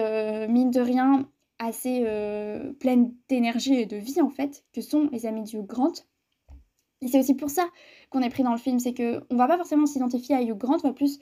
mine 0.48 0.70
de 0.70 0.80
rien 0.80 1.26
assez 1.58 2.00
pleine 2.80 3.14
d'énergie 3.30 3.76
et 3.76 3.86
de 3.86 3.96
vie 3.96 4.20
en 4.20 4.28
fait, 4.28 4.62
que 4.74 4.82
sont 4.82 5.08
les 5.10 5.24
amis 5.24 5.50
Hugh 5.54 5.66
Grant. 5.66 5.92
Et 7.00 7.08
c'est 7.08 7.18
aussi 7.18 7.34
pour 7.34 7.48
ça 7.48 7.66
qu'on 8.10 8.20
est 8.20 8.28
pris 8.28 8.42
dans 8.42 8.52
le 8.52 8.58
film, 8.58 8.78
c'est 8.78 8.92
que 8.92 9.24
on 9.30 9.36
va 9.36 9.46
pas 9.46 9.56
forcément 9.56 9.86
s'identifier 9.86 10.34
à 10.34 10.42
Hugh 10.42 10.58
Grant, 10.58 10.76
on 10.84 10.88
va 10.88 10.92
plus, 10.92 11.18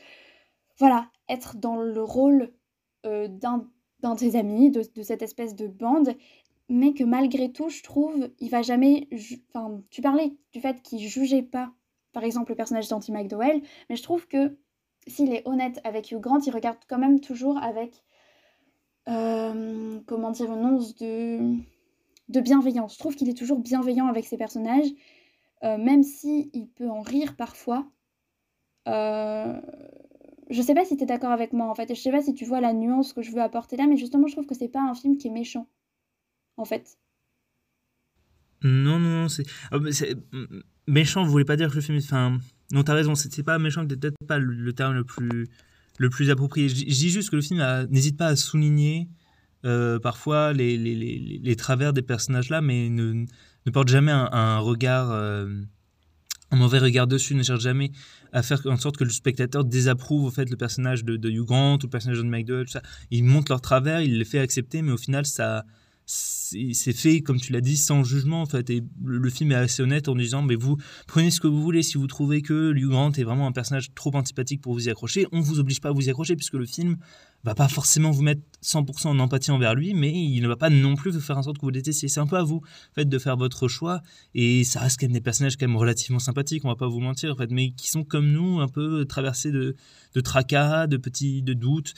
voilà, 0.78 1.08
être 1.28 1.56
dans 1.56 1.76
le 1.76 2.02
rôle 2.02 2.50
d'un 3.04 3.68
d'un 4.00 4.14
de 4.14 4.20
ses 4.20 4.37
amis, 4.37 4.70
de, 4.70 5.02
cette 5.02 5.22
espèce 5.22 5.54
de 5.54 5.66
bande, 5.66 6.14
mais 6.68 6.92
que 6.92 7.04
malgré 7.04 7.50
tout, 7.50 7.68
je 7.68 7.83
trouve, 7.83 8.31
il 8.40 8.50
va 8.50 8.62
jamais. 8.62 9.09
Enfin, 9.54 9.81
tu 9.90 10.02
parlais 10.02 10.37
du 10.52 10.61
fait 10.61 10.83
qu'il 10.83 11.00
jugeait 11.00 11.42
pas, 11.42 11.72
par 12.12 12.24
exemple, 12.24 12.52
le 12.52 12.57
personnage 12.57 12.88
d'Anti 12.88 13.12
McDowell, 13.12 13.62
mais 13.88 13.96
je 13.96 14.02
trouve 14.02 14.26
que 14.26 14.59
s'il 15.07 15.33
est 15.33 15.46
honnête 15.46 15.81
avec 15.85 16.11
Hugh 16.11 16.20
Grant, 16.20 16.40
il 16.46 16.50
regarde 16.50 16.78
quand 16.88 16.98
même 16.98 17.20
toujours 17.20 17.59
avec, 17.62 18.04
euh, 19.09 20.00
comment 20.07 20.31
dire, 20.31 20.52
une 20.52 20.64
once 20.64 20.94
de, 20.96 21.57
de 22.28 22.40
bienveillance. 22.40 22.94
Je 22.94 22.98
trouve 22.98 23.16
qu'il 23.16 23.28
est 23.28 23.38
toujours 23.38 23.59
bienveillant 23.59 24.07
avec 24.07 24.26
ses 24.26 24.37
personnages, 24.37 24.90
euh, 25.64 25.78
même 25.78 26.02
si 26.02 26.50
il 26.52 26.68
peut 26.68 26.90
en 26.90 27.00
rire 27.00 27.37
parfois. 27.37 27.87
Euh, 28.88 29.61
je 30.50 30.62
sais 30.62 30.74
pas 30.74 30.85
si 30.85 30.96
tu 30.96 31.02
es 31.02 31.07
d'accord 31.07 31.31
avec 31.33 31.52
moi 31.52 31.68
en 31.68 31.74
fait, 31.74 31.90
et 31.90 31.94
je 31.94 32.00
sais 32.00 32.11
pas 32.11 32.22
si 32.22 32.35
tu 32.35 32.44
vois 32.44 32.61
la 32.61 32.72
nuance 32.72 33.12
que 33.12 33.22
je 33.22 33.33
veux 33.33 33.42
apporter 33.42 33.76
là, 33.76 33.87
mais 33.87 33.96
justement, 33.96 34.26
je 34.26 34.33
trouve 34.33 34.46
que 34.46 34.54
c'est 34.54 34.68
pas 34.68 34.81
un 34.81 34.94
film 34.94 35.16
qui 35.18 35.28
est 35.28 35.31
méchant, 35.31 35.66
en 36.58 36.64
fait. 36.64 36.98
Non, 38.62 38.98
non, 38.98 39.28
c'est. 39.28 39.46
Ah, 39.70 39.78
méchant, 40.86 41.24
vous 41.24 41.30
voulez 41.30 41.44
pas 41.44 41.56
dire 41.56 41.70
que 41.70 41.76
le 41.76 41.80
film. 41.80 41.98
Enfin, 41.98 42.38
non, 42.72 42.82
t'as 42.82 42.94
raison, 42.94 43.14
c'est 43.14 43.42
pas 43.42 43.58
méchant, 43.58 43.86
peut-être 43.86 44.16
pas 44.26 44.38
le, 44.38 44.72
terme 44.72 44.94
le 44.94 45.04
plus, 45.04 45.48
le 45.98 46.10
plus 46.10 46.30
approprié. 46.30 46.68
Je, 46.68 46.74
dis 46.84 47.10
juste 47.10 47.30
que 47.30 47.36
le 47.36 47.42
film 47.42 47.62
n'hésite 47.90 48.16
pas 48.16 48.26
à 48.26 48.36
souligner 48.36 49.08
euh, 49.64 49.98
parfois 49.98 50.52
les, 50.52 50.76
les, 50.76 50.94
les, 50.94 51.40
les, 51.42 51.56
travers 51.56 51.92
des 51.92 52.02
personnages 52.02 52.50
là, 52.50 52.60
mais 52.60 52.88
ne, 52.90 53.24
ne 53.66 53.70
porte 53.70 53.88
jamais 53.88 54.12
un, 54.12 54.58
regard. 54.58 55.10
Euh, 55.10 55.62
un 56.50 56.56
mauvais 56.56 56.78
regard 56.78 57.06
dessus, 57.06 57.34
ne 57.34 57.42
cherche 57.42 57.60
jamais 57.60 57.92
à 58.32 58.42
faire 58.42 58.60
en 58.66 58.78
sorte 58.78 58.96
que 58.96 59.04
le 59.04 59.10
spectateur 59.10 59.64
désapprouve 59.64 60.24
au 60.24 60.30
fait 60.30 60.48
le 60.48 60.56
personnage 60.56 61.04
de, 61.04 61.16
de 61.16 61.28
Hugh 61.28 61.44
Grant 61.44 61.74
ou 61.76 61.82
le 61.82 61.90
personnage 61.90 62.18
de 62.18 62.22
McDowell, 62.22 62.64
tout 62.64 62.72
ça. 62.72 62.82
Il 63.10 63.24
montre 63.24 63.52
leur 63.52 63.60
travers, 63.60 64.00
il 64.00 64.16
les 64.16 64.24
fait 64.24 64.38
accepter, 64.38 64.80
mais 64.80 64.92
au 64.92 64.96
final, 64.96 65.26
ça, 65.26 65.66
c'est 66.10 66.94
fait, 66.94 67.20
comme 67.20 67.38
tu 67.38 67.52
l'as 67.52 67.60
dit, 67.60 67.76
sans 67.76 68.02
jugement 68.02 68.40
en 68.40 68.46
fait. 68.46 68.70
Et 68.70 68.82
le, 69.04 69.30
film 69.30 69.52
est 69.52 69.56
assez 69.56 69.82
honnête 69.82 70.08
en 70.08 70.14
disant, 70.14 70.42
mais 70.42 70.54
vous 70.54 70.78
prenez 71.06 71.30
ce 71.30 71.40
que 71.40 71.46
vous 71.46 71.60
voulez. 71.60 71.82
Si 71.82 71.98
vous 71.98 72.06
trouvez 72.06 72.40
que 72.40 72.72
Hugh 72.74 72.88
Grant 72.88 73.12
est 73.12 73.24
vraiment 73.24 73.46
un 73.46 73.52
personnage 73.52 73.92
trop 73.94 74.14
antipathique 74.14 74.62
pour 74.62 74.72
vous 74.72 74.88
y 74.88 74.90
accrocher, 74.90 75.26
on 75.32 75.40
vous 75.40 75.58
oblige 75.58 75.80
pas 75.80 75.90
à 75.90 75.92
vous 75.92 76.06
y 76.06 76.10
accrocher 76.10 76.34
puisque 76.34 76.54
le 76.54 76.64
film 76.64 76.96
va 77.44 77.54
pas 77.54 77.68
forcément 77.68 78.10
vous 78.10 78.22
mettre 78.22 78.40
100% 78.64 79.08
en 79.08 79.18
empathie 79.18 79.50
envers 79.50 79.74
lui, 79.74 79.94
mais 79.94 80.10
il 80.10 80.40
ne 80.40 80.48
va 80.48 80.56
pas 80.56 80.70
non 80.70 80.96
plus 80.96 81.10
vous 81.10 81.20
faire 81.20 81.38
en 81.38 81.42
sorte 81.42 81.58
que 81.58 81.62
vous 81.62 81.70
détestiez. 81.70 82.08
C'est 82.08 82.20
un 82.20 82.26
peu 82.26 82.36
à 82.36 82.42
vous, 82.42 82.56
en 82.56 82.94
fait, 82.94 83.04
de 83.04 83.18
faire 83.18 83.36
votre 83.36 83.68
choix. 83.68 84.02
Et 84.34 84.64
ça 84.64 84.80
reste 84.80 84.98
quand 84.98 85.06
même 85.06 85.12
des 85.12 85.20
personnages 85.20 85.56
quand 85.56 85.68
même 85.68 85.76
relativement 85.76 86.18
sympathiques, 86.18 86.64
on 86.64 86.68
va 86.68 86.76
pas 86.76 86.88
vous 86.88 87.00
mentir, 87.00 87.32
en 87.32 87.36
fait, 87.36 87.50
mais 87.50 87.72
qui 87.72 87.90
sont 87.90 88.02
comme 88.02 88.32
nous, 88.32 88.60
un 88.60 88.68
peu 88.68 89.04
traversés 89.04 89.52
de, 89.52 89.76
de 90.14 90.20
tracas, 90.20 90.86
de 90.86 90.96
petits, 90.96 91.42
de 91.42 91.52
doutes. 91.52 91.94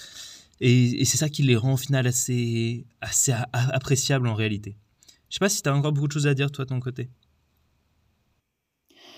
Et, 0.60 1.04
c'est 1.04 1.16
ça 1.16 1.28
qui 1.28 1.42
les 1.42 1.56
rend 1.56 1.74
au 1.74 1.76
final 1.76 2.06
assez, 2.06 2.86
assez 3.00 3.32
appréciables 3.52 4.26
en 4.26 4.34
réalité. 4.34 4.76
Je 5.28 5.36
sais 5.36 5.38
pas 5.38 5.48
si 5.48 5.62
tu 5.62 5.68
as 5.68 5.74
encore 5.74 5.92
beaucoup 5.92 6.08
de 6.08 6.12
choses 6.12 6.26
à 6.26 6.34
dire, 6.34 6.50
toi, 6.50 6.64
de 6.64 6.70
ton 6.70 6.80
côté. 6.80 7.08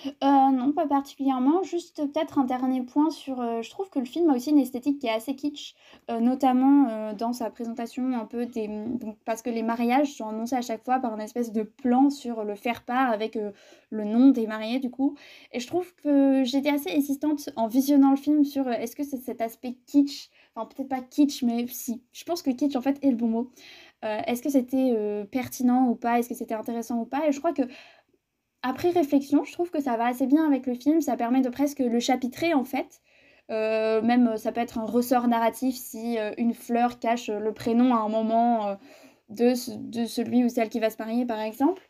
Euh, 0.06 0.50
non, 0.50 0.72
pas 0.72 0.86
particulièrement. 0.86 1.62
Juste 1.62 2.04
peut-être 2.12 2.38
un 2.38 2.44
dernier 2.44 2.82
point 2.82 3.10
sur. 3.10 3.40
Euh, 3.40 3.62
je 3.62 3.70
trouve 3.70 3.88
que 3.90 3.98
le 3.98 4.04
film 4.04 4.30
a 4.30 4.34
aussi 4.34 4.50
une 4.50 4.58
esthétique 4.58 4.98
qui 4.98 5.06
est 5.06 5.10
assez 5.12 5.36
kitsch, 5.36 5.74
euh, 6.10 6.20
notamment 6.20 7.12
dans 7.14 7.32
sa 7.32 7.50
présentation 7.50 8.12
un 8.12 8.24
peu 8.24 8.46
des. 8.46 8.68
parce 9.24 9.42
que 9.42 9.50
les 9.50 9.62
mariages 9.62 10.14
sont 10.14 10.28
annoncés 10.28 10.56
à 10.56 10.62
chaque 10.62 10.84
fois 10.84 10.98
par 10.98 11.14
une 11.14 11.20
espèce 11.20 11.52
de 11.52 11.62
plan 11.62 12.10
sur 12.10 12.44
le 12.44 12.54
faire-part 12.54 13.10
avec 13.10 13.38
le 13.90 14.04
nom 14.04 14.30
des 14.30 14.46
mariés, 14.46 14.78
du 14.80 14.90
coup. 14.90 15.16
Et 15.52 15.60
je 15.60 15.66
trouve 15.66 15.94
que 15.96 16.42
j'étais 16.44 16.70
assez 16.70 16.90
insistante 16.90 17.50
en 17.56 17.68
visionnant 17.68 18.10
le 18.10 18.16
film 18.16 18.44
sur 18.44 18.68
est-ce 18.68 18.96
que 18.96 19.04
c'est 19.04 19.18
cet 19.18 19.40
aspect 19.40 19.76
kitsch 19.86 20.30
enfin 20.54 20.66
peut-être 20.66 20.88
pas 20.88 21.00
kitsch, 21.00 21.42
mais 21.42 21.66
si, 21.66 22.02
je 22.12 22.24
pense 22.24 22.42
que 22.42 22.50
kitsch 22.50 22.76
en 22.76 22.82
fait 22.82 22.98
est 23.02 23.10
le 23.10 23.16
bon 23.16 23.28
mot. 23.28 23.50
Est-ce 24.02 24.42
que 24.42 24.50
c'était 24.50 24.92
pertinent 25.30 25.86
ou 25.88 25.94
pas? 25.94 26.18
Est-ce 26.18 26.28
que 26.28 26.34
c'était 26.34 26.54
intéressant 26.54 26.98
ou 27.00 27.04
pas? 27.04 27.28
Et 27.28 27.32
je 27.32 27.38
crois 27.38 27.52
que 27.52 27.62
après 28.62 28.90
réflexion, 28.90 29.44
je 29.44 29.52
trouve 29.52 29.70
que 29.70 29.80
ça 29.80 29.96
va 29.96 30.06
assez 30.06 30.26
bien 30.26 30.46
avec 30.46 30.66
le 30.66 30.74
film. 30.74 31.00
Ça 31.00 31.16
permet 31.16 31.40
de 31.40 31.48
presque 31.48 31.80
le 31.80 32.00
chapitrer 32.00 32.54
en 32.54 32.64
fait. 32.64 33.00
Euh, 33.50 34.00
même 34.02 34.36
ça 34.36 34.52
peut 34.52 34.60
être 34.60 34.78
un 34.78 34.86
ressort 34.86 35.28
narratif 35.28 35.74
si 35.74 36.16
une 36.38 36.54
fleur 36.54 36.98
cache 37.00 37.28
le 37.28 37.52
prénom 37.52 37.94
à 37.94 37.98
un 37.98 38.08
moment 38.08 38.78
de, 39.28 39.52
de, 39.76 40.06
celui 40.06 40.44
ou 40.44 40.48
celle 40.48 40.68
qui 40.68 40.80
va 40.80 40.90
se 40.90 40.98
marier 40.98 41.26
par 41.26 41.40
exemple. 41.40 41.82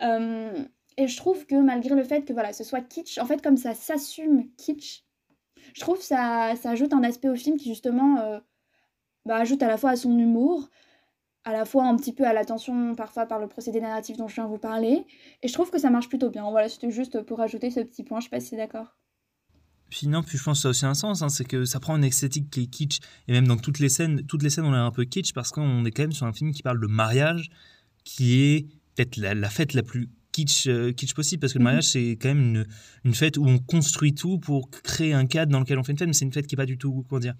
et 0.00 1.08
je 1.08 1.16
trouve 1.16 1.44
que 1.46 1.56
malgré 1.56 1.94
le 1.94 2.04
fait 2.04 2.24
que 2.24 2.32
voilà, 2.32 2.52
ce 2.52 2.64
soit 2.64 2.80
kitsch, 2.80 3.18
en 3.18 3.26
fait 3.26 3.42
comme 3.42 3.56
ça 3.56 3.74
s'assume 3.74 4.48
kitsch, 4.56 5.06
je 5.74 5.80
trouve 5.80 6.00
ça, 6.00 6.54
ça 6.56 6.70
ajoute 6.70 6.92
un 6.92 7.02
aspect 7.02 7.28
au 7.28 7.34
film 7.34 7.56
qui 7.56 7.68
justement 7.68 8.18
euh, 8.20 8.40
bah, 9.24 9.36
ajoute 9.36 9.62
à 9.62 9.68
la 9.68 9.76
fois 9.76 9.90
à 9.90 9.96
son 9.96 10.16
humour, 10.18 10.68
à 11.46 11.52
la 11.52 11.64
fois 11.64 11.86
un 11.86 11.96
petit 11.96 12.12
peu 12.12 12.24
à 12.26 12.32
l'attention 12.32 12.96
parfois 12.96 13.24
par 13.24 13.38
le 13.38 13.46
procédé 13.46 13.80
narratif 13.80 14.16
dont 14.16 14.26
je 14.26 14.34
viens 14.34 14.44
de 14.44 14.50
vous 14.50 14.58
parler. 14.58 15.06
Et 15.42 15.48
je 15.48 15.52
trouve 15.52 15.70
que 15.70 15.78
ça 15.78 15.90
marche 15.90 16.08
plutôt 16.08 16.28
bien. 16.28 16.50
Voilà, 16.50 16.68
c'était 16.68 16.90
juste 16.90 17.22
pour 17.22 17.40
ajouter 17.40 17.70
ce 17.70 17.80
petit 17.80 18.02
point, 18.02 18.18
je 18.18 18.24
sais 18.24 18.30
pas 18.30 18.40
si 18.40 18.48
c'est 18.48 18.56
d'accord. 18.56 18.96
Puis 19.88 20.08
non, 20.08 20.24
puis 20.24 20.36
je 20.36 20.42
pense 20.42 20.58
que 20.58 20.62
ça 20.62 20.68
a 20.68 20.70
aussi 20.72 20.86
un 20.86 20.94
sens, 20.94 21.22
hein, 21.22 21.28
c'est 21.28 21.44
que 21.44 21.64
ça 21.64 21.78
prend 21.78 21.96
une 21.96 22.02
esthétique 22.02 22.50
qui 22.50 22.64
est 22.64 22.66
kitsch, 22.66 22.98
et 23.28 23.32
même 23.32 23.46
dans 23.46 23.56
toutes 23.56 23.78
les 23.78 23.88
scènes, 23.88 24.26
toutes 24.26 24.42
les 24.42 24.50
scènes 24.50 24.64
on 24.64 24.74
est 24.74 24.76
un 24.76 24.90
peu 24.90 25.04
kitsch 25.04 25.32
parce 25.32 25.52
qu'on 25.52 25.84
est 25.84 25.92
quand 25.92 26.02
même 26.02 26.12
sur 26.12 26.26
un 26.26 26.32
film 26.32 26.50
qui 26.50 26.64
parle 26.64 26.80
de 26.80 26.88
mariage, 26.88 27.48
qui 28.02 28.42
est 28.42 28.66
peut-être 28.96 29.16
la 29.16 29.48
fête 29.48 29.74
la 29.74 29.84
plus 29.84 30.10
kitsch, 30.32 30.66
euh, 30.66 30.90
kitsch 30.90 31.14
possible, 31.14 31.40
parce 31.40 31.52
que 31.52 31.58
le 31.58 31.62
mhm. 31.62 31.66
mariage, 31.66 31.84
c'est 31.84 32.18
quand 32.20 32.28
même 32.28 32.40
une, 32.40 32.66
une, 33.04 33.14
fête 33.14 33.36
où 33.36 33.46
on 33.46 33.60
construit 33.60 34.16
tout 34.16 34.40
pour 34.40 34.68
créer 34.70 35.12
un 35.12 35.26
cadre 35.26 35.52
dans 35.52 35.60
lequel 35.60 35.78
on 35.78 35.84
fait 35.84 35.92
une 35.92 35.98
fête, 35.98 36.08
mais 36.08 36.14
c'est 36.14 36.24
une 36.24 36.32
fête 36.32 36.48
qui 36.48 36.56
est 36.56 36.56
pas 36.56 36.66
du 36.66 36.76
tout, 36.76 37.06
comment 37.08 37.20
dire, 37.20 37.34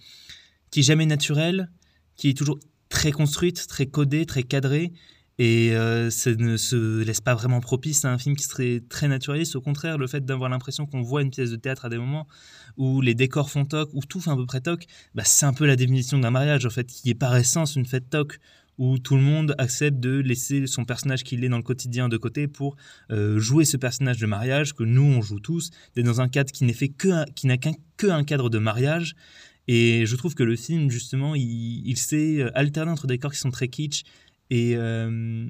qui 0.71 0.81
est 0.81 0.85
jamais 0.85 1.07
naturelle, 1.07 1.73
qui 2.15 2.29
est 2.29 2.35
toujours 2.35 2.61
très 2.89 3.13
construite, 3.13 3.67
très 3.67 3.87
codée, 3.87 4.27
très 4.27 4.43
cadrée, 4.43 4.93
et 5.39 5.77
euh, 5.77 6.09
ça 6.11 6.35
ne 6.35 6.57
se 6.57 7.03
laisse 7.03 7.21
pas 7.21 7.35
vraiment 7.35 7.61
propice 7.61 8.05
à 8.07 8.13
un 8.13 8.17
film 8.17 8.37
qui 8.37 8.45
serait 8.45 8.81
très 8.89 9.07
naturaliste. 9.07 9.55
Au 9.55 9.61
contraire, 9.61 9.99
le 9.99 10.07
fait 10.07 10.25
d'avoir 10.25 10.49
l'impression 10.49 10.87
qu'on 10.87 11.03
voit 11.03 11.21
une 11.21 11.31
pièce 11.31 11.51
de 11.51 11.57
théâtre 11.57 11.85
à 11.85 11.89
des 11.91 11.99
moments 11.99 12.27
où 12.79 13.03
les 13.03 13.15
décors 13.15 13.51
font 13.51 13.67
toc, 13.67 13.91
où 13.93 14.01
tout 14.03 14.21
fait 14.21 14.31
à 14.31 14.37
peu 14.37 14.47
près 14.47 14.61
toc, 14.61 14.87
bah, 15.15 15.25
c'est 15.25 15.45
un 15.45 15.53
peu 15.53 15.67
la 15.67 15.77
définition 15.77 16.19
d'un 16.19 16.31
mariage, 16.31 16.65
en 16.65 16.71
fait, 16.71 16.87
qui 16.87 17.11
est 17.11 17.15
par 17.15 17.37
essence 17.37 17.77
une 17.77 17.85
fête 17.85 18.09
toc, 18.09 18.39
où 18.79 18.99
tout 18.99 19.17
le 19.17 19.23
monde 19.23 19.55
accepte 19.59 19.99
de 20.01 20.19
laisser 20.19 20.67
son 20.67 20.85
personnage 20.85 21.25
qu'il 21.25 21.45
est 21.45 21.49
dans 21.49 21.57
le 21.57 21.63
quotidien 21.63 22.09
de 22.09 22.17
côté 22.17 22.47
pour 22.47 22.77
euh, 23.11 23.39
jouer 23.39 23.65
ce 23.65 23.77
personnage 23.77 24.19
de 24.19 24.27
mariage 24.27 24.75
que 24.75 24.85
nous 24.85 25.03
on 25.03 25.23
joue 25.23 25.41
tous, 25.41 25.71
d'être 25.95 26.05
dans 26.05 26.21
un 26.21 26.29
cadre 26.29 26.53
qui 26.53 26.65
n'est 26.65 26.73
fait 26.73 26.89
que 26.89 27.25
qui 27.33 27.47
n'a 27.47 27.57
qu'un 27.57 27.73
que 27.97 28.07
un 28.09 28.25
cadre 28.25 28.51
de 28.51 28.59
mariage. 28.59 29.15
Et 29.69 30.07
je 30.07 30.17
trouve 30.17 30.35
que 30.35 30.43
le 30.43 30.57
film 30.57 30.91
justement 30.91 31.35
il, 31.35 31.97
sait 31.97 32.41
euh, 32.41 32.51
alterner 32.57 32.93
entre 32.93 33.07
des 33.07 33.19
corps 33.19 33.33
qui 33.33 33.39
sont 33.39 33.51
très 33.51 33.69
kitsch 33.69 34.03
et 34.51 34.77
euh, 34.77 35.49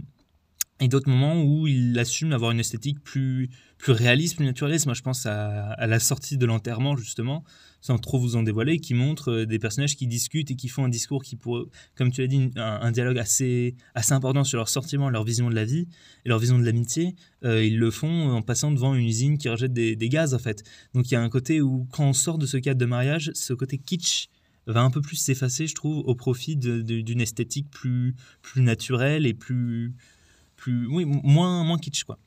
et 0.81 0.89
d'autres 0.89 1.09
moments 1.09 1.43
où 1.43 1.67
il 1.67 1.99
assume 1.99 2.31
d'avoir 2.31 2.51
une 2.51 2.61
esthétique 2.61 3.03
plus, 3.03 3.49
plus 3.79 3.93
réaliste, 3.93 4.37
plus 4.37 4.45
naturaliste. 4.45 4.85
Moi, 4.85 4.95
je 4.95 5.01
pense 5.01 5.25
à, 5.25 5.87
la 5.87 5.99
sortie 5.99 6.37
de 6.37 6.45
l'enterrement, 6.45 6.97
justement, 6.97 7.45
sans 7.81 7.99
trop 7.99 8.19
vous 8.19 8.37
en 8.37 8.43
dévoiler, 8.43 8.79
qui 8.79 8.93
montre 8.93 9.33
euh, 9.33 9.47
des 9.47 9.59
personnages 9.59 9.97
qui 9.97 10.07
discutent 10.07 10.51
et 10.51 10.57
qui 10.57 10.69
font 10.69 10.85
un 10.85 10.91
discours 10.91 11.23
qui, 11.23 11.37
pour, 11.37 11.67
comme 11.95 12.11
tu 12.11 12.21
l'as 12.21 12.27
dit, 12.27 12.51
un, 12.57 12.91
dialogue 12.91 13.19
assez, 13.19 13.75
assez 13.95 14.13
important 14.13 14.45
sur 14.45 14.59
leurs 14.59 14.69
sentiments, 14.69 15.09
leur 15.09 15.25
vision 15.25 15.49
de 15.49 15.55
la 15.55 15.65
vie 15.65 15.89
et 16.27 16.29
leur 16.29 16.39
vision 16.39 16.59
de 16.59 16.65
l'amitié. 16.65 17.15
Euh, 17.45 17.65
ils 17.65 17.79
le 17.79 17.91
font 17.91 18.31
en 18.33 18.43
passant 18.43 18.71
devant 18.71 18.95
une 18.95 19.07
usine 19.07 19.39
qui 19.39 19.49
rejette 19.49 19.73
des, 19.73 19.97
des 19.97 20.09
gaz, 20.11 20.35
en 20.35 20.39
fait. 20.39 20.63
Donc, 20.93 21.11
il 21.11 21.15
y 21.15 21.17
a 21.17 21.23
un 21.23 21.31
côté 21.31 21.63
où, 21.63 21.87
quand 21.91 22.05
on 22.05 22.13
sort 22.13 22.37
de 22.37 22.45
ce 22.45 22.59
cadre 22.59 22.79
de 22.79 22.87
mariage, 22.87 23.31
ce 23.35 23.55
côté 23.55 23.79
kitsch 23.79 24.29
va 24.67 24.83
un 24.83 24.91
peu 24.91 25.01
plus 25.01 25.17
s'effacer, 25.17 25.67
je 25.67 25.75
trouve, 25.75 25.99
au 26.07 26.15
profit 26.15 26.57
d'une 26.57 27.21
esthétique 27.21 27.71
plus, 27.71 28.15
plus 28.43 28.63
naturelle 28.63 29.27
et 29.27 29.35
plus 29.35 29.95
oui, 30.67 31.05
moins, 31.05 31.65
moins 31.65 31.79
kitsch, 31.79 32.05
quoi. 32.05 32.19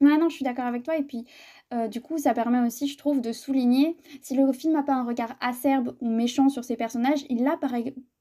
Ouais, 0.00 0.18
non, 0.18 0.28
je 0.28 0.34
suis 0.34 0.44
d'accord 0.44 0.66
avec 0.66 0.82
toi. 0.82 0.96
Et 0.96 1.02
puis, 1.02 1.24
euh, 1.72 1.88
du 1.88 2.00
coup, 2.00 2.18
ça 2.18 2.34
permet 2.34 2.60
aussi, 2.60 2.88
je 2.88 2.98
trouve, 2.98 3.20
de 3.20 3.32
souligner 3.32 3.96
si 4.20 4.36
le 4.36 4.52
film 4.52 4.72
n'a 4.74 4.82
pas 4.82 4.94
un 4.94 5.04
regard 5.04 5.36
acerbe 5.40 5.96
ou 6.00 6.10
méchant 6.10 6.48
sur 6.48 6.64
ses 6.64 6.76
personnages, 6.76 7.24
il 7.30 7.42
l'a 7.42 7.56
par, 7.56 7.72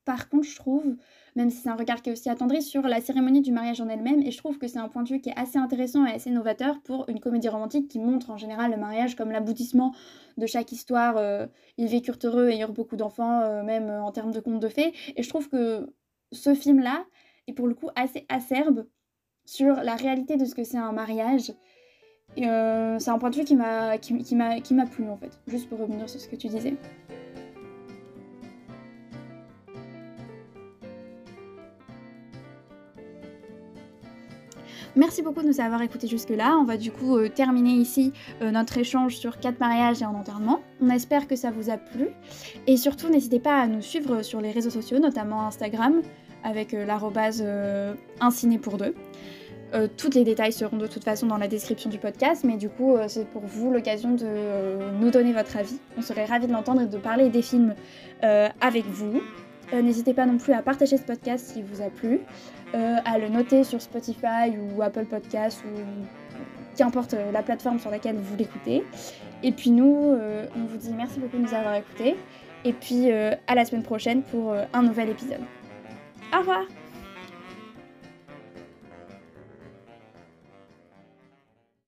par 0.06 0.30
contre, 0.30 0.48
je 0.48 0.56
trouve, 0.56 0.96
même 1.36 1.50
si 1.50 1.58
c'est 1.58 1.70
un 1.70 1.76
regard 1.76 2.02
qui 2.02 2.10
est 2.10 2.14
aussi 2.14 2.30
attendri, 2.30 2.62
sur 2.62 2.84
la 2.84 3.02
cérémonie 3.02 3.42
du 3.42 3.52
mariage 3.52 3.82
en 3.82 3.90
elle-même. 3.90 4.22
Et 4.22 4.32
je 4.32 4.38
trouve 4.38 4.60
que 4.60 4.68
c'est 4.68 4.78
un 4.78 4.88
point 4.88 5.04
de 5.04 5.10
vue 5.10 5.20
qui 5.20 5.30
est 5.30 5.38
assez 5.38 5.58
intéressant 5.58 6.06
et 6.06 6.12
assez 6.12 6.30
novateur 6.30 6.82
pour 6.84 7.10
une 7.10 7.20
comédie 7.20 7.50
romantique 7.50 7.90
qui 7.90 8.00
montre 8.00 8.30
en 8.30 8.38
général 8.38 8.72
le 8.72 8.78
mariage 8.78 9.16
comme 9.16 9.32
l'aboutissement 9.32 9.94
de 10.38 10.46
chaque 10.46 10.72
histoire. 10.72 11.18
Euh, 11.18 11.48
ils 11.78 11.88
vécurent 11.88 12.20
heureux 12.24 12.50
et 12.50 12.60
eurent 12.60 12.74
beaucoup 12.74 12.96
d'enfants, 12.96 13.42
euh, 13.42 13.64
même 13.64 13.90
en 13.90 14.12
termes 14.12 14.32
de 14.32 14.40
contes 14.40 14.60
de 14.60 14.70
fées. 14.70 14.94
Et 15.16 15.24
je 15.24 15.30
trouve 15.30 15.50
que 15.50 15.94
ce 16.32 16.54
film-là 16.54 17.06
est 17.48 17.54
pour 17.54 17.68
le 17.68 17.74
coup 17.74 17.90
assez 17.96 18.26
acerbe 18.30 18.86
sur 19.46 19.76
la 19.76 19.96
réalité 19.96 20.38
de 20.38 20.46
ce 20.46 20.56
que 20.56 20.64
c'est 20.64 20.78
un 20.78 20.92
mariage. 20.92 21.52
Euh, 22.40 22.98
c'est 23.00 23.12
un 23.12 23.20
point 23.20 23.30
de 23.30 23.36
vue 23.36 23.44
qui 23.44 23.56
m'a 23.56 23.98
qui, 23.98 24.18
qui 24.24 24.36
m'a 24.36 24.86
plu 24.86 25.08
en 25.08 25.18
fait, 25.18 25.40
juste 25.48 25.70
pour 25.70 25.80
revenir 25.80 26.10
sur 26.10 26.20
ce 26.20 26.28
que 26.28 26.36
tu 26.36 26.48
disais. 26.48 26.74
Merci 34.96 35.24
beaucoup 35.24 35.42
de 35.42 35.48
nous 35.48 35.60
avoir 35.60 35.82
écoutés 35.82 36.08
jusque-là. 36.08 36.56
On 36.60 36.66
va 36.66 36.78
du 36.78 36.92
coup 36.92 37.18
euh, 37.18 37.28
terminer 37.28 37.72
ici 37.72 38.14
euh, 38.44 38.52
notre 38.52 38.78
échange 38.78 39.16
sur 39.16 39.40
quatre 39.40 39.60
mariages 39.60 40.04
et 40.04 40.06
un 40.06 40.10
enterrement. 40.10 40.60
On 40.82 40.90
espère 40.92 41.28
que 41.28 41.36
ça 41.36 41.50
vous 41.50 41.72
a 41.72 41.78
plu. 41.78 42.10
Et 42.68 42.78
surtout, 42.78 43.10
n'hésitez 43.10 43.40
pas 43.40 43.60
à 43.60 43.68
nous 43.68 43.82
suivre 43.82 44.22
sur 44.22 44.40
les 44.40 44.52
réseaux 44.52 44.70
sociaux, 44.70 45.00
notamment 45.00 45.48
Instagram, 45.48 46.02
avec 46.44 46.74
l'arrobase 46.74 47.42
un 47.42 48.58
pour 48.62 48.78
deux. 48.78 48.94
Euh, 49.74 49.88
tous 49.98 50.12
les 50.14 50.24
détails 50.24 50.54
seront 50.54 50.78
de 50.78 50.86
toute 50.86 51.04
façon 51.04 51.26
dans 51.26 51.38
la 51.38 51.48
description 51.48 51.90
du 51.90 51.98
podcast, 51.98 52.44
mais 52.44 52.58
du 52.58 52.70
coup, 52.70 52.96
euh, 52.96 53.06
c'est 53.08 53.26
pour 53.26 53.42
vous 53.42 53.72
l'occasion 53.72 54.12
de 54.12 54.24
euh, 54.24 54.92
nous 55.00 55.10
donner 55.10 55.34
votre 55.34 55.58
avis. 55.58 55.80
On 55.98 56.02
serait 56.02 56.26
ravis 56.26 56.46
de 56.46 56.52
l'entendre 56.52 56.82
et 56.82 56.86
de 56.86 56.98
parler 56.98 57.30
des 57.30 57.42
films 57.42 57.74
avec 58.62 58.86
vous. 58.86 59.22
N'hésitez 59.74 60.14
pas 60.14 60.26
non 60.26 60.38
plus 60.38 60.54
à 60.54 60.62
partager 60.62 60.96
ce 60.96 61.04
podcast 61.04 61.48
s'il 61.48 61.66
vous 61.66 61.82
a 61.82 61.90
plu, 61.90 62.22
à 62.74 63.18
le 63.18 63.28
noter 63.28 63.66
sur 63.66 63.82
Spotify 63.82 64.54
ou 64.58 64.82
Apple 64.82 65.04
Podcasts 65.04 65.62
ou 65.66 66.78
qu'importe 66.78 67.16
la 67.34 67.44
plateforme 67.44 67.80
sur 67.80 67.92
laquelle 67.92 68.16
vous 68.16 68.38
l'écoutez. 68.38 68.86
Et 69.44 69.52
puis 69.52 69.72
nous, 69.72 70.18
on 70.56 70.66
vous 70.66 70.78
dit 70.78 70.92
merci 70.96 71.20
beaucoup 71.20 71.36
de 71.36 71.42
nous 71.42 71.54
avoir 71.54 71.76
écoutés. 71.76 72.16
Et 72.64 72.72
puis 72.72 73.12
à 73.12 73.56
la 73.56 73.66
semaine 73.66 73.84
prochaine 73.84 74.24
pour 74.24 74.56
un 74.72 74.84
nouvel 74.84 75.10
épisode. 75.10 75.42
Au 76.34 76.40
revoir 76.40 76.64